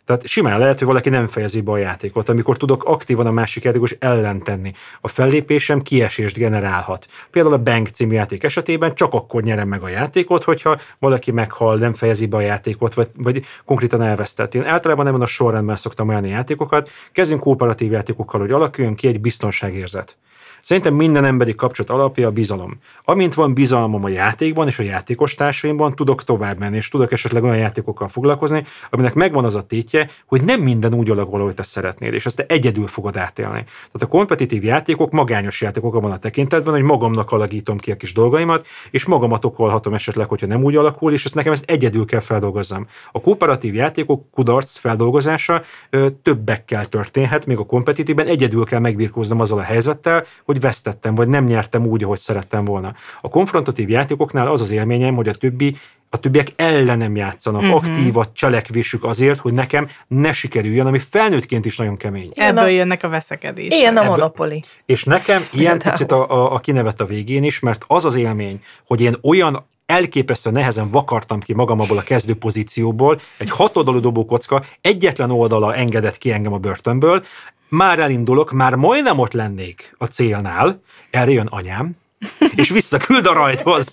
Tehát 0.05 0.27
simán 0.27 0.59
lehet, 0.59 0.79
hogy 0.79 0.87
valaki 0.87 1.09
nem 1.09 1.27
fejezi 1.27 1.61
be 1.61 1.71
a 1.71 1.77
játékot, 1.77 2.29
amikor 2.29 2.57
tudok 2.57 2.85
aktívan 2.85 3.27
a 3.27 3.31
másik 3.31 3.65
játékos 3.65 3.97
ellen 3.99 4.43
tenni. 4.43 4.73
A 5.01 5.09
fellépésem 5.09 5.83
kiesést 5.83 6.37
generálhat. 6.37 7.07
Például 7.31 7.55
a 7.55 7.63
Bank 7.63 7.89
című 7.89 8.15
játék 8.15 8.43
esetében 8.43 8.95
csak 8.95 9.13
akkor 9.13 9.43
nyerem 9.43 9.69
meg 9.69 9.83
a 9.83 9.89
játékot, 9.89 10.45
hogyha 10.45 10.79
valaki 10.99 11.31
meghal, 11.31 11.77
nem 11.77 11.95
fejezi 11.95 12.27
be 12.27 12.37
a 12.37 12.41
játékot, 12.41 12.95
vagy, 12.95 13.09
vagy 13.17 13.45
konkrétan 13.65 14.03
elvesztett. 14.03 14.55
Én 14.55 14.65
általában 14.65 15.07
ebben 15.07 15.21
a 15.21 15.27
sorrendben 15.27 15.77
szoktam 15.77 16.09
olyan 16.09 16.27
játékokat. 16.27 16.91
Kezdünk 17.13 17.41
kooperatív 17.41 17.93
játékokkal, 17.93 18.41
hogy 18.41 18.51
alakuljon 18.51 18.95
ki 18.95 19.07
egy 19.07 19.21
biztonságérzet. 19.21 20.17
Szerintem 20.65 20.95
minden 20.95 21.25
emberi 21.25 21.55
kapcsolat 21.55 21.91
alapja 21.91 22.27
a 22.29 22.31
bizalom. 22.31 22.79
Amint 23.05 23.35
van 23.35 23.55
bizalmam 23.55 24.05
a 24.05 24.09
játékban 24.09 24.67
és 24.67 24.79
a 24.79 24.83
játékos 24.83 25.35
társaimban, 25.35 25.95
tudok 25.95 26.25
tovább 26.25 26.59
menni, 26.59 26.77
és 26.77 26.89
tudok 26.89 27.13
esetleg 27.13 27.43
olyan 27.43 27.57
játékokkal 27.57 28.09
foglalkozni, 28.09 28.65
aminek 28.91 29.15
megvan 29.15 29.45
az 29.45 29.55
a 29.55 29.63
tétje, 29.63 30.09
hogy 30.27 30.45
nem 30.45 30.61
minden 30.61 30.95
úgy 30.95 31.11
alakul, 31.11 31.41
ahogy 31.41 31.55
te 31.55 31.63
szeretnéd, 31.63 32.15
és 32.15 32.27
azt 32.27 32.37
te 32.37 32.45
egyedül 32.49 32.87
fogod 32.87 33.17
átélni. 33.17 33.65
Tehát 33.65 34.03
a 34.03 34.07
kompetitív 34.07 34.65
játékok 34.65 35.11
magányos 35.11 35.61
játékok 35.61 35.95
abban 35.95 36.11
a 36.11 36.19
tekintetben, 36.19 36.75
hogy 36.75 36.83
magamnak 36.83 37.33
alakítom 37.33 37.79
ki 37.79 37.91
a 37.91 37.97
kis 37.97 38.13
dolgaimat, 38.13 38.67
és 38.91 39.05
magamat 39.05 39.45
okolhatom 39.45 39.95
esetleg, 39.95 40.29
hogyha 40.29 40.47
nem 40.47 40.65
úgy 40.65 40.77
alakul, 40.77 41.13
és 41.13 41.25
ezt 41.25 41.35
nekem 41.35 41.53
ezt 41.53 41.71
egyedül 41.71 42.05
kell 42.05 42.21
feldolgozzam. 42.21 42.87
A 43.13 43.21
kooperatív 43.21 43.75
játékok 43.75 44.31
kudarc 44.31 44.77
feldolgozása 44.77 45.63
ö, 45.91 46.07
többekkel 46.23 46.87
történhet, 46.87 47.47
még 47.47 47.59
a 47.59 47.67
kompetitívben 47.67 48.27
egyedül 48.27 48.65
kell 48.65 48.81
megbirkóznom 48.81 49.41
azzal 49.41 49.59
a 49.59 49.63
helyzettel, 49.63 50.25
hogy 50.45 50.53
hogy 50.55 50.63
vesztettem, 50.63 51.15
vagy 51.15 51.29
nem 51.29 51.45
nyertem 51.45 51.87
úgy, 51.87 52.05
ahogy 52.05 52.19
szerettem 52.19 52.65
volna. 52.65 52.95
A 53.21 53.29
konfrontatív 53.29 53.89
játékoknál 53.89 54.49
az 54.49 54.61
az 54.61 54.71
élményem, 54.71 55.15
hogy 55.15 55.29
a 55.29 55.35
többi 55.35 55.77
a 56.11 56.21
többiek 56.21 56.53
ellenem 56.57 57.17
játszanak, 57.17 57.63
uh-huh. 57.63 57.77
aktív 57.77 58.17
a 58.17 58.25
cselekvésük 58.33 59.05
azért, 59.05 59.39
hogy 59.39 59.53
nekem 59.53 59.89
ne 60.09 60.33
sikerüljön, 60.33 60.87
ami 60.87 60.99
felnőttként 60.99 61.65
is 61.65 61.77
nagyon 61.77 61.97
kemény. 61.97 62.29
Ebből 62.35 62.69
jönnek 62.69 63.03
a 63.03 63.09
veszekedések. 63.09 63.79
Ilyen 63.79 63.97
a 63.97 64.05
monopoli. 64.05 64.63
És 64.87 65.05
nekem 65.05 65.45
ilyen 65.53 65.79
picit 65.79 66.13
a, 66.13 66.31
a, 66.31 66.55
a 66.55 66.59
kinevet 66.59 67.01
a 67.01 67.05
végén 67.05 67.45
is, 67.45 67.61
mert 67.61 67.85
az 67.87 68.05
az 68.05 68.15
élmény, 68.15 68.63
hogy 68.87 69.01
én 69.01 69.15
olyan 69.23 69.67
elképesztően 69.87 70.55
nehezen 70.55 70.91
vakartam 70.91 71.41
ki 71.41 71.55
magam 71.55 71.81
abból 71.81 71.99
a 71.99 72.03
kezdő 72.03 72.35
pozícióból, 72.35 73.21
egy 73.39 73.51
hatoldalú 73.51 74.01
dobókocka 74.01 74.65
egyetlen 74.81 75.31
oldala 75.31 75.75
engedett 75.75 76.19
ki 76.19 76.33
engem 76.33 76.53
a 76.53 76.59
börtönből, 76.59 77.25
már 77.69 77.99
elindulok, 77.99 78.53
már 78.53 78.75
majdnem 78.75 79.19
ott 79.19 79.33
lennék 79.33 79.95
a 79.99 80.05
célnál, 80.05 80.81
erre 81.11 81.31
jön 81.31 81.47
anyám, 81.47 81.97
és 82.57 82.69
visszaküld 82.71 83.27
a 83.27 83.33
rajthoz. 83.33 83.93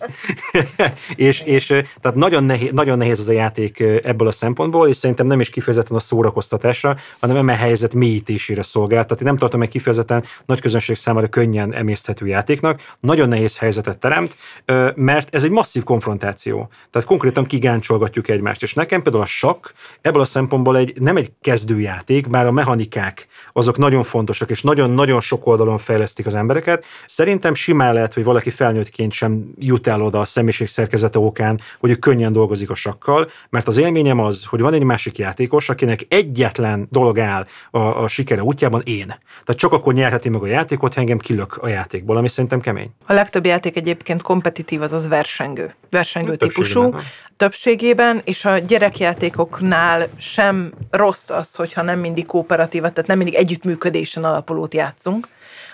és, 1.16 1.42
és 1.42 1.66
tehát 1.66 2.16
nagyon 2.16 2.44
nehéz, 2.44 2.72
nagyon 2.72 2.98
nehéz 2.98 3.20
az 3.20 3.28
a 3.28 3.32
játék 3.32 3.80
ebből 3.80 4.28
a 4.28 4.32
szempontból, 4.32 4.88
és 4.88 4.96
szerintem 4.96 5.28
nem 5.28 5.40
is 5.40 5.50
kifejezetten 5.50 5.98
a 5.98 6.00
szórakoztatásra, 6.00 6.96
hanem 7.20 7.36
eme 7.36 7.56
helyzet 7.56 7.94
mélyítésére 7.94 8.64
szolgál. 8.64 9.04
Tehát 9.04 9.22
én 9.22 9.28
nem 9.28 9.38
tartom 9.38 9.62
egy 9.62 9.70
kifejezetten 9.70 10.24
nagy 10.46 10.62
közönség 10.62 10.96
számára 10.96 11.28
könnyen 11.28 11.74
emészthető 11.74 12.28
játéknak. 12.28 12.82
Nagyon 13.00 13.28
nehéz 13.28 13.58
helyzetet 13.58 13.98
teremt, 13.98 14.36
mert 14.96 15.36
ez 15.36 15.44
egy 15.44 15.50
masszív 15.50 15.84
konfrontáció. 15.84 16.70
Tehát 16.90 17.08
konkrétan 17.08 17.46
kigáncsolgatjuk 17.46 18.30
egymást. 18.30 18.64
És 18.64 18.74
nekem 18.74 19.02
például 19.02 19.24
a 19.24 19.28
sakk 19.28 19.68
ebből 20.02 20.22
a 20.22 20.26
szempontból 20.26 20.78
egy, 20.78 21.02
nem 21.02 21.18
egy 21.18 21.32
kezdőjáték, 21.42 22.30
bár 22.30 22.46
a 22.46 22.52
mechanikák 22.52 23.28
azok 23.54 23.78
nagyon 23.78 24.04
fontosak, 24.04 24.50
és 24.50 24.62
nagyon-nagyon 24.62 25.22
sok 25.22 25.48
oldalon 25.48 25.78
fejlesztik 25.78 26.26
az 26.26 26.36
embereket. 26.36 26.86
Szerintem 27.06 27.54
simán 27.54 27.94
lehet, 27.94 28.14
hogy 28.14 28.21
valaki 28.24 28.50
felnőttként 28.50 29.12
sem 29.12 29.54
jut 29.60 29.88
el 29.88 30.02
oda 30.02 30.20
a 30.20 30.26
személyiség 30.26 30.68
szerkezete 30.68 31.20
okán, 31.20 31.60
hogy 31.80 31.90
ő 31.90 31.96
könnyen 31.96 32.34
dolgozik 32.34 32.70
a 32.70 32.76
sakkal, 32.76 33.30
mert 33.50 33.68
az 33.68 33.78
élményem 33.78 34.20
az, 34.20 34.46
hogy 34.46 34.62
van 34.62 34.74
egy 34.74 34.84
másik 34.84 35.18
játékos, 35.18 35.70
akinek 35.70 36.06
egyetlen 36.08 36.88
dolog 36.90 37.20
áll 37.20 37.46
a, 37.72 37.80
a 37.80 38.08
sikere 38.08 38.44
útjában 38.44 38.82
én. 38.86 39.08
Tehát 39.08 39.56
csak 39.56 39.72
akkor 39.72 39.94
nyerheti 39.94 40.30
meg 40.30 40.42
a 40.42 40.48
játékot, 40.48 40.94
ha 40.94 41.00
engem 41.00 41.18
kilök 41.18 41.58
a 41.58 41.68
játékból, 41.68 42.18
ami 42.18 42.28
szerintem 42.28 42.60
kemény. 42.60 42.90
A 43.06 43.14
legtöbb 43.14 43.46
játék 43.46 43.78
egyébként 43.78 44.22
kompetitív, 44.22 44.82
az 44.82 44.94
az 44.94 45.08
versengő. 45.08 45.76
Versengő 45.90 46.36
típusú, 46.36 46.96
többségében, 47.38 48.22
és 48.24 48.46
a 48.46 48.58
gyerekjátékoknál 48.58 50.08
sem 50.18 50.74
rossz 50.90 51.30
az, 51.30 51.56
hogyha 51.56 51.82
nem 51.82 52.00
mindig 52.00 52.26
kooperatívat, 52.26 52.94
tehát 52.94 53.10
nem 53.10 53.18
mindig 53.18 53.36
együttműködésen 53.36 54.24
alapulót 54.24 54.74
játszunk, 54.74 55.28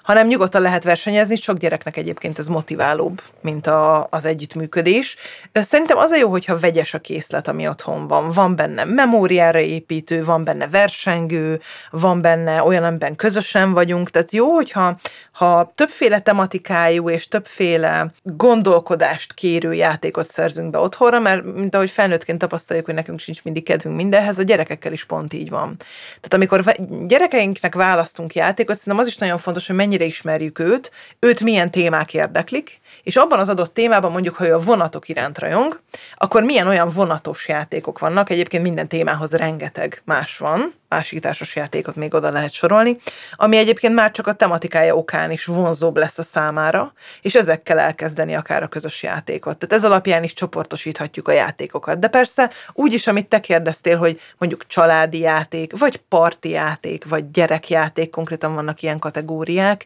hanem 0.08 0.28
nyugodtan 0.28 0.62
lehet 0.62 0.84
versenyezni, 0.84 1.36
sok 1.36 1.58
gyereknek 1.58 1.98
egyébként 1.98 2.40
ez 2.40 2.48
motiválóbb, 2.48 3.22
mint 3.42 3.68
a, 3.68 4.08
az 4.10 4.26
együttműködés. 4.26 5.16
Szerintem 5.54 5.98
az 5.98 6.12
a 6.12 6.16
jó, 6.16 6.30
hogyha 6.30 6.60
vegyes 6.60 6.94
a 6.94 7.00
készlet, 7.00 7.48
ami 7.48 7.68
otthon 7.68 8.08
van. 8.08 8.32
Van 8.32 8.56
benne 8.56 8.84
memóriára 8.84 9.60
építő, 9.60 10.26
van 10.26 10.44
benne 10.44 10.68
versengő, 10.68 11.62
van 11.92 12.22
benne 12.22 12.64
olyan, 12.64 12.84
amiben 12.84 13.16
közösen 13.16 13.74
vagyunk, 13.74 14.10
tehát 14.10 14.32
jó, 14.32 14.54
hogyha 14.54 14.98
ha 15.38 15.72
többféle 15.76 16.20
tematikájú 16.20 17.10
és 17.10 17.28
többféle 17.28 18.12
gondolkodást 18.24 19.34
kérő 19.34 19.74
játékot 19.74 20.32
szerzünk 20.32 20.70
be 20.70 20.78
otthonra, 20.78 21.20
mert 21.20 21.44
mint 21.44 21.76
ahogy 21.76 21.92
felnőttként 21.92 22.40
tapasztaljuk, 22.40 22.86
hogy 22.86 22.96
nekünk 22.96 23.20
sincs 23.20 23.44
mindig 23.44 23.64
kedvünk 23.64 23.96
mindenhez, 23.96 24.40
a 24.40 24.44
gyerekekkel 24.44 24.92
is 24.94 25.06
pont 25.06 25.34
így 25.34 25.50
van. 25.50 25.76
Tehát 26.06 26.34
amikor 26.34 26.76
gyerekeinknek 27.08 27.76
választunk 27.76 28.36
játékot, 28.36 28.78
szerintem 28.78 29.02
az 29.02 29.08
is 29.08 29.18
nagyon 29.18 29.38
fontos, 29.38 29.68
hogy 29.68 29.76
mennyire 29.98 30.16
ismerjük 30.16 30.60
őt, 30.60 30.92
őt 31.20 31.42
milyen 31.42 31.72
témák 31.72 32.14
érdeklik, 32.14 32.80
és 33.04 33.16
abban 33.16 33.40
az 33.40 33.50
adott 33.50 33.74
témában 33.74 34.12
mondjuk, 34.12 34.36
hogy 34.36 34.50
a 34.50 34.60
vonatok 34.60 35.10
iránt 35.10 35.40
rajong, 35.40 35.80
akkor 36.16 36.44
milyen 36.44 36.68
olyan 36.68 36.90
vonatos 36.90 37.48
játékok 37.48 38.00
vannak, 38.00 38.30
egyébként 38.30 38.64
minden 38.64 38.88
témához 38.88 39.32
rengeteg 39.32 40.02
más 40.06 40.38
van, 40.38 40.74
másik 40.90 41.20
társas 41.20 41.56
játékot 41.56 41.96
még 41.96 42.14
oda 42.14 42.30
lehet 42.30 42.52
sorolni, 42.52 42.98
ami 43.36 43.58
egyébként 43.58 43.94
már 43.94 44.12
csak 44.12 44.28
a 44.28 44.34
tematikája 44.34 44.96
okán 44.96 45.32
is 45.32 45.46
vonzóbb 45.46 45.98
lesz 45.98 46.18
a 46.18 46.24
számára, 46.24 46.94
és 47.22 47.36
ezekkel 47.36 47.80
elkezdeni 47.80 48.36
akár 48.36 48.64
a 48.64 48.68
közös 48.68 49.04
játékot. 49.04 49.58
Tehát 49.58 49.76
ez 49.76 49.90
alapján 49.90 50.24
is 50.24 50.34
csoportosíthatjuk 50.34 51.28
a 51.28 51.32
játékokat. 51.32 52.00
De 52.00 52.08
persze 52.08 52.52
úgy 52.74 52.94
is, 52.94 53.08
amit 53.08 53.28
te 53.28 53.40
kérdeztél, 53.40 53.98
hogy 53.98 54.20
mondjuk 54.38 54.68
családi 54.68 55.20
játék, 55.20 55.78
vagy 55.78 55.98
parti 55.98 56.50
játék, 56.50 57.06
vagy 57.06 57.32
gyerekjáték, 57.32 58.10
konkrétan 58.10 58.56
vannak 58.56 58.82
ilyen 58.82 59.00
kategóriák, 59.00 59.86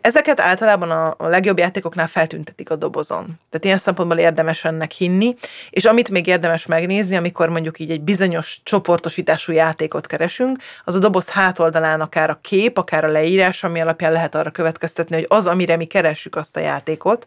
ezeket 0.00 0.40
általában 0.40 0.90
a, 0.90 1.28
legjobb 1.28 1.58
játékoknál 1.58 2.06
feltüntetik 2.06 2.70
a 2.70 2.76
dobozon. 2.76 3.24
Tehát 3.24 3.64
ilyen 3.64 3.78
szempontból 3.78 4.18
érdemes 4.18 4.64
ennek 4.64 4.90
hinni, 4.90 5.34
és 5.70 5.84
amit 5.84 6.10
még 6.10 6.26
érdemes 6.26 6.66
megnézni, 6.66 7.16
amikor 7.16 7.48
mondjuk 7.48 7.78
így 7.78 7.90
egy 7.90 8.00
bizonyos 8.00 8.60
csoportosítású 8.62 9.52
játékot 9.52 10.06
keresünk, 10.06 10.62
az 10.84 10.94
a 10.94 10.98
doboz 10.98 11.30
hátoldalán 11.30 12.00
akár 12.00 12.30
a 12.30 12.38
kép, 12.42 12.78
akár 12.78 13.04
a 13.04 13.08
leírás, 13.08 13.64
ami 13.64 13.80
alapján 13.80 14.12
lehet 14.12 14.34
arra 14.34 14.50
következtetni, 14.50 15.14
hogy 15.14 15.26
az, 15.28 15.46
amire 15.46 15.76
mi 15.76 15.84
keressük 15.84 16.36
azt 16.36 16.56
a 16.56 16.60
játékot, 16.60 17.26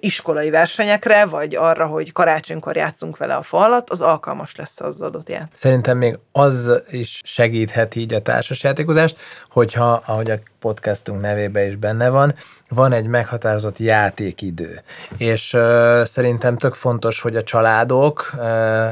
iskolai 0.00 0.50
versenyekre, 0.50 1.24
vagy 1.24 1.54
arra, 1.54 1.86
hogy 1.86 2.12
karácsonykor 2.12 2.76
játszunk 2.76 3.16
vele 3.16 3.34
a 3.34 3.42
falat, 3.42 3.90
az 3.90 4.00
alkalmas 4.00 4.56
lesz 4.56 4.80
az 4.80 5.00
adott 5.00 5.28
játék. 5.28 5.48
Szerintem 5.54 5.98
még 5.98 6.18
az 6.32 6.72
is 6.90 7.20
segíthet 7.24 7.94
így 7.94 8.14
a 8.14 8.20
társasjátékozást, 8.20 9.16
hogyha, 9.50 10.02
ahogy 10.06 10.30
a 10.30 10.38
podcastunk 10.58 11.20
nevébe 11.20 11.66
is 11.66 11.76
benne 11.76 12.08
van, 12.08 12.34
van 12.68 12.92
egy 12.92 13.06
meghatározott 13.06 13.78
játékidő. 13.78 14.82
És 15.16 15.52
uh, 15.52 16.02
szerintem 16.04 16.56
tök 16.56 16.74
fontos, 16.74 17.20
hogy 17.20 17.36
a 17.36 17.42
családok 17.42 18.30
uh, 18.36 18.44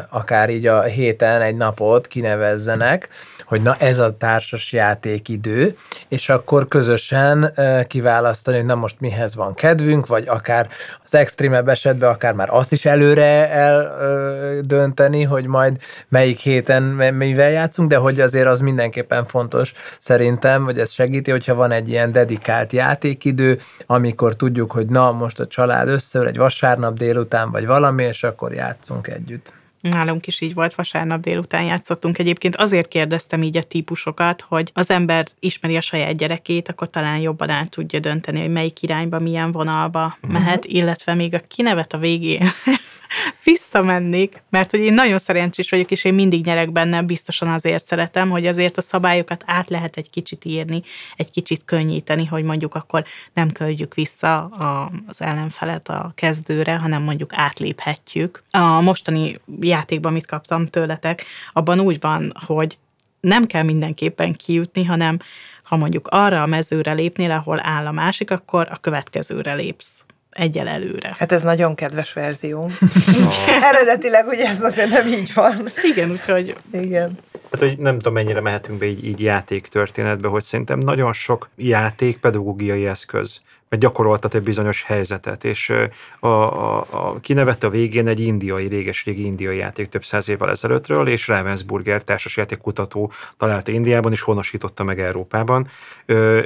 akár 0.09 0.51
így 0.51 0.67
a 0.67 0.83
héten 0.83 1.41
egy 1.41 1.57
napot 1.57 2.07
kinevezzenek, 2.07 3.09
hogy 3.45 3.63
na 3.63 3.77
ez 3.79 3.99
a 3.99 4.17
társas 4.17 4.73
játékidő, 4.73 5.77
és 6.09 6.29
akkor 6.29 6.69
közösen 6.69 7.53
uh, 7.57 7.83
kiválasztani, 7.85 8.57
hogy 8.57 8.67
na 8.67 8.75
most 8.75 9.01
mihez 9.01 9.35
van 9.35 9.55
kedvünk, 9.55 10.07
vagy 10.07 10.29
akár 10.29 10.69
az 11.05 11.15
extrémebb 11.15 11.69
esetben 11.69 12.11
akár 12.11 12.35
már 12.35 12.49
azt 12.51 12.73
is 12.73 12.85
előre 12.85 13.51
eldönteni, 13.51 15.23
hogy 15.23 15.47
majd 15.47 15.77
melyik 16.09 16.39
héten 16.39 16.83
mivel 17.15 17.51
játszunk, 17.51 17.89
de 17.89 17.97
hogy 17.97 18.21
azért 18.21 18.47
az 18.47 18.61
mindenképpen 18.61 19.25
fontos 19.25 19.73
szerintem, 19.99 20.65
hogy 20.65 20.79
ez 20.79 20.91
segíti, 20.91 21.31
hogyha 21.31 21.55
van 21.55 21.71
egy 21.71 21.89
ilyen 21.89 22.13
dedikált 22.13 22.73
játékidő, 22.73 23.59
amikor 23.87 24.37
tudjuk, 24.37 24.73
hogy 24.73 24.87
na, 24.87 25.13
most 25.13 25.41
a 25.41 25.47
család 25.47 25.89
összeül 25.89 26.27
egy 26.27 26.37
vasárnap 26.37 26.99
délután, 26.99 27.51
vagy 27.51 27.67
valami, 27.67 28.05
és 28.05 28.23
akkor 28.23 28.53
játszunk 28.53 29.09
együtt. 29.09 29.53
Nálunk 29.91 30.27
is 30.27 30.41
így 30.41 30.55
volt, 30.55 30.75
vasárnap 30.75 31.21
délután 31.21 31.63
játszottunk. 31.63 32.19
Egyébként 32.19 32.57
azért 32.57 32.89
kérdeztem 32.89 33.43
így 33.43 33.57
a 33.57 33.63
típusokat, 33.63 34.41
hogy 34.41 34.71
az 34.75 34.91
ember 34.91 35.27
ismeri 35.39 35.77
a 35.77 35.81
saját 35.81 36.17
gyerekét, 36.17 36.69
akkor 36.69 36.91
talán 36.91 37.19
jobban 37.19 37.51
át 37.51 37.71
tudja 37.71 37.99
dönteni, 37.99 38.41
hogy 38.41 38.53
melyik 38.53 38.83
irányba, 38.83 39.19
milyen 39.19 39.53
vonalba 39.53 40.05
uh-huh. 40.05 40.33
mehet, 40.33 40.65
illetve 40.65 41.15
még 41.15 41.35
a 41.35 41.41
kinevet 41.49 41.93
a 41.93 41.99
végén 41.99 42.51
visszamennék, 43.45 44.43
mert 44.51 44.71
hogy 44.71 44.81
én 44.81 44.95
nagyon 44.95 45.19
szerencsés 45.19 45.71
vagyok, 45.71 45.91
és 45.91 46.05
én 46.05 46.15
mindig 46.15 46.45
nyerek 46.45 46.73
benne, 46.73 47.03
biztosan 47.03 47.49
azért 47.49 47.85
szeretem, 47.85 48.31
hogy 48.31 48.47
azért 48.47 48.79
a 48.79 48.83
szabályokat 48.83 49.43
át 49.47 49.69
lehet 49.69 49.97
egy 49.97 50.11
kicsit 50.11 50.45
írni, 50.45 50.83
egy 51.17 51.31
kicsit 51.31 51.65
könnyíteni, 51.65 52.25
hogy 52.25 52.45
mondjuk 52.45 52.75
akkor 52.75 53.05
nem 53.33 53.51
köldjük 53.51 53.95
vissza 53.95 54.45
a, 54.45 54.91
az 55.07 55.21
ellenfelet 55.23 55.89
a 55.89 56.13
kezdőre, 56.15 56.77
hanem 56.77 57.03
mondjuk 57.03 57.31
átléphetjük. 57.33 58.43
A 58.51 58.81
mostani 58.81 59.41
játékban 59.75 60.13
mit 60.13 60.27
kaptam 60.27 60.67
tőletek, 60.67 61.25
abban 61.53 61.81
úgy 61.81 62.01
van, 62.01 62.33
hogy 62.47 62.79
nem 63.21 63.47
kell 63.47 63.63
mindenképpen 63.63 64.33
kijutni, 64.35 64.85
hanem 64.85 65.19
ha 65.63 65.77
mondjuk 65.77 66.09
arra 66.09 66.43
a 66.43 66.47
mezőre 66.47 66.93
lépnél, 66.93 67.31
ahol 67.31 67.61
áll 67.63 67.87
a 67.87 67.93
másik, 67.93 68.31
akkor 68.31 68.69
a 68.71 68.79
következőre 68.81 69.55
lépsz 69.55 70.05
egyel 70.31 70.69
előre. 70.69 71.15
Hát 71.19 71.33
ez 71.33 71.43
nagyon 71.43 71.75
kedves 71.75 72.13
verzió. 72.13 72.71
Eredetileg 73.71 74.27
ugye 74.27 74.49
ez 74.49 74.63
azért 74.63 74.89
nem 74.89 75.07
így 75.07 75.31
van. 75.35 75.69
Igen, 75.93 76.11
úgyhogy... 76.11 76.57
Igen. 76.73 77.19
Hát, 77.51 77.61
hogy 77.61 77.79
nem 77.79 77.97
tudom, 77.97 78.13
mennyire 78.13 78.41
mehetünk 78.41 78.79
be 78.79 78.87
így, 78.87 79.05
így 79.05 79.21
játéktörténetbe, 79.21 80.29
hogy 80.29 80.43
szerintem 80.43 80.79
nagyon 80.79 81.13
sok 81.13 81.49
játék 81.57 82.17
pedagógiai 82.17 82.87
eszköz 82.87 83.41
mert 83.69 83.83
gyakoroltat 83.83 84.35
egy 84.35 84.43
bizonyos 84.43 84.83
helyzetet, 84.83 85.45
és 85.45 85.73
a, 86.21 86.27
a, 86.29 86.87
a, 86.91 87.21
kinevette 87.21 87.67
a 87.67 87.71
végén 87.71 88.09
egy 88.09 88.21
indiai, 88.21 88.67
réges-régi 88.67 89.25
indiai 89.25 89.57
játék 89.57 89.89
több 89.89 90.05
száz 90.05 90.29
évvel 90.29 90.51
ezelőttről, 90.51 91.09
és 91.09 91.29
Ravensburger 91.29 92.03
társasjátékkutató 92.03 93.13
találta 93.37 93.71
Indiában, 93.71 94.13
és 94.13 94.21
honosította 94.21 94.85
meg 94.85 95.01
Európában. 95.01 95.69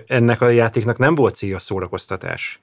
Ennek 0.07 0.41
a 0.41 0.49
játéknak 0.49 0.99
nem 0.99 1.15
volt 1.15 1.35
célja 1.35 1.59
szórakoztatás. 1.59 2.61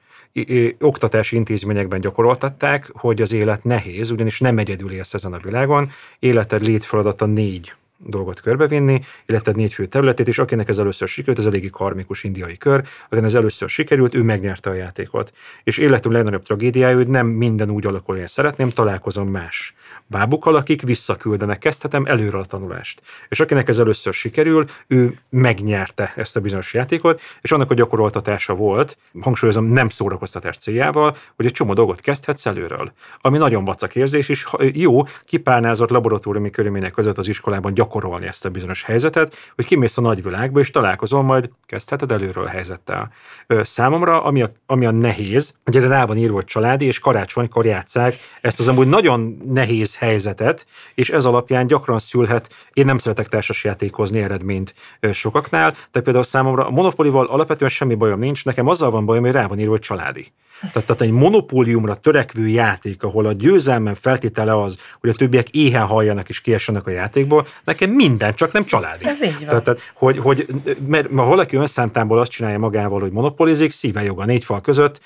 Oktatási 0.80 1.36
intézményekben 1.36 2.00
gyakoroltatták, 2.00 2.90
hogy 2.94 3.22
az 3.22 3.34
élet 3.34 3.64
nehéz, 3.64 4.10
ugyanis 4.10 4.40
nem 4.40 4.58
egyedül 4.58 4.92
élsz 4.92 5.14
ezen 5.14 5.34
a 5.34 5.38
világon, 5.38 5.92
életed 6.20 6.62
létfeladata 6.62 7.26
négy 7.26 7.74
dolgot 7.98 8.42
körbevinni, 8.42 9.02
illetve 9.26 9.52
négy 9.52 9.74
fő 9.74 9.86
területét, 9.86 10.28
és 10.28 10.40
akinek 10.40 10.70
ez 10.70 10.78
először 10.78 11.08
sikerült, 11.08 11.40
ez 11.40 11.46
eléggé 11.46 11.70
karmikus 11.70 12.24
indiai 12.24 12.58
kör, 12.58 12.84
akinek 13.06 13.26
ez 13.26 13.34
először 13.34 13.70
sikerült, 13.70 14.16
ő 14.16 14.24
megnyerte 14.24 14.70
a 14.70 14.74
játékot. 14.74 15.32
És 15.64 15.78
életünk 15.78 16.16
legnagyobb 16.16 16.44
tragédiája, 16.44 16.96
hogy 16.96 17.08
nem 17.08 17.28
minden 17.28 17.70
úgy 17.70 17.86
alakul, 17.86 18.18
én 18.18 18.28
szeretném, 18.28 18.70
találkozom 18.70 19.28
más 19.28 19.74
bábukkal, 20.08 20.56
akik 20.56 20.82
visszaküldenek, 20.82 21.58
kezdhetem 21.58 22.06
előre 22.06 22.38
a 22.38 22.46
tanulást. 22.46 23.02
És 23.30 23.40
akinek 23.40 23.70
ez 23.70 23.80
először 23.80 24.14
sikerül, 24.14 24.66
ő 24.88 25.20
megnyerte 25.30 26.14
ezt 26.16 26.36
a 26.36 26.40
bizonyos 26.40 26.74
játékot, 26.74 27.22
és 27.42 27.52
annak 27.52 27.72
a 27.72 27.74
gyakoroltatása 27.74 28.56
volt, 28.56 28.98
hangsúlyozom, 29.22 29.66
nem 29.66 29.90
szórakoztatás 29.90 30.58
céljával, 30.58 31.18
hogy 31.36 31.46
egy 31.46 31.52
csomó 31.52 31.74
dolgot 31.74 32.02
kezdhetsz 32.02 32.46
előről. 32.46 32.92
Ami 33.22 33.38
nagyon 33.38 33.66
vacak 33.66 33.96
érzés, 33.96 34.30
és 34.30 34.48
jó, 34.74 35.04
kipálnázott 35.24 35.90
laboratóriumi 35.90 36.50
körülmények 36.50 36.92
között 36.92 37.18
az 37.18 37.28
iskolában 37.28 37.74
gyakorolni 37.86 38.26
ezt 38.26 38.46
a 38.46 38.50
bizonyos 38.50 38.84
helyzetet, 38.84 39.36
hogy 39.56 39.66
kimész 39.66 39.98
a 39.98 40.02
nagyvilágba, 40.02 40.60
és 40.60 40.72
találkozol, 40.72 41.22
majd 41.22 41.50
kezdheted 41.66 42.12
előről 42.12 42.46
a 42.46 42.50
helyzettel. 42.50 43.12
Számomra, 43.48 44.24
ami 44.24 44.42
a, 44.42 44.52
ami 44.66 44.86
a 44.86 44.92
nehéz, 44.92 45.54
ugye 45.66 45.88
rá 45.88 46.06
van 46.06 46.18
írva, 46.18 46.34
hogy 46.34 46.46
családi, 46.46 46.86
és 46.86 47.00
karácsonykor 47.00 47.66
játszák 47.66 48.18
ezt 48.42 48.60
az 48.60 48.68
amúgy 48.68 48.88
nagyon 48.88 49.38
nehéz 49.46 49.98
helyzetet, 49.98 50.66
és 50.94 51.10
ez 51.10 51.26
alapján 51.26 51.68
gyakran 51.68 52.00
szülhet, 52.00 52.50
én 52.74 52.86
nem 52.86 52.98
szeretek 52.98 53.28
társasjátékozni 53.28 54.20
eredményt 54.20 54.74
sokaknál, 55.12 55.76
de 55.92 56.02
például 56.02 56.24
számomra 56.24 56.68
a 56.68 56.70
monopolival 56.70 57.26
alapvetően 57.26 57.72
semmi 57.72 57.96
bajom 57.96 58.20
nincs, 58.20 58.46
nekem 58.46 58.68
azzal 58.68 58.92
van 58.92 59.06
bajom, 59.06 59.24
hogy 59.24 59.34
rá 59.34 59.48
van 59.48 59.60
írva, 59.60 59.72
hogy 59.72 59.80
családi. 59.80 60.34
Tehát, 60.60 60.88
tehát 60.88 61.02
egy 61.02 61.12
monopóliumra 61.12 61.96
törekvő 61.96 62.48
játék, 62.48 63.04
ahol 63.04 63.26
a 63.26 63.32
győzelmen 63.32 63.96
feltétele 63.96 64.62
az, 64.62 64.78
hogy 65.00 65.10
a 65.10 65.14
többiek 65.14 65.50
éhen 65.50 65.86
halljanak 65.86 66.30
és 66.30 66.42
kiessenek 66.42 66.88
a 66.88 66.92
játékból, 66.92 67.48
nekem 67.80 67.96
minden, 67.96 68.36
csak 68.36 68.52
nem 68.52 68.66
családi. 68.66 69.06
Ez 69.06 69.24
így 69.24 69.40
van. 69.40 69.48
Tehát, 69.48 69.64
tehát 69.64 69.80
hogy, 69.94 70.18
hogy 70.18 70.48
mert 70.88 71.12
ma 71.12 71.26
valaki 71.26 71.56
önszántából 71.56 72.20
azt 72.20 72.32
csinálja 72.32 72.60
magával, 72.60 73.00
hogy 73.00 73.12
monopolizik, 73.12 73.72
szíve 73.72 74.04
joga 74.04 74.26
négy 74.26 74.44
fal 74.44 74.62
között, 74.62 75.00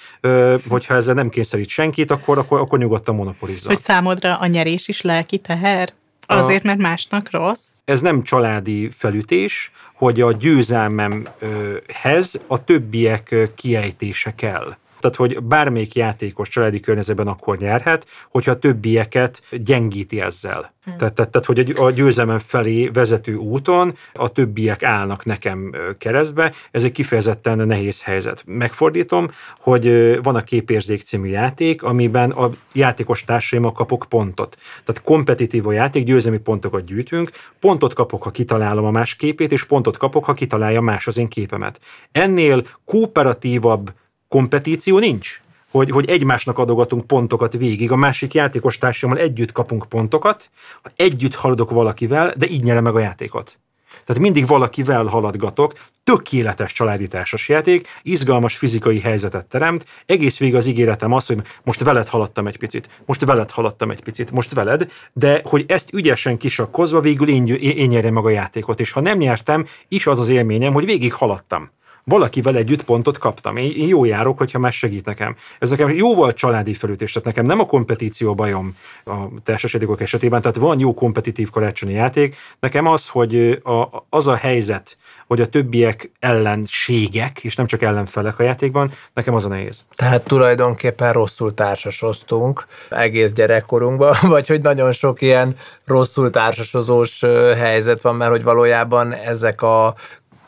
hogyha 0.70 0.94
ezzel 0.94 1.14
nem 1.14 1.30
kényszerít 1.30 1.70
senkit, 1.70 2.12
akkor, 2.12 2.38
akkor, 2.38 2.60
akkor 2.60 2.80
nyugodtan 2.80 3.16
monopolizza. 3.16 3.68
Hogy 3.68 3.80
számodra 3.80 4.36
a 4.36 4.46
nyerés 4.46 4.88
is 4.88 5.02
lelki 5.02 5.38
teher? 5.38 5.94
Azért, 6.26 6.64
mert 6.64 6.80
másnak 6.80 7.32
rossz? 7.32 7.68
Ez 7.86 8.02
nem 8.02 8.24
családi 8.24 8.90
felütés, 8.98 9.72
hogy 9.94 10.22
a 10.22 10.32
győzelmemhez 10.32 12.40
a 12.48 12.64
többiek 12.64 13.36
kiejtése 13.56 14.34
kell. 14.36 14.76
Tehát, 15.00 15.16
hogy 15.16 15.43
bármelyik 15.43 15.95
játékos 15.95 16.50
családi 16.50 16.80
környezetben 16.80 17.28
akkor 17.28 17.58
nyerhet, 17.58 18.08
hogyha 18.30 18.52
a 18.52 18.60
többieket 18.60 19.41
gyengíti 19.52 20.22
ezzel. 20.22 20.74
Hmm. 20.84 20.97
Tehát, 20.97 21.14
tehát, 21.14 21.32
tehát, 21.32 21.47
hogy 21.47 21.74
a 21.78 21.91
győzelem 21.91 22.39
felé 22.39 22.88
vezető 22.88 23.36
úton 23.36 23.95
a 24.14 24.30
többiek 24.30 24.84
állnak 24.84 25.26
nekem 25.26 25.76
keresztbe, 25.97 26.54
ez 26.72 26.84
egy 26.84 26.91
kifejezetten 26.91 27.68
nehéz 27.68 28.04
helyzet. 28.04 28.43
Megfordítom, 28.45 29.32
hogy 29.58 30.18
van 30.24 30.36
a 30.36 30.41
Képérzék 30.41 31.02
című 31.02 31.30
játék, 31.30 31.84
amiben 31.84 32.32
a 32.32 32.50
játékos 32.74 33.24
társaimmal 33.24 33.72
kapok 33.72 34.06
pontot. 34.10 34.58
Tehát 34.86 35.04
kompetitív 35.04 35.68
a 35.68 35.72
játék, 35.72 36.06
győzelmi 36.06 36.39
pontokat 36.39 36.86
gyűjtünk, 36.86 37.32
pontot 37.60 37.93
kapok, 37.93 38.24
ha 38.24 38.32
kitalálom 38.32 38.86
a 38.86 38.91
más 38.91 39.16
képét, 39.16 39.52
és 39.52 39.64
pontot 39.64 39.97
kapok, 39.97 40.26
ha 40.26 40.34
kitalálja 40.34 40.82
más 40.82 41.08
az 41.08 41.18
én 41.18 41.28
képemet. 41.28 41.80
Ennél 42.12 42.68
kooperatívabb 42.86 43.93
kompetíció 44.30 45.00
nincs. 45.00 45.42
Hogy, 45.72 45.92
hogy 45.92 46.10
egymásnak 46.10 46.58
adogatunk 46.58 47.08
pontokat 47.08 47.54
végig, 47.54 47.92
a 47.92 47.96
másik 47.96 48.34
játékos 48.34 48.78
társammal 48.78 49.18
együtt 49.18 49.52
kapunk 49.52 49.86
pontokat, 49.90 50.50
együtt 50.96 51.36
haladok 51.36 51.72
valakivel, 51.72 52.34
de 52.38 52.48
így 52.48 52.64
nyerem 52.64 52.84
meg 52.84 52.96
a 52.96 53.00
játékot. 53.00 53.58
Tehát 54.06 54.22
mindig 54.22 54.48
valakivel 54.48 55.06
haladgatok, 55.06 55.74
tökéletes 56.04 56.74
családi 56.74 57.08
játék, 57.48 57.88
izgalmas 58.02 58.56
fizikai 58.56 59.00
helyzetet 59.00 59.46
teremt, 59.46 59.86
egész 60.06 60.38
végig 60.38 60.56
az 60.56 60.68
ígéretem 60.68 61.14
az, 61.14 61.26
hogy 61.26 61.42
most 61.64 61.84
veled 61.84 62.08
haladtam 62.08 62.48
egy 62.48 62.58
picit, 62.58 62.90
most 63.06 63.26
veled 63.26 63.52
haladtam 63.52 63.92
egy 63.92 64.04
picit, 64.04 64.32
most 64.32 64.54
veled, 64.54 64.92
de 65.14 65.42
hogy 65.44 65.66
ezt 65.68 65.94
ügyesen 65.94 66.38
kisakkozva 66.38 67.00
végül 67.00 67.30
én, 67.30 67.46
én 67.46 67.88
nyerjem 67.88 68.14
meg 68.14 68.26
a 68.26 68.30
játékot, 68.30 68.80
és 68.80 68.92
ha 68.92 69.00
nem 69.00 69.18
nyertem, 69.18 69.66
is 69.88 70.08
az 70.08 70.20
az 70.20 70.30
élményem, 70.30 70.74
hogy 70.74 70.86
végig 70.86 71.14
haladtam 71.14 71.72
valakivel 72.04 72.56
együtt 72.56 72.84
pontot 72.84 73.18
kaptam. 73.18 73.58
Én, 73.58 73.72
én 73.76 73.88
jó 73.88 74.06
járok, 74.06 74.38
hogyha 74.38 74.60
más 74.60 74.78
segít 74.78 75.06
nekem. 75.06 75.36
Ez 75.60 75.70
nekem 75.70 75.97
volt 75.97 76.36
családi 76.36 76.74
felütés, 76.74 77.12
tehát 77.12 77.28
nekem 77.28 77.45
nem 77.45 77.60
a 77.60 77.66
kompetíció 77.66 78.36
bajom 78.36 78.76
a 79.06 79.14
társasjátékok 79.43 80.02
esetében, 80.02 80.41
tehát 80.41 80.58
van 80.58 80.80
jó 80.80 80.93
kompetitív 80.93 81.50
karácsonyi 81.50 81.93
játék. 81.93 82.36
Nekem 82.60 82.88
az, 82.88 83.08
hogy 83.08 83.62
a, 83.64 84.06
az 84.10 84.28
a 84.28 84.36
helyzet, 84.36 84.97
hogy 85.30 85.41
a 85.41 85.47
többiek 85.47 86.12
ellenségek, 86.20 87.43
és 87.43 87.56
nem 87.56 87.66
csak 87.66 87.82
ellenfelek 87.82 88.39
a 88.39 88.43
játékban, 88.43 88.91
nekem 89.14 89.34
az 89.34 89.45
a 89.45 89.47
nehéz. 89.47 89.84
Tehát 89.95 90.24
tulajdonképpen 90.24 91.14
rosszul 91.14 91.54
társasoztunk 91.54 92.66
egész 92.89 93.32
gyerekkorunkban, 93.32 94.16
vagy 94.34 94.47
hogy 94.47 94.62
nagyon 94.62 94.91
sok 94.91 95.22
ilyen 95.22 95.56
rosszul 95.86 96.30
társasozós 96.30 97.20
helyzet 97.58 98.02
van, 98.02 98.16
mert 98.16 98.32
hogy 98.32 98.43
valójában 98.43 99.14
ezek 99.14 99.62
a 99.62 99.95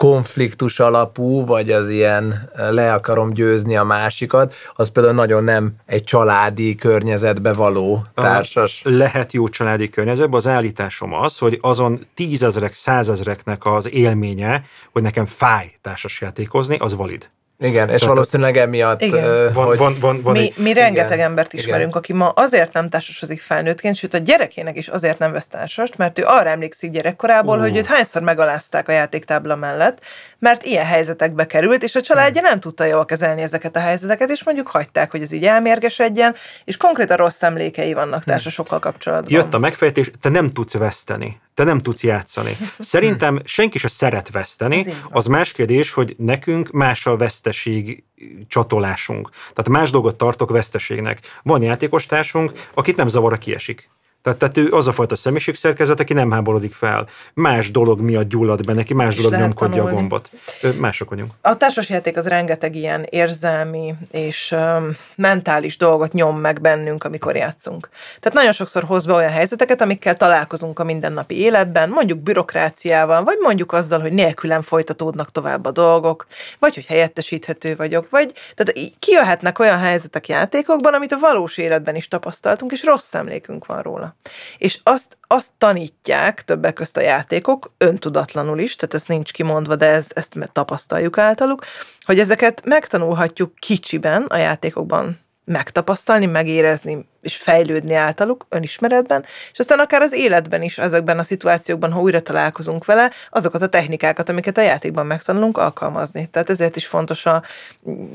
konfliktus 0.02 0.80
alapú, 0.80 1.45
vagy 1.45 1.72
az 1.72 1.89
ilyen 1.89 2.49
eh, 2.56 2.72
le 2.72 2.93
akarom 2.93 3.34
győzni 3.34 3.78
a 3.78 3.84
másikat, 3.84 4.54
az 4.74 4.89
például 4.89 5.16
nagyon 5.16 5.43
nem 5.43 5.74
egy 5.86 6.04
családi 6.04 6.76
környezetbe 6.76 7.54
való 7.54 8.06
társas. 8.14 8.82
Lehet 8.86 9.32
jó 9.32 9.47
családi 9.47 9.89
környezetben, 9.89 10.39
az 10.39 10.47
állításom 10.47 11.14
az, 11.14 11.38
hogy 11.38 11.58
azon 11.62 12.08
tízezrek, 12.14 12.74
százezreknek 12.74 13.66
az 13.66 13.93
élménye, 13.93 14.64
hogy 14.91 15.02
nekem 15.02 15.26
fáj 15.26 15.74
társasjátékozni, 15.82 16.78
az 16.78 16.95
valid. 16.95 17.30
Igen, 17.62 17.89
és 17.89 17.99
Tehát 17.99 18.14
valószínűleg 18.14 18.57
emiatt... 18.57 19.01
Igen. 19.01 19.53
Van, 19.53 19.66
hogy 19.66 19.78
van, 19.78 19.97
van, 19.99 20.22
van 20.22 20.34
mi, 20.34 20.39
egy, 20.39 20.53
mi 20.57 20.74
rengeteg 20.74 21.12
igen, 21.12 21.26
embert 21.26 21.53
ismerünk, 21.53 21.89
igen. 21.89 21.97
aki 21.97 22.14
ma 22.14 22.30
azért 22.30 22.74
nem 22.74 22.89
társasodik 22.89 23.41
felnőttként, 23.41 23.95
sőt 23.95 24.14
a 24.14 24.18
gyerekének 24.18 24.78
is 24.78 24.88
azért 24.88 25.18
nem 25.18 25.32
vesz 25.32 25.47
társast, 25.47 25.97
mert 25.97 26.20
ő 26.20 26.24
arra 26.26 26.49
emlékszik 26.49 26.91
gyerekkorából, 26.91 27.55
uh. 27.55 27.62
hogy 27.62 27.78
őt 27.78 27.86
hányszor 27.86 28.22
megalázták 28.22 28.88
a 28.88 28.91
játéktábla 28.91 29.55
mellett, 29.55 29.99
mert 30.42 30.66
ilyen 30.66 30.86
helyzetekbe 30.86 31.46
került, 31.46 31.84
és 31.84 31.96
a 31.96 32.02
családja 32.02 32.42
nem 32.42 32.60
tudta 32.60 32.84
jól 32.84 33.06
kezelni 33.06 33.42
ezeket 33.42 33.76
a 33.76 33.80
helyzeteket, 33.80 34.30
és 34.30 34.44
mondjuk 34.44 34.68
hagyták, 34.68 35.12
hogy 35.12 35.22
ez 35.22 35.32
így 35.32 35.46
elmérgesedjen, 35.46 36.36
és 36.66 36.78
konkrétan 36.78 37.18
rossz 37.18 37.42
emlékei 37.42 37.94
vannak 37.94 38.24
társasokkal 38.24 38.80
kapcsolatban. 38.80 39.34
Jött 39.34 39.54
a 39.54 39.60
megfejtés, 39.60 40.12
te 40.22 40.30
nem 40.30 40.52
tudsz 40.52 40.74
veszteni 40.74 41.42
te 41.54 41.64
nem 41.64 41.80
tudsz 41.80 42.04
játszani. 42.04 42.58
Szerintem 42.80 43.42
senki 43.44 43.78
se 43.78 43.88
szeret 43.88 44.32
veszteni, 44.32 44.86
az 45.10 45.26
más 45.26 45.52
kérdés, 45.52 45.94
hogy 45.94 46.16
nekünk 46.18 46.72
más 46.72 47.06
a 47.06 47.18
veszteség 47.18 48.04
csatolásunk. 48.48 49.30
Tehát 49.30 49.70
más 49.70 49.92
dolgot 49.92 50.16
tartok 50.16 50.50
veszteségnek. 50.50 51.20
Van 51.44 51.62
játékostársunk, 51.62 52.52
akit 52.74 52.96
nem 52.96 53.08
zavar, 53.08 53.34
a 53.34 53.38
kiesik. 53.38 53.89
Tehát, 54.22 54.40
tehát 54.40 54.58
ő 54.58 54.72
az 54.72 54.88
a 54.88 54.94
fajta 54.94 55.16
személyiségszerkezet, 55.16 56.00
aki 56.00 56.14
nem 56.14 56.32
háborodik 56.32 56.74
fel. 56.74 57.08
Más 57.34 57.72
dolog 57.72 58.00
miatt 58.00 58.30
gyullad 58.30 58.66
be 58.66 58.74
neki, 58.74 58.94
más 58.94 59.16
dolog 59.16 59.32
nyomkodja 59.32 59.76
tanulni. 59.76 59.96
a 59.96 60.00
gombot. 60.00 60.30
Mások 60.78 61.10
vagyunk. 61.10 61.32
A 61.42 61.58
társasjáték 61.58 62.18
az 62.18 62.28
rengeteg 62.28 62.76
ilyen 62.76 63.06
érzelmi 63.10 63.96
és 64.12 64.52
um, 64.52 64.96
mentális 65.16 65.78
dolgot 65.78 66.14
nyom 66.14 66.40
meg 66.40 66.62
bennünk, 66.62 67.04
amikor 67.04 67.36
játszunk. 67.36 67.90
Tehát 68.20 68.38
nagyon 68.38 68.52
sokszor 68.52 68.84
hoz 68.84 69.06
be 69.06 69.14
olyan 69.14 69.32
helyzeteket, 69.32 69.82
amikkel 69.82 70.18
találkozunk 70.18 70.80
a 70.80 70.84
mindennapi 70.84 71.38
életben, 71.40 71.90
mondjuk 71.90 72.20
bürokráciával, 72.20 73.24
vagy 73.24 73.38
mondjuk 73.42 73.74
azzal, 73.74 74.00
hogy 74.00 74.14
nélkülem 74.14 74.62
folytatódnak 74.62 75.32
tovább 75.32 75.66
a 75.66 75.72
dolgok, 75.72 76.26
vagy 76.60 76.76
hogy 76.76 76.86
helyettesíthető 76.86 77.76
vagyok, 77.76 78.10
vagy 78.10 78.34
tehát 78.56 78.92
kijöhetnek 79.00 79.60
olyan 79.60 79.80
helyzetek 79.80 80.28
játékokban, 80.28 80.94
amit 80.94 81.12
a 81.12 81.20
valós 81.20 81.58
életben 81.58 81.96
is 81.96 82.08
tapasztaltunk, 82.08 82.72
és 82.72 82.84
rossz 82.84 83.14
emlékünk 83.14 83.66
van 83.66 83.82
róla. 83.82 84.11
És 84.57 84.80
azt, 84.84 85.18
azt 85.28 85.49
tanítják 85.57 86.45
többek 86.45 86.74
közt 86.74 86.97
a 86.97 87.01
játékok, 87.01 87.72
öntudatlanul 87.78 88.59
is, 88.59 88.76
tehát 88.76 88.95
ez 88.95 89.03
nincs 89.05 89.32
kimondva, 89.32 89.76
de 89.76 89.86
ez, 89.86 90.07
ezt 90.14 90.36
tapasztaljuk 90.51 91.18
általuk, 91.18 91.66
hogy 92.05 92.20
ezeket 92.20 92.62
megtanulhatjuk 92.66 93.55
kicsiben 93.55 94.24
a 94.24 94.38
játékokban 94.38 95.20
megtapasztalni, 95.45 96.26
megérezni, 96.26 97.05
és 97.22 97.36
fejlődni 97.36 97.94
általuk 97.94 98.46
önismeretben, 98.50 99.26
és 99.52 99.60
aztán 99.60 99.80
akár 99.80 100.02
az 100.02 100.14
életben 100.14 100.62
is, 100.64 100.78
ezekben 100.78 101.20
a 101.20 101.24
szituációkban, 101.24 101.92
ha 101.92 102.02
újra 102.02 102.22
találkozunk 102.22 102.86
vele, 102.86 103.12
azokat 103.30 103.62
a 103.62 103.68
technikákat, 103.68 104.30
amiket 104.30 104.58
a 104.58 104.62
játékban 104.62 105.06
megtanulunk, 105.06 105.58
alkalmazni. 105.58 106.30
Tehát 106.32 106.50
ezért 106.50 106.76
is 106.76 106.88
fontos 106.88 107.26
a 107.26 107.44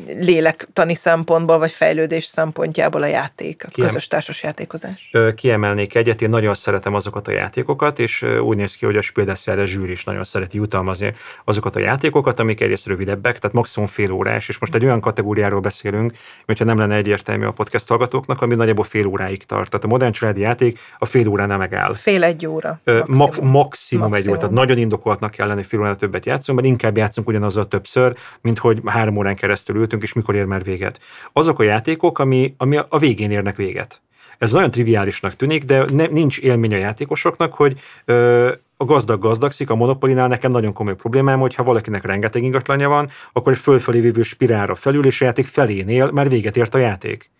lélektani 0.07 0.95
szempontból, 0.95 1.59
vagy 1.59 1.71
fejlődés 1.71 2.25
szempontjából 2.25 3.03
a 3.03 3.07
játék, 3.07 3.65
a 3.65 3.69
Kiem- 3.69 3.87
közös 3.87 4.09
társas 4.09 4.43
játékozás. 4.43 5.11
Kiemelnék 5.35 5.95
egyet, 5.95 6.23
én 6.23 6.31
nagyon 6.31 6.55
szeretem 6.55 6.95
azokat 6.95 7.29
a 7.29 7.33
játékokat, 7.33 7.99
és 7.99 8.23
úgy 8.23 8.57
néz 8.57 8.77
ki, 8.77 8.85
hogy 8.85 8.97
a 8.97 9.03
Spildesszerre 9.03 9.65
zsűri 9.65 9.93
is 9.93 10.05
nagyon 10.05 10.25
szereti 10.25 10.57
jutalmazni 10.57 11.13
azokat 11.45 11.77
a 11.77 11.81
játékokat, 11.81 12.41
amik 12.41 12.61
egyrészt 12.61 12.87
rövidebbek, 12.87 13.39
tehát 13.39 13.57
maximum 13.57 13.89
fél 13.89 14.11
órás, 14.11 14.49
és 14.49 14.59
most 14.59 14.75
egy 14.75 14.85
olyan 14.85 15.01
kategóriáról 15.01 15.61
beszélünk, 15.61 16.13
hogyha 16.47 16.65
nem 16.65 16.79
lenne 16.79 16.95
egyértelmű 16.95 17.45
a 17.45 17.53
podcast 17.53 17.89
hallgatóknak, 17.89 18.43
ami 18.43 18.55
nagyjából 18.55 18.85
fél 18.97 19.07
óráig 19.07 19.44
tart. 19.44 19.70
Tehát 19.70 19.84
a 19.84 19.88
modern 19.88 20.12
családi 20.12 20.40
játék 20.40 20.78
a 20.99 21.05
fél 21.05 21.28
óránál 21.28 21.59
megáll. 21.59 21.94
Fél 21.94 22.24
egy 22.24 22.47
óra. 22.47 22.80
Maximum, 22.84 23.16
Mag- 23.16 23.40
maximum, 23.40 23.51
maximum 23.51 24.12
egy 24.14 24.28
óra. 24.28 24.38
Tehát 24.38 24.55
nagyon 24.55 24.78
indokoltnak 24.78 25.30
kell 25.30 25.47
lenni 25.47 25.62
fél 25.62 25.78
óránál 25.78 25.99
többet 25.99 26.26
játszunk, 26.26 26.59
mert 26.59 26.70
inkább 26.70 26.97
játszunk 26.97 27.28
ugyanazzal 27.28 27.68
többször, 27.68 28.16
mint 28.40 28.59
hogy 28.59 28.80
három 28.84 29.16
órán 29.16 29.36
keresztül 29.36 29.76
ültünk, 29.76 30.03
és 30.03 30.12
mikor 30.12 30.34
ér 30.34 30.44
már 30.44 30.64
véget. 30.64 31.01
Azok 31.32 31.59
a 31.59 31.62
játékok, 31.62 32.18
ami, 32.18 32.55
ami 32.59 32.78
a 32.88 32.99
végén 32.99 33.30
érnek 33.30 33.57
véget. 33.57 34.01
Ez 34.38 34.53
nagyon 34.53 34.70
triviálisnak 34.70 35.34
tűnik, 35.34 35.64
de 35.64 35.84
ne, 35.92 36.07
nincs 36.07 36.38
élmény 36.38 36.74
a 36.74 36.76
játékosoknak, 36.76 37.55
hogy 37.55 37.80
ö, 38.05 38.53
a 38.76 38.84
gazdag 38.84 39.20
gazdagszik, 39.20 39.70
a 39.70 39.74
monopolinál 39.74 40.28
nekem 40.28 40.51
nagyon 40.51 40.72
komoly 40.72 40.97
problémám, 40.97 41.40
hogy 41.40 41.55
ha 41.55 41.62
valakinek 41.62 42.05
rengeteg 42.05 42.42
ingatlanja 42.42 42.88
van, 42.88 43.09
akkor 43.32 43.53
egy 43.53 43.59
fölfelé 43.59 44.01
vívő 44.01 44.22
spirálra 44.22 44.74
felül, 44.74 45.07
és 45.07 45.20
a 45.20 45.24
játék 45.24 45.47
felénél 45.47 46.11
már 46.11 46.28
véget 46.28 46.57
ért 46.57 46.74
a 46.74 46.78
játék 46.78 47.30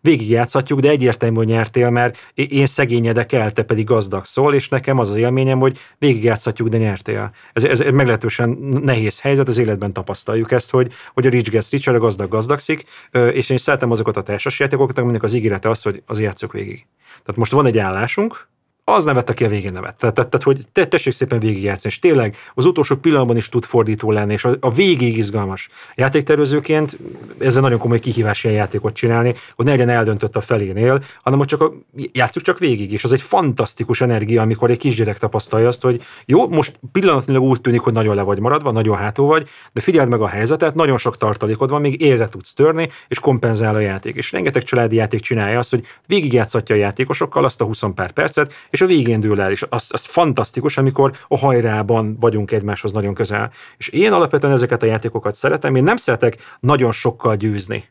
végigjátszhatjuk, 0.00 0.80
de 0.80 0.88
egyértelmű, 0.88 1.36
hogy 1.36 1.46
nyertél, 1.46 1.90
mert 1.90 2.32
én 2.34 2.66
szegényedek 2.66 3.32
el, 3.32 3.52
te 3.52 3.62
pedig 3.62 3.84
gazdag 3.84 4.24
szól, 4.24 4.54
és 4.54 4.68
nekem 4.68 4.98
az 4.98 5.08
az 5.08 5.16
élményem, 5.16 5.58
hogy 5.58 5.78
végigjátszhatjuk, 5.98 6.68
de 6.68 6.78
nyertél. 6.78 7.30
Ez, 7.52 7.64
ez 7.64 7.78
meglehetősen 7.78 8.48
nehéz 8.82 9.20
helyzet, 9.20 9.48
az 9.48 9.58
életben 9.58 9.92
tapasztaljuk 9.92 10.52
ezt, 10.52 10.70
hogy, 10.70 10.92
hogy 11.14 11.26
a 11.26 11.30
rich 11.30 11.50
gets 11.50 11.70
richer, 11.70 11.94
a 11.94 11.98
gazdag 11.98 12.30
gazdagszik, 12.30 12.84
és 13.32 13.50
én 13.50 13.56
szeretem 13.56 13.90
azokat 13.90 14.16
a 14.16 14.22
társasjátékokat, 14.22 14.98
aminek 14.98 15.22
az 15.22 15.34
ígérete 15.34 15.68
az, 15.68 15.82
hogy 15.82 16.02
az 16.06 16.20
játszok 16.20 16.52
végig. 16.52 16.86
Tehát 17.08 17.36
most 17.36 17.52
van 17.52 17.66
egy 17.66 17.78
állásunk, 17.78 18.48
az 18.88 19.04
nevette, 19.04 19.32
aki 19.32 19.44
a 19.44 19.48
végén 19.48 19.72
nevet. 19.72 19.96
Tehát, 19.96 20.14
tehát, 20.14 20.30
tehát 20.30 20.46
hogy 20.46 20.64
te, 20.72 20.86
tessék 20.86 21.12
szépen 21.12 21.38
végigjátszani, 21.38 21.94
és 21.94 21.98
tényleg 21.98 22.36
az 22.54 22.64
utolsó 22.64 22.96
pillanatban 22.96 23.36
is 23.36 23.48
tud 23.48 23.64
fordító 23.64 24.10
lenni, 24.10 24.32
és 24.32 24.44
a, 24.44 24.56
a 24.60 24.72
végig 24.72 25.16
izgalmas. 25.16 25.68
Játéktervezőként 25.94 26.98
ezzel 27.38 27.62
nagyon 27.62 27.78
komoly 27.78 27.98
kihívás 27.98 28.44
ilyen 28.44 28.56
játékot 28.56 28.94
csinálni, 28.94 29.34
hogy 29.54 29.64
ne 29.64 29.70
legyen 29.70 29.88
eldöntött 29.88 30.36
a 30.36 30.40
felénél, 30.40 31.02
hanem 31.22 31.38
hogy 31.38 31.48
csak 31.48 31.60
a, 31.60 31.72
játsszuk 32.12 32.42
csak 32.42 32.58
végig, 32.58 32.92
és 32.92 33.04
az 33.04 33.12
egy 33.12 33.22
fantasztikus 33.22 34.00
energia, 34.00 34.42
amikor 34.42 34.70
egy 34.70 34.78
kisgyerek 34.78 35.18
tapasztalja 35.18 35.68
azt, 35.68 35.82
hogy 35.82 36.02
jó, 36.24 36.48
most 36.48 36.78
pillanatnyilag 36.92 37.42
úgy 37.42 37.60
tűnik, 37.60 37.80
hogy 37.80 37.92
nagyon 37.92 38.14
le 38.14 38.22
vagy 38.22 38.38
maradva, 38.38 38.70
nagyon 38.70 38.96
hátul 38.96 39.26
vagy, 39.26 39.48
de 39.72 39.80
figyeld 39.80 40.08
meg 40.08 40.20
a 40.20 40.28
helyzetet, 40.28 40.74
nagyon 40.74 40.98
sok 40.98 41.16
tartalékod 41.16 41.70
van, 41.70 41.80
még 41.80 42.00
érre 42.00 42.28
tudsz 42.28 42.54
törni, 42.54 42.88
és 43.08 43.18
kompenzál 43.18 43.74
a 43.74 43.80
játék. 43.80 44.16
És 44.16 44.32
rengeteg 44.32 44.62
családi 44.62 44.96
játék 44.96 45.20
csinálja 45.20 45.58
azt, 45.58 45.70
hogy 45.70 45.84
végigjátszatja 46.06 46.74
a 46.74 46.78
játékosokkal 46.78 47.44
azt 47.44 47.60
a 47.60 47.64
20 47.64 47.80
pár 47.94 48.12
percet, 48.12 48.52
és 48.70 48.77
a 48.80 48.86
végén 48.86 49.20
dől 49.20 49.40
el, 49.40 49.50
és 49.50 49.64
az, 49.68 49.86
az 49.88 50.04
fantasztikus, 50.04 50.76
amikor 50.76 51.12
a 51.28 51.38
hajrában 51.38 52.16
vagyunk 52.20 52.50
egymáshoz 52.50 52.92
nagyon 52.92 53.14
közel. 53.14 53.50
És 53.76 53.88
én 53.88 54.12
alapvetően 54.12 54.52
ezeket 54.52 54.82
a 54.82 54.86
játékokat 54.86 55.34
szeretem, 55.34 55.74
én 55.74 55.82
nem 55.82 55.96
szeretek 55.96 56.36
nagyon 56.60 56.92
sokkal 56.92 57.36
győzni. 57.36 57.88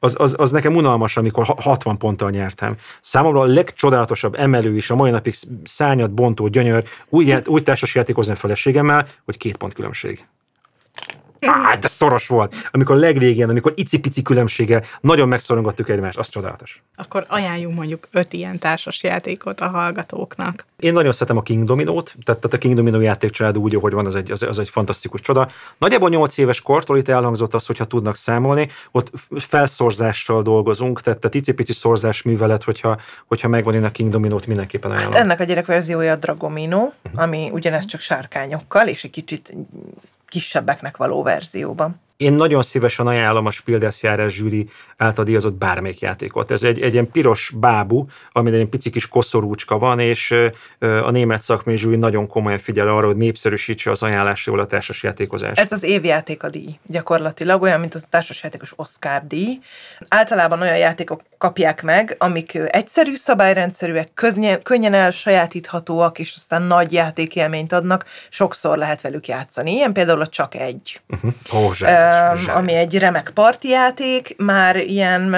Az, 0.00 0.14
az, 0.18 0.34
az 0.38 0.50
nekem 0.50 0.74
unalmas, 0.74 1.16
amikor 1.16 1.54
60 1.56 1.98
ponttal 1.98 2.30
nyertem. 2.30 2.76
Számomra 3.00 3.40
a 3.40 3.46
legcsodálatosabb 3.46 4.34
emelő 4.34 4.76
is 4.76 4.90
a 4.90 4.94
mai 4.94 5.10
napig 5.10 5.34
szányat 5.64 6.10
bontó 6.10 6.48
gyönyör, 6.48 6.84
úgy, 7.08 7.42
úgy 7.46 7.62
társas 7.62 7.94
játékozni 7.94 8.32
a 8.32 8.36
feleségemmel, 8.36 9.06
hogy 9.24 9.36
két 9.36 9.56
pont 9.56 9.72
különbség. 9.72 10.26
Á, 11.40 11.76
de 11.76 11.88
szoros 11.88 12.26
volt. 12.26 12.54
Amikor 12.70 12.96
a 12.96 12.98
legvégén, 12.98 13.48
amikor 13.48 13.72
icipici 13.76 14.22
különbsége, 14.22 14.82
nagyon 15.00 15.28
megszorongattuk 15.28 15.88
egymást, 15.88 16.18
az 16.18 16.28
csodálatos. 16.28 16.82
Akkor 16.96 17.24
ajánljunk 17.28 17.74
mondjuk 17.74 18.08
öt 18.10 18.32
ilyen 18.32 18.58
társas 18.58 19.02
játékot 19.02 19.60
a 19.60 19.68
hallgatóknak. 19.68 20.66
Én 20.78 20.92
nagyon 20.92 21.12
szeretem 21.12 21.36
a 21.36 21.42
King 21.42 21.64
Dominót, 21.64 22.14
tehát, 22.24 22.40
tehát 22.40 22.56
a 22.56 22.58
King 22.58 22.74
Domino 22.74 23.00
játékcsalád 23.00 23.58
úgy, 23.58 23.74
ahogy 23.74 23.92
van, 23.92 24.06
az 24.06 24.14
egy, 24.14 24.30
az, 24.30 24.42
az 24.42 24.58
egy 24.58 24.68
fantasztikus 24.68 25.20
csoda. 25.20 25.48
Nagyjából 25.78 26.08
8 26.08 26.38
éves 26.38 26.60
kortól 26.60 26.98
itt 26.98 27.08
elhangzott 27.08 27.54
az, 27.54 27.66
hogyha 27.66 27.84
tudnak 27.84 28.16
számolni, 28.16 28.68
ott 28.90 29.10
felszorzással 29.36 30.42
dolgozunk, 30.42 31.00
tehát, 31.00 31.18
tehát 31.18 31.34
icipici 31.34 31.72
szorzás 31.72 32.22
művelet, 32.22 32.62
hogyha, 32.62 32.98
hogyha 33.26 33.48
megvan 33.48 33.74
én 33.74 33.84
a 33.84 33.90
King 33.90 34.10
Dominót, 34.10 34.46
mindenképpen 34.46 34.90
ajánlom. 34.90 35.12
Hát 35.12 35.22
ennek 35.22 35.40
a 35.40 35.44
gyerekverziója 35.44 36.12
a 36.12 36.16
Dragomino, 36.16 36.78
uh-huh. 36.78 37.22
ami 37.22 37.50
ugyanez 37.52 37.84
csak 37.84 38.00
sárkányokkal, 38.00 38.88
és 38.88 39.04
egy 39.04 39.10
kicsit 39.10 39.54
kisebbeknek 40.28 40.96
való 40.96 41.22
verzióban. 41.22 42.00
Én 42.18 42.32
nagyon 42.32 42.62
szívesen 42.62 43.06
ajánlom 43.06 43.46
a 43.46 43.50
Spiel 43.50 43.78
des 43.78 44.02
Jahres 44.02 44.34
zsűri 44.34 44.68
által 44.96 45.24
díjazott 45.24 45.54
bármelyik 45.54 46.00
játékot. 46.00 46.50
Ez 46.50 46.62
egy, 46.62 46.80
egy 46.80 46.92
ilyen 46.92 47.10
piros 47.10 47.52
bábú, 47.56 48.06
amin 48.32 48.54
egy 48.54 48.66
pici 48.66 48.90
kis 48.90 49.08
koszorúcska 49.08 49.78
van, 49.78 50.00
és 50.00 50.34
a 50.78 51.10
német 51.10 51.42
szakmai 51.42 51.76
zsűri 51.76 51.96
nagyon 51.96 52.26
komolyan 52.26 52.58
figyel 52.58 52.88
arra, 52.88 53.06
hogy 53.06 53.16
népszerűsítse 53.16 53.90
az 53.90 54.02
ajánlásról 54.02 54.60
a 54.60 54.66
társasjátékozást. 54.66 55.58
Ez 55.58 55.72
az 55.72 55.82
évjáték 55.82 56.42
a 56.42 56.48
díj, 56.48 56.78
gyakorlatilag 56.86 57.62
olyan, 57.62 57.80
mint 57.80 57.94
az 57.94 58.02
a 58.04 58.08
társasjátékos 58.10 58.72
Oscar 58.76 59.22
díj. 59.26 59.58
Általában 60.08 60.60
olyan 60.60 60.78
játékok 60.78 61.22
kapják 61.38 61.82
meg, 61.82 62.14
amik 62.18 62.54
egyszerű 62.54 63.14
szabályrendszerűek, 63.14 64.08
könnyen, 64.14 64.62
könnyen 64.62 64.94
elsajátíthatóak, 64.94 66.18
és 66.18 66.32
aztán 66.36 66.62
nagy 66.62 66.92
játékélményt 66.92 67.72
adnak, 67.72 68.04
sokszor 68.28 68.78
lehet 68.78 69.00
velük 69.00 69.28
játszani. 69.28 69.72
Ilyen 69.72 69.92
például 69.92 70.20
a 70.20 70.26
Csak 70.26 70.54
egy. 70.54 71.00
Uh-huh. 71.08 71.32
Oh, 71.52 71.74
ami 72.46 72.72
egy 72.72 72.98
remek 72.98 73.30
partijáték, 73.34 74.34
már 74.36 74.76
ilyen 74.76 75.36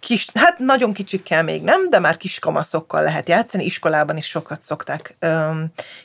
kis, 0.00 0.28
hát 0.34 0.58
nagyon 0.58 0.92
kicsikkel 0.92 1.42
még 1.42 1.62
nem, 1.62 1.90
de 1.90 1.98
már 1.98 2.16
kis 2.16 2.38
kamaszokkal 2.38 3.02
lehet 3.02 3.28
játszani, 3.28 3.64
iskolában 3.64 4.16
is 4.16 4.26
sokat 4.26 4.62
szokták 4.62 5.16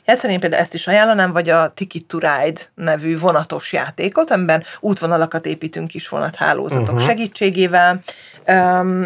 játszani. 0.04 0.32
Én 0.32 0.40
például 0.40 0.62
ezt 0.62 0.74
is 0.74 0.86
ajánlanám, 0.86 1.32
vagy 1.32 1.48
a 1.48 1.72
Ticket 1.74 2.04
to 2.04 2.18
Ride 2.18 2.60
nevű 2.74 3.18
vonatos 3.18 3.72
játékot, 3.72 4.30
amiben 4.30 4.64
útvonalakat 4.80 5.46
építünk 5.46 5.88
kis 5.88 6.08
vonathálózatok 6.08 6.86
uh-huh. 6.88 7.06
segítségével. 7.06 8.00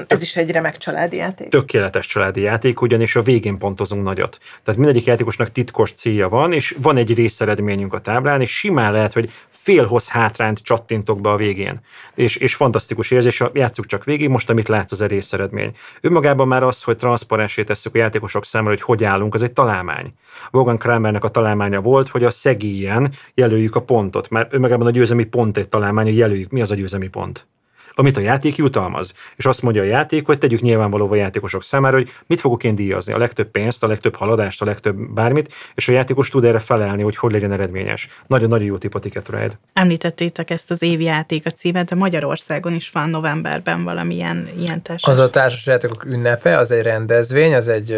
Ez 0.07 0.23
is 0.23 0.37
egy 0.37 0.51
remek 0.51 0.77
családi 0.77 1.17
játék. 1.17 1.49
Tökéletes 1.49 2.07
családi 2.07 2.41
játék, 2.41 2.81
ugyanis 2.81 3.17
a 3.17 3.23
végén 3.23 3.59
pontozunk 3.59 4.03
nagyot. 4.03 4.39
Tehát 4.65 4.81
mindegyik 4.81 5.07
játékosnak 5.07 5.53
titkos 5.53 5.93
célja 5.93 6.29
van, 6.29 6.53
és 6.53 6.77
van 6.79 6.97
egy 6.97 7.15
részeredményünk 7.15 7.93
a 7.93 7.99
táblán, 7.99 8.41
és 8.41 8.57
simán 8.59 8.93
lehet, 8.93 9.13
hogy 9.13 9.31
félhoz 9.63 10.09
hátrányt 10.09 10.63
csattintok 10.63 11.21
be 11.21 11.31
a 11.31 11.37
végén. 11.37 11.81
És, 12.15 12.37
és 12.37 12.55
fantasztikus 12.55 13.11
érzés, 13.11 13.43
játsszuk 13.53 13.87
csak 13.87 14.05
végig, 14.05 14.29
most 14.29 14.51
amit 14.51 14.69
látsz 14.69 14.93
az 14.93 15.03
erész 15.03 15.33
eredmény. 15.33 15.77
Önmagában 16.01 16.49
már 16.49 16.63
az, 16.63 16.83
hogy 16.83 16.97
transzparensé 16.97 17.65
tesszük 17.65 17.95
a 17.95 17.99
játékosok 17.99 18.45
számára, 18.45 18.71
hogy 18.75 18.83
hogy 18.83 19.05
állunk, 19.05 19.35
az 19.35 19.43
egy 19.43 19.53
találmány. 19.53 20.13
Logan 20.51 20.79
Kramernek 20.79 21.25
a 21.25 21.29
találmánya 21.29 21.81
volt, 21.81 22.09
hogy 22.09 22.25
a 22.25 22.31
szegélyen 22.31 23.13
jelöljük 23.35 23.77
a 23.77 23.83
pontot, 23.83 24.31
mert 24.31 24.55
önmagában 24.55 24.87
a 24.87 24.91
győzelmi 24.91 25.25
pont 25.25 25.57
egy 25.57 25.69
találmány, 25.69 26.07
hogy 26.07 26.17
jelöljük, 26.17 26.51
mi 26.51 26.61
az 26.61 26.71
a 26.71 26.75
győzelmi 26.75 27.09
pont 27.09 27.47
amit 27.95 28.17
a 28.17 28.21
játék 28.21 28.57
jutalmaz. 28.57 29.13
És 29.37 29.47
azt 29.47 29.63
mondja 29.63 29.83
a 29.83 29.85
játék, 29.85 30.27
hogy 30.27 30.39
tegyük 30.39 30.61
nyilvánvaló 30.61 31.11
a 31.11 31.15
játékosok 31.15 31.65
számára, 31.65 31.97
hogy 31.97 32.13
mit 32.27 32.41
fogok 32.41 32.65
én 32.65 32.75
díjazni, 32.75 33.13
a 33.13 33.19
legtöbb 33.19 33.51
pénzt, 33.51 33.85
a 33.85 33.87
legtöbb 33.87 34.15
haladást, 34.15 34.63
a 34.63 34.65
legtöbb 34.65 34.97
bármit, 34.97 35.53
és 35.75 35.89
a 35.89 35.93
játékos 35.93 36.29
tud 36.29 36.45
erre 36.45 36.59
felelni, 36.59 37.03
hogy 37.03 37.17
hogy 37.17 37.33
legyen 37.33 37.53
eredményes. 37.53 38.09
Nagyon-nagyon 38.27 38.67
jó 38.67 38.77
tip 38.77 38.95
a 38.95 38.99
Ticket 38.99 39.29
Ride. 39.29 39.59
Említettétek 39.73 40.51
ezt 40.51 40.71
az 40.71 40.83
évi 40.83 41.05
játék 41.05 41.47
a 41.47 41.51
címet, 41.51 41.89
de 41.89 41.97
Magyarországon 41.97 42.75
is 42.75 42.91
van 42.91 43.11
novemberben 43.11 43.85
valamilyen 43.85 44.49
ilyen 44.59 44.83
társas. 44.83 45.11
Az 45.11 45.19
a 45.19 45.31
társas 45.31 45.67
játékok 45.67 46.05
ünnepe, 46.05 46.59
az 46.59 46.71
egy 46.71 46.83
rendezvény, 46.83 47.55
az 47.55 47.69
egy 47.69 47.97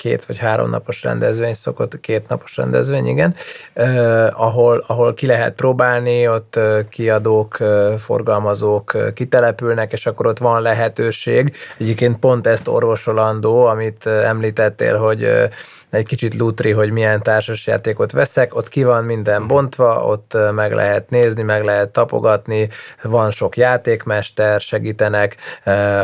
két 0.00 0.24
vagy 0.24 0.38
három 0.38 0.70
napos 0.70 1.02
rendezvény 1.02 1.54
szokott, 1.54 2.00
két 2.00 2.28
napos 2.28 2.56
rendezvény, 2.56 3.06
igen, 3.06 3.34
eh, 3.72 4.40
ahol, 4.40 4.84
ahol 4.86 5.14
ki 5.14 5.26
lehet 5.26 5.54
próbálni, 5.54 6.28
ott 6.28 6.58
kiadók, 6.88 7.56
forgalmazók 7.98 8.96
kitelepülnek, 9.14 9.92
és 9.92 10.06
akkor 10.06 10.26
ott 10.26 10.38
van 10.38 10.62
lehetőség. 10.62 11.56
Egyébként 11.78 12.18
pont 12.18 12.46
ezt 12.46 12.68
orvosolandó, 12.68 13.64
amit 13.64 14.06
említettél, 14.06 14.96
hogy 14.96 15.48
egy 15.90 16.06
kicsit 16.06 16.34
lútri, 16.34 16.70
hogy 16.70 16.90
milyen 16.90 17.22
társasjátékot 17.22 18.12
veszek, 18.12 18.54
ott 18.54 18.68
ki 18.68 18.84
van 18.84 19.04
minden 19.04 19.46
bontva, 19.46 20.04
ott 20.04 20.36
meg 20.54 20.72
lehet 20.72 21.10
nézni, 21.10 21.42
meg 21.42 21.64
lehet 21.64 21.88
tapogatni, 21.88 22.68
van 23.02 23.30
sok 23.30 23.56
játékmester, 23.56 24.60
segítenek 24.60 25.36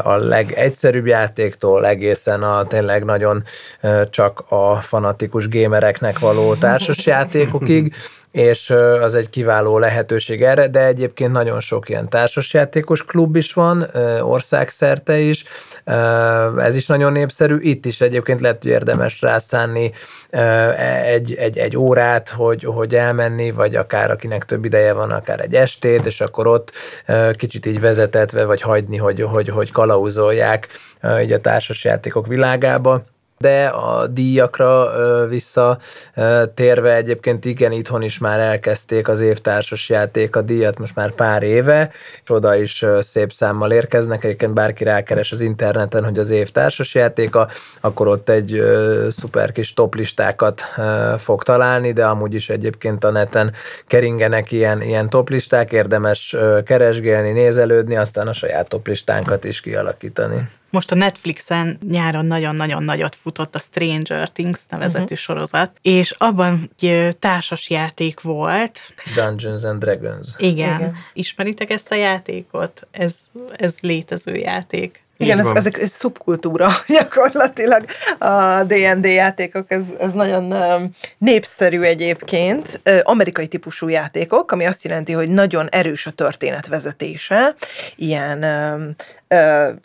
a 0.03 0.16
legegyszerűbb 0.16 1.07
játéktól 1.07 1.87
egészen 1.87 2.43
a 2.43 2.64
tényleg 2.64 3.05
nagyon 3.05 3.43
csak 4.11 4.45
a 4.49 4.76
fanatikus 4.76 5.49
gémereknek 5.49 6.18
való 6.18 6.55
társasjátékokig, 6.55 7.95
és 8.37 8.70
az 9.01 9.14
egy 9.14 9.30
kiváló 9.30 9.78
lehetőség 9.78 10.43
erre, 10.43 10.68
de 10.68 10.84
egyébként 10.84 11.32
nagyon 11.32 11.61
sok 11.61 11.89
ilyen 11.89 12.09
társasjátékos 12.09 13.05
klub 13.05 13.37
is 13.37 13.53
van, 13.53 13.87
országszerte 14.20 15.18
is, 15.18 15.45
ez 16.57 16.74
is 16.74 16.87
nagyon 16.87 17.12
népszerű, 17.12 17.57
itt 17.61 17.87
is 17.87 18.01
egyébként 18.01 18.41
lehet, 18.41 18.62
hogy 18.62 18.70
érdemes 18.70 19.20
rászánni 19.20 19.93
egy, 21.05 21.34
egy, 21.34 21.59
egy 21.59 21.76
órát, 21.76 22.28
hogy, 22.28 22.64
hogy 22.64 22.95
elmenni, 22.95 23.51
vagy 23.51 23.74
akár 23.74 24.11
akinek 24.11 24.45
több 24.45 24.64
ideje 24.64 24.93
van, 24.93 25.11
akár 25.11 25.41
egy 25.41 25.55
estét, 25.55 26.07
és 26.07 26.20
akkor 26.20 26.47
ott 26.47 26.72
kicsit 27.37 27.66
így 27.66 27.80
vezetetve, 27.80 28.45
vagy 28.45 28.61
hagyni, 28.61 28.97
hogy, 28.97 29.20
hogy, 29.22 29.49
hogy 29.49 29.72
kalauzolják 29.72 30.68
így 31.20 31.32
a 31.32 31.41
társasjátékok 31.41 32.26
világába 32.26 33.05
de 33.39 33.66
a 33.66 34.07
díjakra 34.07 34.91
visszatérve 35.26 36.95
egyébként 36.95 37.45
igen, 37.45 37.72
itthon 37.72 38.03
is 38.03 38.18
már 38.18 38.39
elkezdték 38.39 39.09
az 39.09 39.20
évtársas 39.20 39.89
játék 39.89 40.37
a 40.37 40.41
díjat 40.41 40.78
most 40.78 40.95
már 40.95 41.11
pár 41.11 41.43
éve, 41.43 41.91
és 42.22 42.30
oda 42.30 42.55
is 42.55 42.84
szép 43.01 43.32
számmal 43.32 43.72
érkeznek, 43.72 44.24
egyébként 44.24 44.53
bárki 44.53 44.84
rákeres 44.84 45.32
az 45.32 45.41
interneten, 45.41 46.05
hogy 46.05 46.18
az 46.18 46.30
évtársas 46.30 46.95
játéka, 46.95 47.49
akkor 47.80 48.09
ott 48.09 48.28
egy 48.28 48.62
szuper 49.11 49.53
kis 49.53 49.74
toplistákat 49.74 50.62
fog 51.18 51.43
találni, 51.43 51.93
de 51.93 52.07
amúgy 52.07 52.34
is 52.34 52.49
egyébként 52.49 53.05
a 53.05 53.11
neten 53.11 53.53
keringenek 53.87 54.53
ilyen, 54.53 54.82
ilyen 54.82 55.11
toplisták, 55.11 55.72
érdemes 55.72 56.37
keresgélni, 56.64 57.30
nézelődni, 57.30 57.97
aztán 57.97 58.28
a 58.28 58.32
saját 58.32 58.68
toplistánkat 58.68 59.45
is 59.45 59.61
kialakítani. 59.61 60.49
Most 60.77 60.91
a 60.91 60.95
Netflixen 60.95 61.79
nyáron 61.89 62.27
nagyon-nagyon 62.27 62.83
nagyot 62.83 63.14
futott 63.14 63.55
a 63.55 63.59
Stranger 63.59 64.31
Things 64.31 64.61
nevezetű 64.68 65.03
uh-huh. 65.03 65.18
sorozat, 65.18 65.70
és 65.83 66.11
abban 66.11 66.70
egy 66.81 67.16
társas 67.18 67.70
játék 67.70 68.20
volt. 68.20 68.81
Dungeons 69.14 69.62
and 69.64 69.85
Dragons. 69.85 70.29
Igen. 70.37 70.79
Igen. 70.79 70.95
Ismeritek 71.12 71.70
ezt 71.70 71.91
a 71.91 71.95
játékot? 71.95 72.87
Ez, 72.91 73.16
ez 73.57 73.77
létező 73.81 74.35
játék. 74.35 75.05
Igen, 75.18 75.39
ez, 75.39 75.47
ezek 75.47 75.79
ez 75.79 75.91
szubkultúra 75.91 76.68
gyakorlatilag. 76.99 77.85
A 78.18 78.62
D&D 78.62 79.05
játékok, 79.05 79.70
ez, 79.70 79.85
ez 79.99 80.12
nagyon 80.12 80.55
népszerű 81.18 81.81
egyébként. 81.81 82.81
Amerikai 83.03 83.47
típusú 83.47 83.89
játékok, 83.89 84.53
ami 84.53 84.66
azt 84.66 84.85
jelenti, 84.85 85.12
hogy 85.12 85.29
nagyon 85.29 85.68
erős 85.68 86.07
a 86.07 86.11
történetvezetése. 86.11 87.55
Ilyen 87.97 88.45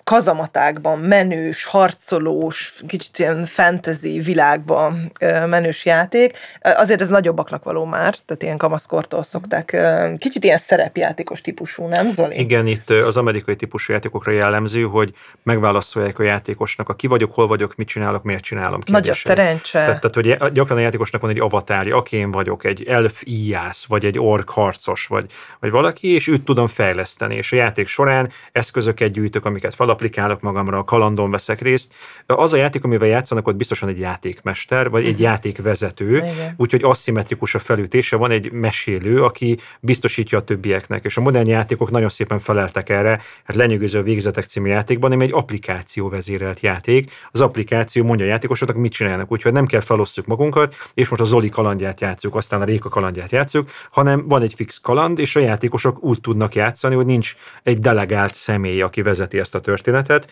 kazamatákban 0.04 1.00
menős, 1.00 1.64
harcolós, 1.64 2.82
kicsit 2.88 3.20
ilyen 3.20 3.46
fantasy 3.46 4.20
világban 4.20 5.12
menős 5.46 5.86
játék. 5.86 6.38
Azért 6.62 7.02
ez 7.02 7.08
nagyobbaknak 7.08 7.64
való 7.64 7.86
már, 7.86 8.16
tehát 8.26 8.44
ilyen 8.44 8.58
kamaszkortól 8.58 9.24
szokták. 9.24 9.78
Kicsit 10.18 10.44
ilyen 10.44 10.58
szerepjátékos 10.58 11.42
típusú, 11.42 11.86
nem 11.88 12.10
Zoli? 12.10 12.40
Igen, 12.40 12.68
itt 12.68 12.90
az 12.90 13.18
amerikai 13.18 13.56
típusú 13.56 13.94
játékokra 13.94 14.32
jellemző, 14.32 14.84
hogy 14.84 15.14
megválaszolják 15.44 16.20
a 16.20 16.24
játékosnak, 16.24 16.90
a 16.90 16.94
ki 16.94 17.08
vagyok, 17.08 17.34
hol 17.34 17.48
vagyok, 17.48 17.76
mit 17.76 17.88
csinálok, 17.88 18.24
miért 18.24 18.44
csinálom. 18.44 18.82
Kérdései. 18.82 19.02
Nagy 19.02 19.10
a 19.10 19.16
szerencse. 19.16 19.80
Tehát, 19.80 20.00
tehát, 20.00 20.16
hogy 20.16 20.54
gyakran 20.54 20.78
a 20.78 20.82
játékosnak 20.82 21.22
van 21.22 21.30
egy 21.30 21.40
avatárja, 21.40 21.96
aki 21.96 22.16
én 22.16 22.32
vagyok, 22.32 22.64
egy 22.64 22.84
elf 22.84 23.22
íjász, 23.26 23.86
vagy 23.86 24.06
egy 24.06 24.20
ork 24.20 24.50
harcos, 24.50 25.06
vagy, 25.06 25.26
vagy 25.60 25.72
valaki, 25.72 26.14
és 26.14 26.28
őt 26.28 26.44
tudom 26.44 26.68
fejleszteni, 26.68 27.36
és 27.36 27.52
a 27.52 27.56
játék 27.56 27.88
során 27.88 28.30
eszközöket 28.52 29.12
gyűjtök, 29.32 29.46
amiket 29.46 29.76
felaplikálok 29.76 30.42
magamra, 30.42 30.78
a 30.78 30.84
kalandon 30.84 31.32
veszek 31.32 31.62
részt. 31.62 31.94
Az 32.26 32.54
a 32.54 32.58
játék, 32.58 32.84
amivel 32.84 33.08
játszanak, 33.08 33.48
ott 33.48 33.56
biztosan 33.56 33.90
egy 33.90 34.00
játékmester, 34.00 34.90
vagy 34.90 35.06
egy 35.06 35.14
mhm. 35.14 35.22
játékvezető, 35.22 36.24
úgyhogy 36.58 36.84
aszimmetrikus 36.84 37.56
a 37.56 37.60
felütése, 37.60 38.16
van 38.16 38.32
egy 38.32 38.52
mesélő, 38.52 39.24
aki 39.24 39.58
biztosítja 39.80 40.38
a 40.38 40.42
többieknek, 40.42 41.04
és 41.04 41.18
a 41.18 41.22
modern 41.22 41.48
játékok 41.48 41.92
nagyon 41.92 42.10
szépen 42.10 42.40
feleltek 42.40 42.90
erre, 42.90 43.22
hát 43.44 43.56
lenyűgöző 43.56 44.02
végzetek 44.02 44.46
című 44.46 44.70
játékban, 44.70 45.12
ami 45.12 45.24
egy 45.24 45.34
applikáció 45.34 46.10
vezérelt 46.10 46.60
játék. 46.60 47.12
Az 47.32 47.42
applikáció 47.42 48.04
mondja 48.04 48.26
a 48.26 48.30
játékosoknak, 48.30 48.78
mit 48.78 48.92
csinálnak, 48.92 49.32
úgyhogy 49.32 49.54
nem 49.54 49.66
kell 49.66 49.82
felosszuk 49.82 50.26
magunkat, 50.26 50.76
és 50.94 51.10
most 51.10 51.22
a 51.22 51.26
Zoli 51.26 51.50
kalandját 51.50 52.02
játszuk, 52.02 52.36
aztán 52.36 52.62
a 52.62 52.64
Réka 52.64 52.90
kalandját 52.90 53.32
játszuk, 53.32 53.70
hanem 53.92 54.28
van 54.28 54.42
egy 54.42 54.54
fix 54.54 54.80
kaland, 54.80 55.20
és 55.20 55.36
a 55.36 55.40
játékosok 55.40 56.04
úgy 56.04 56.22
tudnak 56.22 56.56
játszani, 56.56 56.96
hogy 56.96 57.06
nincs 57.06 57.36
egy 57.64 57.80
delegált 57.80 58.34
személy, 58.34 58.82
aki 58.82 59.02
vezeti 59.22 59.40
ezt 59.40 59.56
a 59.56 59.60
történetet. 59.60 60.28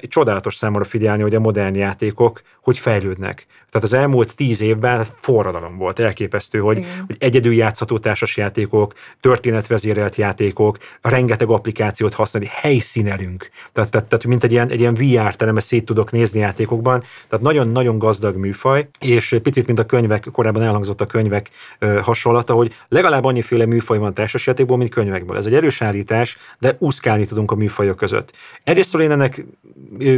Csodálatos 0.00 0.54
számomra 0.54 0.84
figyelni, 0.84 1.22
hogy 1.22 1.34
a 1.34 1.40
modern 1.40 1.74
játékok 1.74 2.40
hogy 2.66 2.78
fejlődnek. 2.78 3.46
Tehát 3.70 3.86
az 3.86 3.92
elmúlt 3.92 4.36
tíz 4.36 4.60
évben 4.60 5.06
forradalom 5.18 5.76
volt, 5.76 5.98
elképesztő, 5.98 6.58
hogy, 6.58 6.86
hogy 7.06 7.16
egyedül 7.18 7.54
játszható 7.54 7.98
társasjátékok, 7.98 8.94
történetvezérelt 9.20 10.16
játékok, 10.16 10.78
rengeteg 11.00 11.48
applikációt 11.48 12.14
használni, 12.14 12.48
helyszínelünk. 12.52 13.50
Tehát, 13.72 13.90
tehát, 13.90 14.06
tehát 14.06 14.24
mint 14.24 14.44
egy 14.44 14.52
ilyen, 14.52 14.68
egy 14.70 14.80
ilyen 14.80 14.94
VR 14.94 15.34
terem, 15.34 15.58
szét 15.58 15.84
tudok 15.84 16.12
nézni 16.12 16.40
játékokban. 16.40 17.04
Tehát 17.28 17.44
nagyon-nagyon 17.44 17.98
gazdag 17.98 18.36
műfaj, 18.36 18.88
és 19.00 19.36
picit, 19.42 19.66
mint 19.66 19.78
a 19.78 19.86
könyvek, 19.86 20.28
korábban 20.32 20.62
elhangzott 20.62 21.00
a 21.00 21.06
könyvek 21.06 21.50
ö, 21.78 21.98
hasonlata, 22.02 22.54
hogy 22.54 22.74
legalább 22.88 23.24
annyiféle 23.24 23.66
műfaj 23.66 23.98
van 23.98 24.14
társasjátékból, 24.14 24.76
mint 24.76 24.90
könyvekből. 24.90 25.36
Ez 25.36 25.46
egy 25.46 25.54
erős 25.54 25.82
állítás, 25.82 26.38
de 26.58 26.76
úszkálni 26.78 27.26
tudunk 27.26 27.50
a 27.50 27.54
műfajok 27.54 27.96
között. 27.96 28.15
Egyrésztről 28.62 29.02
én 29.02 29.10
ennek 29.10 29.44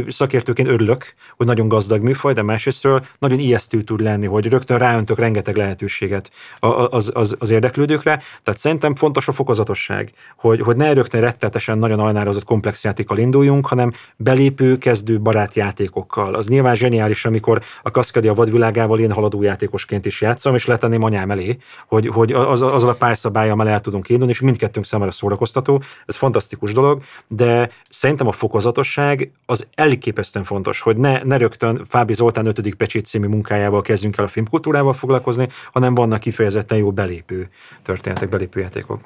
szakértőként 0.07 0.67
örülök, 0.67 1.13
hogy 1.37 1.45
nagyon 1.45 1.67
gazdag 1.67 2.01
műfaj, 2.01 2.33
de 2.33 2.41
másrésztről 2.41 3.05
nagyon 3.19 3.39
ijesztő 3.39 3.81
tud 3.83 4.01
lenni, 4.01 4.25
hogy 4.25 4.45
rögtön 4.45 4.77
ráöntök 4.77 5.19
rengeteg 5.19 5.55
lehetőséget 5.55 6.31
az, 6.59 7.11
az, 7.13 7.35
az 7.39 7.49
érdeklődőkre. 7.49 8.21
Tehát 8.43 8.59
szerintem 8.59 8.95
fontos 8.95 9.27
a 9.27 9.31
fokozatosság, 9.31 10.11
hogy, 10.37 10.61
hogy 10.61 10.75
ne 10.75 10.93
rögtön 10.93 11.21
rettetesen 11.21 11.77
nagyon 11.77 11.99
ajnározott 11.99 12.43
komplex 12.43 12.83
játékkal 12.83 13.17
induljunk, 13.17 13.67
hanem 13.67 13.91
belépő, 14.15 14.77
kezdő, 14.77 15.19
barát 15.19 15.53
játékokkal. 15.53 16.35
Az 16.35 16.47
nyilván 16.47 16.75
zseniális, 16.75 17.25
amikor 17.25 17.61
a 17.81 17.91
kaszkadi 17.91 18.27
a 18.27 18.33
vadvilágával 18.33 18.99
én 18.99 19.11
haladó 19.11 19.41
játékosként 19.41 20.05
is 20.05 20.21
játszom, 20.21 20.55
és 20.55 20.65
letenném 20.65 21.03
anyám 21.03 21.31
elé, 21.31 21.57
hogy, 21.87 22.07
hogy 22.07 22.31
az, 22.31 22.61
az 22.61 22.83
a 22.83 22.95
pályaszabályjal 22.95 23.69
el 23.69 23.81
tudunk 23.81 24.09
indulni, 24.09 24.31
és 24.31 24.39
mindkettőnk 24.39 24.85
számára 24.85 25.11
szórakoztató. 25.11 25.81
Ez 26.05 26.15
fantasztikus 26.15 26.73
dolog, 26.73 27.01
de 27.27 27.69
szerintem 27.89 28.27
a 28.27 28.31
fokozatosság 28.31 29.31
az 29.45 29.67
elképesztően 29.75 30.45
fontos, 30.45 30.81
hogy 30.81 30.97
ne, 30.97 31.23
ne 31.23 31.37
rögtön 31.37 31.85
Fábi 31.89 32.13
Zoltán 32.13 32.45
5. 32.45 32.75
pecsét 32.75 33.05
című 33.05 33.27
munkájával 33.27 33.81
kezdjünk 33.81 34.17
el 34.17 34.25
a 34.25 34.27
filmkultúrával 34.27 34.93
foglalkozni, 34.93 35.47
hanem 35.71 35.95
vannak 35.95 36.19
kifejezetten 36.19 36.77
jó 36.77 36.91
belépő 36.91 37.49
történetek, 37.83 38.29
belépő 38.29 38.59
játékok. 38.59 39.01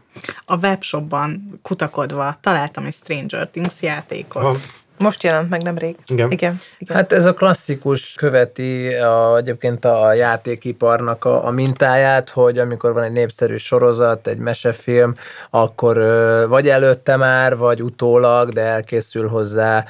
A 0.45 0.57
webshopban 0.57 1.59
kutakodva 1.61 2.35
találtam 2.41 2.85
egy 2.85 2.93
Stranger 2.93 3.49
Things 3.49 3.81
játékot. 3.81 4.43
Ha. 4.43 4.55
Most 4.97 5.23
jelent 5.23 5.49
meg 5.49 5.63
nemrég. 5.63 5.95
Igen. 6.07 6.31
Igen, 6.31 6.59
igen. 6.77 6.95
Hát 6.95 7.11
ez 7.11 7.25
a 7.25 7.33
klasszikus 7.33 8.13
követi 8.13 8.93
a, 8.93 9.37
egyébként 9.37 9.85
a 9.85 10.13
játékiparnak 10.13 11.25
a, 11.25 11.45
a 11.45 11.51
mintáját, 11.51 12.29
hogy 12.29 12.57
amikor 12.57 12.93
van 12.93 13.03
egy 13.03 13.11
népszerű 13.11 13.57
sorozat, 13.57 14.27
egy 14.27 14.37
mesefilm, 14.37 15.15
akkor 15.49 15.97
vagy 16.49 16.67
előtte 16.67 17.17
már, 17.17 17.57
vagy 17.57 17.81
utólag, 17.81 18.49
de 18.49 18.61
elkészül 18.61 19.27
hozzá 19.27 19.85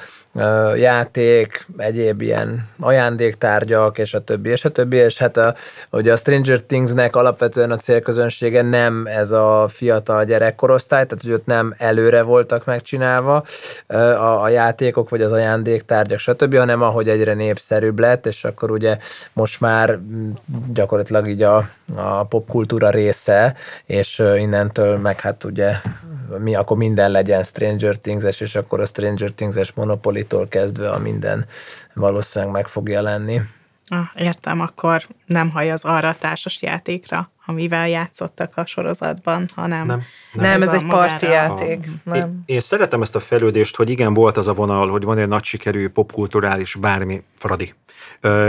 játék, 0.76 1.66
egyéb 1.76 2.20
ilyen 2.20 2.68
ajándéktárgyak, 2.80 3.98
és 3.98 4.14
a 4.14 4.18
többi, 4.18 4.50
és 4.50 4.64
a 4.64 4.68
többi, 4.68 4.96
és 4.96 5.18
hát 5.18 5.36
a, 5.36 5.54
ugye 5.90 6.12
a 6.12 6.16
Stranger 6.16 6.60
Thingsnek 6.60 7.16
alapvetően 7.16 7.70
a 7.70 7.76
célközönsége 7.76 8.62
nem 8.62 9.06
ez 9.06 9.30
a 9.30 9.66
fiatal 9.68 10.24
gyerekkorosztály, 10.24 11.06
tehát 11.06 11.22
hogy 11.22 11.32
ott 11.32 11.46
nem 11.46 11.74
előre 11.78 12.22
voltak 12.22 12.64
megcsinálva 12.64 13.44
a, 13.86 14.42
a 14.42 14.48
játékok, 14.48 15.08
vagy 15.08 15.22
az 15.22 15.32
ajándéktárgyak, 15.32 16.18
stb., 16.18 16.56
hanem 16.56 16.82
ahogy 16.82 17.08
egyre 17.08 17.34
népszerűbb 17.34 17.98
lett, 17.98 18.26
és 18.26 18.44
akkor 18.44 18.70
ugye 18.70 18.98
most 19.32 19.60
már 19.60 19.98
gyakorlatilag 20.72 21.28
így 21.28 21.42
a, 21.42 21.68
a 21.94 22.24
popkultúra 22.24 22.90
része, 22.90 23.56
és 23.84 24.18
innentől 24.18 24.98
meg 24.98 25.20
hát 25.20 25.44
ugye 25.44 25.74
mi, 26.38 26.54
akkor 26.54 26.76
minden 26.76 27.10
legyen 27.10 27.42
Stranger 27.42 27.96
Things-es, 27.96 28.40
és 28.40 28.54
akkor 28.54 28.80
a 28.80 28.86
Stranger 28.86 29.30
Things-es 29.30 29.72
Monopoly 29.72 30.22
tól 30.22 30.48
kezdve 30.48 30.90
a 30.90 30.98
minden 30.98 31.46
valószínűleg 31.94 32.54
meg 32.54 32.66
fog 32.66 32.88
jelenni. 32.88 33.40
Ah, 33.88 34.06
értem, 34.14 34.60
akkor 34.60 35.06
nem 35.26 35.50
haj 35.50 35.70
az 35.70 35.84
arra 35.84 36.08
a 36.08 36.14
társas 36.14 36.62
játékra, 36.62 37.30
amivel 37.46 37.88
játszottak 37.88 38.52
a 38.56 38.66
sorozatban, 38.66 39.48
hanem... 39.54 39.86
Nem. 39.86 40.02
Nem, 40.32 40.62
ez 40.62 40.68
a 40.68 40.74
egy 40.74 40.86
parti 40.86 41.26
játék. 41.26 41.84
Én, 41.84 42.00
Nem. 42.04 42.42
én 42.46 42.60
szeretem 42.60 43.02
ezt 43.02 43.16
a 43.16 43.20
fejlődést, 43.20 43.76
hogy 43.76 43.90
igen, 43.90 44.14
volt 44.14 44.36
az 44.36 44.48
a 44.48 44.54
vonal, 44.54 44.88
hogy 44.88 45.04
van 45.04 45.18
egy 45.18 45.28
nagy 45.28 45.44
sikerű 45.44 45.88
popkulturális 45.88 46.74
bármi 46.74 47.22
Fradi. 47.36 47.74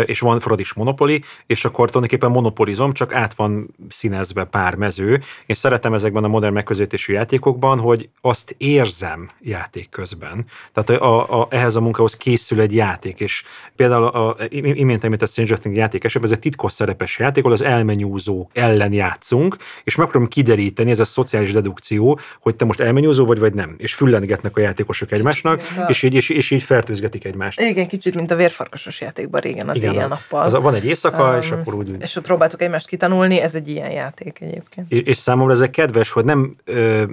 És 0.05 0.19
van 0.19 0.39
Fradis 0.39 0.73
Monopoli, 0.73 1.23
és 1.45 1.65
akkor 1.65 1.89
tulajdonképpen 1.89 2.31
monopolizom, 2.31 2.93
csak 2.93 3.13
át 3.13 3.33
van 3.33 3.75
színezve 3.89 4.43
pár 4.43 4.75
mező. 4.75 5.21
Én 5.45 5.55
szeretem 5.55 5.93
ezekben 5.93 6.23
a 6.23 6.27
modern 6.27 6.53
megközelítésű 6.53 7.13
játékokban, 7.13 7.79
hogy 7.79 8.09
azt 8.21 8.55
érzem 8.57 9.29
játék 9.41 9.89
közben. 9.89 10.45
Tehát 10.73 11.01
a, 11.01 11.41
a, 11.41 11.47
ehhez 11.49 11.75
a 11.75 11.81
munkához 11.81 12.17
készül 12.17 12.59
egy 12.59 12.75
játék, 12.75 13.19
és 13.19 13.43
például 13.75 14.03
a, 14.03 14.29
a, 14.29 14.35
imént 14.49 15.03
említett 15.03 15.29
Stranger 15.29 15.57
Things 15.59 15.77
játék 15.77 16.03
esetben 16.03 16.29
ez 16.31 16.35
egy 16.37 16.43
titkos 16.43 16.71
szerepes 16.71 17.19
játék, 17.19 17.43
ahol 17.43 17.55
az 17.55 17.63
elmenyúzók 17.63 18.51
ellen 18.53 18.93
játszunk, 18.93 19.57
és 19.83 19.95
megpróbálom 19.95 20.29
kideríteni, 20.29 20.91
ez 20.91 20.99
a 20.99 21.05
szociális 21.05 21.51
dedukció, 21.51 22.19
hogy 22.39 22.55
te 22.55 22.65
most 22.65 22.79
elmenyúzó 22.79 23.25
vagy, 23.25 23.39
vagy 23.39 23.53
nem. 23.53 23.75
És 23.77 23.93
füllengetnek 23.93 24.57
a 24.57 24.59
játékosok 24.59 25.11
egymásnak, 25.11 25.61
a- 25.77 25.89
és 25.89 26.03
így, 26.03 26.13
és, 26.13 26.29
és 26.29 26.51
így 26.51 26.63
fertőzgetik 26.63 27.25
egymást. 27.25 27.59
Igen, 27.61 27.87
kicsit, 27.87 28.15
mint 28.15 28.31
a 28.31 28.35
vérfarkasos 28.35 29.01
játékban 29.01 29.41
régen, 29.41 29.54
az 29.59 29.75
Igen, 29.75 29.93
éjjel-nappal. 29.93 30.41
az, 30.43 30.53
van 30.53 30.73
egy 30.73 30.85
éjszaka, 30.85 31.37
és 31.37 31.51
Um, 31.51 31.59
akkor 31.59 31.73
úgy... 31.73 31.95
És 31.99 32.15
ott 32.15 32.23
próbáltuk 32.25 32.61
egymást 32.61 32.87
kitanulni, 32.87 33.39
ez 33.39 33.55
egy 33.55 33.67
ilyen 33.69 33.91
játék 33.91 34.39
egyébként. 34.41 34.91
És, 34.91 35.01
és 35.03 35.17
számomra 35.17 35.53
ezek 35.53 35.69
kedves, 35.71 36.11
hogy 36.11 36.25
nem 36.25 36.55
ö, 36.63 37.03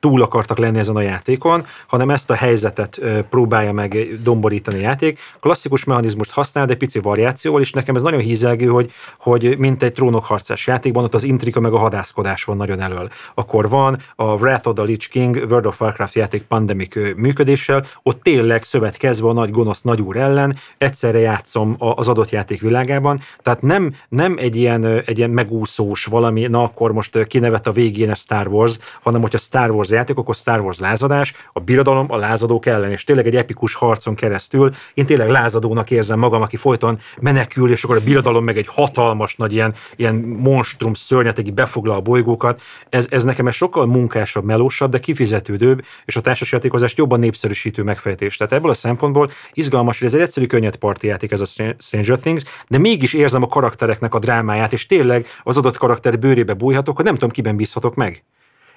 túl 0.00 0.22
akartak 0.22 0.58
lenni 0.58 0.78
ezen 0.78 0.96
a 0.96 1.00
játékon, 1.00 1.66
hanem 1.86 2.10
ezt 2.10 2.30
a 2.30 2.34
helyzetet 2.34 2.98
ö, 2.98 3.20
próbálja 3.22 3.72
meg 3.72 3.96
domborítani 4.22 4.78
a 4.78 4.80
játék. 4.80 5.18
Klasszikus 5.40 5.84
mechanizmust 5.84 6.30
használ, 6.30 6.66
de 6.66 6.74
pici 6.74 6.98
variációval, 6.98 7.60
és 7.60 7.72
nekem 7.72 7.94
ez 7.94 8.02
nagyon 8.02 8.20
hízelgő, 8.20 8.66
hogy, 8.66 8.92
hogy 9.18 9.58
mint 9.58 9.82
egy 9.82 9.92
trónokharcás 9.92 10.66
játékban, 10.66 11.04
ott 11.04 11.14
az 11.14 11.22
intrika 11.22 11.60
meg 11.60 11.72
a 11.72 11.78
hadászkodás 11.78 12.44
van 12.44 12.56
nagyon 12.56 12.80
elől. 12.80 13.08
Akkor 13.34 13.68
van 13.68 13.98
a 14.16 14.24
Wrath 14.24 14.68
of 14.68 14.74
the 14.74 14.84
Lich 14.84 15.08
King 15.08 15.34
World 15.36 15.66
of 15.66 15.80
Warcraft 15.80 16.14
játék 16.14 16.42
pandemic 16.42 16.94
működéssel, 17.16 17.84
ott 18.02 18.22
tényleg 18.22 18.62
szövetkezve 18.62 19.28
a 19.28 19.32
nagy 19.32 19.50
gonosz 19.50 19.82
nagyúr 19.82 20.16
ellen, 20.16 20.56
egyszerre 20.78 21.18
játszom 21.18 21.74
a- 21.78 21.85
az 21.94 22.08
adott 22.08 22.30
játék 22.30 22.60
világában, 22.60 23.20
tehát 23.42 23.62
nem, 23.62 23.94
nem 24.08 24.36
egy 24.38 24.56
ilyen, 24.56 24.84
egy 24.84 25.18
ilyen 25.18 25.30
megúszós 25.30 26.04
valami, 26.04 26.46
na 26.46 26.62
akkor 26.62 26.92
most 26.92 27.26
kinevet 27.26 27.66
a 27.66 27.72
végén 27.72 28.10
a 28.10 28.14
Star 28.14 28.46
Wars, 28.46 28.78
hanem 29.02 29.20
hogyha 29.20 29.38
Star 29.38 29.70
Wars 29.70 29.88
játék, 29.88 30.16
akkor 30.16 30.34
Star 30.34 30.60
Wars 30.60 30.78
lázadás, 30.78 31.34
a 31.52 31.60
birodalom 31.60 32.06
a 32.08 32.16
lázadók 32.16 32.66
ellen, 32.66 32.90
és 32.90 33.04
tényleg 33.04 33.26
egy 33.26 33.36
epikus 33.36 33.74
harcon 33.74 34.14
keresztül 34.14 34.74
én 34.94 35.06
tényleg 35.06 35.28
lázadónak 35.28 35.90
érzem 35.90 36.18
magam, 36.18 36.42
aki 36.42 36.56
folyton 36.56 36.98
menekül, 37.20 37.70
és 37.70 37.84
akkor 37.84 37.96
a 37.96 38.00
birodalom 38.04 38.44
meg 38.44 38.56
egy 38.56 38.66
hatalmas 38.66 39.36
nagy 39.36 39.52
ilyen, 39.52 39.74
ilyen 39.96 40.14
monstrum 40.16 40.94
szörnyet, 40.94 41.38
aki 41.38 41.50
befoglal 41.50 41.96
a 41.96 42.00
bolygókat. 42.00 42.62
Ez, 42.88 43.06
ez 43.10 43.24
nekem 43.24 43.46
egy 43.46 43.54
sokkal 43.54 43.86
munkásabb, 43.86 44.44
melósabb, 44.44 44.90
de 44.90 44.98
kifizetődőbb, 44.98 45.84
és 46.04 46.16
a 46.16 46.20
társasjátékozást 46.20 46.98
jobban 46.98 47.20
népszerűsítő 47.20 47.82
megfejtés. 47.82 48.36
Tehát 48.36 48.52
ebből 48.52 48.70
a 48.70 48.74
szempontból 48.74 49.30
izgalmas, 49.52 49.98
hogy 49.98 50.08
ez 50.08 50.14
egy 50.14 50.20
egyszerű 50.20 50.46
könnyed 50.46 50.76
parti 50.76 51.14
ez 51.28 51.40
a 51.40 51.46
Stranger 51.78 52.18
Things, 52.18 52.42
de 52.68 52.78
mégis 52.78 53.12
érzem 53.12 53.42
a 53.42 53.48
karaktereknek 53.48 54.14
a 54.14 54.18
drámáját, 54.18 54.72
és 54.72 54.86
tényleg 54.86 55.26
az 55.42 55.56
adott 55.56 55.76
karakter 55.76 56.18
bőrébe 56.18 56.54
bújhatok, 56.54 56.96
hogy 56.96 57.04
nem 57.04 57.14
tudom, 57.14 57.30
kiben 57.30 57.56
bízhatok 57.56 57.94
meg. 57.94 58.24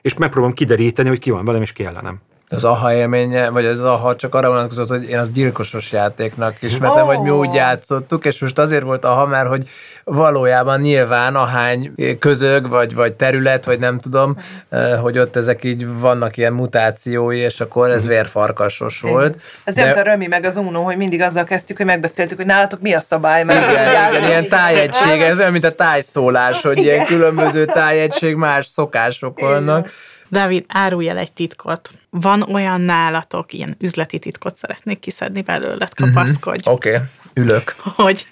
És 0.01 0.13
megpróbálom 0.13 0.55
kideríteni, 0.55 1.09
hogy 1.09 1.19
ki 1.19 1.31
van 1.31 1.45
velem, 1.45 1.61
és 1.61 1.71
ki 1.71 1.85
ellenem. 1.85 2.21
Az 2.51 2.63
aha 2.63 2.93
élménye, 2.93 3.49
vagy 3.49 3.65
az 3.65 3.79
aha 3.79 4.15
csak 4.15 4.35
arra 4.35 4.49
vonatkozott, 4.49 4.87
hogy 4.87 5.09
én 5.09 5.17
az 5.17 5.31
gyilkosos 5.31 5.91
játéknak 5.91 6.55
ismertem, 6.59 7.03
Ó. 7.03 7.07
hogy 7.07 7.19
mi 7.19 7.29
úgy 7.29 7.53
játszottuk, 7.53 8.25
és 8.25 8.39
most 8.39 8.59
azért 8.59 8.83
volt 8.83 9.05
aha, 9.05 9.25
mert 9.25 9.47
hogy 9.47 9.69
valójában 10.03 10.79
nyilván 10.79 11.35
ahány 11.35 11.93
közög, 12.19 12.69
vagy, 12.69 12.93
vagy 12.93 13.13
terület, 13.13 13.65
vagy 13.65 13.79
nem 13.79 13.99
tudom, 13.99 14.37
eh, 14.69 14.99
hogy 15.01 15.19
ott 15.19 15.35
ezek 15.35 15.63
így 15.63 15.99
vannak 15.99 16.37
ilyen 16.37 16.53
mutációi, 16.53 17.37
és 17.37 17.59
akkor 17.59 17.89
ez 17.89 18.07
vérfarkasos 18.07 19.01
volt. 19.01 19.41
Ez 19.63 19.75
De- 19.75 19.85
nem 19.85 19.97
a 19.97 20.01
Römi 20.01 20.27
meg 20.27 20.43
az 20.43 20.57
Uno, 20.57 20.81
hogy 20.81 20.97
mindig 20.97 21.21
azzal 21.21 21.43
kezdtük, 21.43 21.77
hogy 21.77 21.85
megbeszéltük, 21.85 22.37
hogy 22.37 22.45
nálatok 22.45 22.81
mi 22.81 22.93
a 22.93 22.99
szabály, 22.99 23.43
mert 23.43 23.71
Igen, 23.71 24.11
igen, 24.11 24.29
ilyen 24.29 24.47
tájegység, 24.47 25.21
ez 25.21 25.39
olyan, 25.39 25.51
mint 25.51 25.63
a 25.65 25.75
tájszólás, 25.75 26.61
hogy 26.61 26.77
ilyen 26.77 27.05
különböző 27.05 27.65
tájegység, 27.65 28.35
más 28.35 28.65
szokások 28.65 29.39
vannak. 29.39 29.89
Dávid, 30.29 30.65
árulj 30.67 31.09
el 31.09 31.17
egy 31.17 31.33
titkot. 31.33 31.91
Van 32.09 32.41
olyan 32.41 32.81
nálatok, 32.81 33.53
ilyen 33.53 33.75
üzleti 33.79 34.19
titkot 34.19 34.55
szeretnék 34.55 34.99
kiszedni 34.99 35.41
belőled, 35.41 35.93
kapaszkodj. 35.93 36.69
Oké, 36.69 36.89
okay, 36.89 37.01
ülök. 37.33 37.75
hogy, 37.95 38.27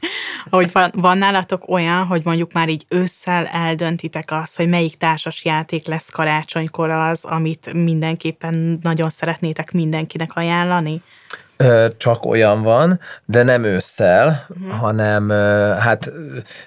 hogy 0.50 0.72
van, 0.72 0.92
van 0.96 1.18
nálatok 1.18 1.70
olyan, 1.70 2.06
hogy 2.06 2.22
mondjuk 2.24 2.52
már 2.52 2.70
így 2.70 2.86
ősszel 2.90 3.46
eldöntitek 3.46 4.32
azt, 4.32 4.58
hogy 4.58 4.70
melyik 4.70 4.98
társas 4.98 5.46
játék 5.46 5.88
lesz 5.88 6.10
karácsonykor 6.10 6.90
az, 6.90 7.26
amit 7.26 7.74
mindenképpen 7.74 8.80
nagyon 8.82 9.10
szeretnétek 9.10 9.72
mindenkinek 9.72 10.36
ajánlani? 10.36 11.02
Csak 11.98 12.26
olyan 12.26 12.64
van, 12.64 13.00
de 13.26 13.44
nem 13.44 13.64
ősszel, 13.64 14.48
uh-huh. 14.50 14.80
hanem 14.80 15.30
hát 15.80 16.12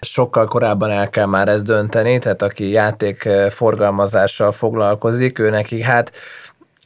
sokkal 0.01 0.47
korábban 0.47 0.91
el 0.91 1.11
kell 1.11 1.27
már 1.27 1.49
ezt 1.49 1.65
dönteni, 1.65 2.19
tehát 2.19 2.43
aki 2.43 2.71
játék 2.71 3.29
forgalmazással 3.51 4.53
foglalkozik, 4.53 5.39
ő 5.39 5.51
neki 5.51 5.83
hát 5.83 6.13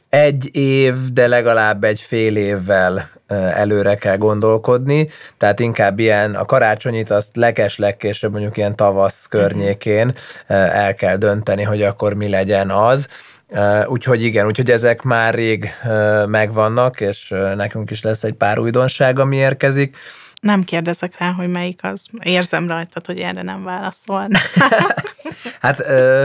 egy 0.09 0.55
év, 0.55 0.95
de 1.13 1.27
legalább 1.27 1.83
egy 1.83 1.99
fél 1.99 2.35
évvel 2.35 3.09
előre 3.27 3.95
kell 3.95 4.17
gondolkodni, 4.17 5.09
tehát 5.37 5.59
inkább 5.59 5.99
ilyen 5.99 6.35
a 6.35 6.45
karácsonyit 6.45 7.11
azt 7.11 7.35
leges 7.35 7.77
legkésőbb 7.77 8.31
mondjuk 8.31 8.57
ilyen 8.57 8.75
tavasz 8.75 9.27
környékén 9.27 10.13
ö, 10.47 10.53
el 10.53 10.95
kell 10.95 11.15
dönteni, 11.15 11.63
hogy 11.63 11.81
akkor 11.81 12.13
mi 12.13 12.29
legyen 12.29 12.69
az. 12.71 13.07
Úgyhogy 13.85 14.23
igen, 14.23 14.45
úgyhogy 14.45 14.71
ezek 14.71 15.01
már 15.01 15.33
rég 15.33 15.69
megvannak, 16.27 17.01
és 17.01 17.33
nekünk 17.55 17.91
is 17.91 18.01
lesz 18.01 18.23
egy 18.23 18.33
pár 18.33 18.59
újdonság, 18.59 19.19
ami 19.19 19.35
érkezik. 19.35 19.97
Nem 20.41 20.63
kérdezek 20.63 21.17
rá, 21.17 21.31
hogy 21.31 21.47
melyik 21.47 21.79
az. 21.83 22.07
Érzem 22.23 22.67
rajtad, 22.67 23.05
hogy 23.05 23.19
erre 23.19 23.41
nem 23.41 23.63
válaszol. 23.63 24.27
Hát 25.61 25.79
uh, 25.79 26.23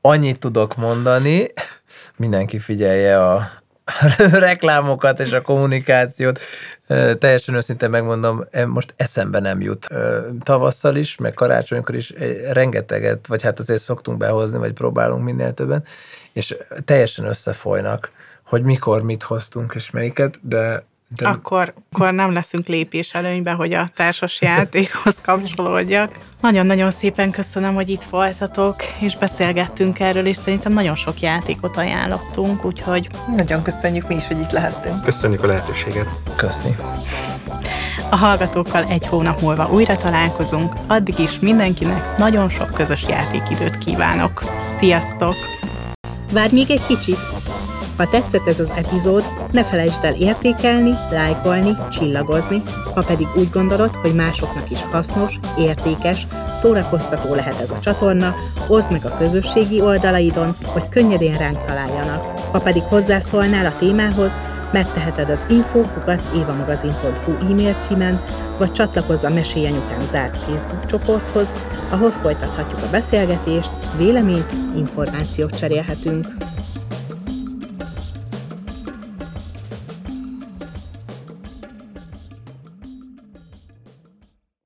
annyit 0.00 0.38
tudok 0.38 0.76
mondani, 0.76 1.46
mindenki 2.16 2.58
figyelje 2.58 3.24
a 3.24 3.50
reklámokat 4.48 5.20
és 5.20 5.32
a 5.32 5.42
kommunikációt. 5.42 6.40
Teljesen 7.18 7.54
őszintén 7.54 7.90
megmondom, 7.90 8.44
most 8.66 8.94
eszembe 8.96 9.40
nem 9.40 9.60
jut. 9.60 9.88
Tavasszal 10.42 10.96
is, 10.96 11.16
meg 11.16 11.34
karácsonykor 11.34 11.94
is 11.94 12.12
rengeteget, 12.52 13.26
vagy 13.26 13.42
hát 13.42 13.58
azért 13.58 13.82
szoktunk 13.82 14.18
behozni, 14.18 14.58
vagy 14.58 14.72
próbálunk 14.72 15.24
minél 15.24 15.52
többen, 15.52 15.84
és 16.32 16.56
teljesen 16.84 17.24
összefolynak, 17.24 18.10
hogy 18.46 18.62
mikor 18.62 19.02
mit 19.02 19.22
hoztunk 19.22 19.72
és 19.74 19.90
melyiket, 19.90 20.38
de, 20.42 20.84
de 21.16 21.28
akkor, 21.28 21.74
akkor 21.92 22.12
nem 22.12 22.32
leszünk 22.32 22.66
lépés 22.66 23.14
előnybe, 23.14 23.50
hogy 23.50 23.72
a 23.72 23.88
társas 23.96 24.40
játékhoz 24.40 25.20
kapcsolódjak. 25.20 26.16
Nagyon-nagyon 26.40 26.90
szépen 26.90 27.30
köszönöm, 27.30 27.74
hogy 27.74 27.88
itt 27.88 28.04
voltatok, 28.04 28.76
és 28.98 29.16
beszélgettünk 29.16 30.00
erről, 30.00 30.26
és 30.26 30.36
szerintem 30.36 30.72
nagyon 30.72 30.96
sok 30.96 31.20
játékot 31.20 31.76
ajánlottunk, 31.76 32.64
úgyhogy 32.64 33.08
Nagyon 33.36 33.62
köszönjük 33.62 34.08
mi 34.08 34.14
is, 34.14 34.26
hogy 34.26 34.40
itt 34.40 34.50
lehettünk. 34.50 35.02
Köszönjük 35.02 35.42
a 35.42 35.46
lehetőséget. 35.46 36.06
köszi. 36.36 36.76
a 38.10 38.16
hallgatókkal 38.16 38.84
egy 38.84 39.06
hónap 39.06 39.40
múlva 39.40 39.68
újra 39.70 39.96
találkozunk, 39.96 40.72
addig 40.86 41.18
is 41.18 41.38
mindenkinek 41.38 42.18
nagyon 42.18 42.48
sok 42.48 42.70
közös 42.74 43.04
játékidőt 43.08 43.78
kívánok. 43.78 44.42
Sziasztok! 44.72 45.34
Várj 46.32 46.54
még 46.54 46.70
egy 46.70 46.86
kicsit! 46.86 47.43
Ha 47.96 48.08
tetszett 48.08 48.46
ez 48.46 48.60
az 48.60 48.72
epizód, 48.76 49.24
ne 49.50 49.64
felejtsd 49.64 50.04
el 50.04 50.14
értékelni, 50.14 50.90
lájkolni, 51.10 51.76
csillagozni, 51.90 52.62
ha 52.94 53.02
pedig 53.02 53.26
úgy 53.36 53.50
gondolod, 53.50 53.94
hogy 53.94 54.14
másoknak 54.14 54.70
is 54.70 54.82
hasznos, 54.90 55.38
értékes, 55.58 56.26
szórakoztató 56.54 57.34
lehet 57.34 57.60
ez 57.60 57.70
a 57.70 57.80
csatorna, 57.80 58.34
oszd 58.68 58.90
meg 58.90 59.04
a 59.04 59.16
közösségi 59.16 59.80
oldalaidon, 59.80 60.54
hogy 60.64 60.88
könnyedén 60.88 61.38
ránk 61.38 61.60
találjanak. 61.60 62.38
Ha 62.52 62.60
pedig 62.60 62.82
hozzászólnál 62.82 63.66
a 63.66 63.78
témához, 63.78 64.32
megteheted 64.72 65.30
az 65.30 65.44
info.évamagazin.hu 65.48 67.32
e-mail 67.50 67.74
címen, 67.74 68.20
vagy 68.58 68.72
csatlakozz 68.72 69.24
a 69.24 69.30
Mesélj 69.30 69.66
Anyukám 69.66 70.04
zárt 70.10 70.36
Facebook 70.36 70.86
csoporthoz, 70.86 71.54
ahol 71.90 72.10
folytathatjuk 72.10 72.82
a 72.82 72.90
beszélgetést, 72.90 73.72
véleményt, 73.96 74.52
információt 74.76 75.58
cserélhetünk. 75.58 76.26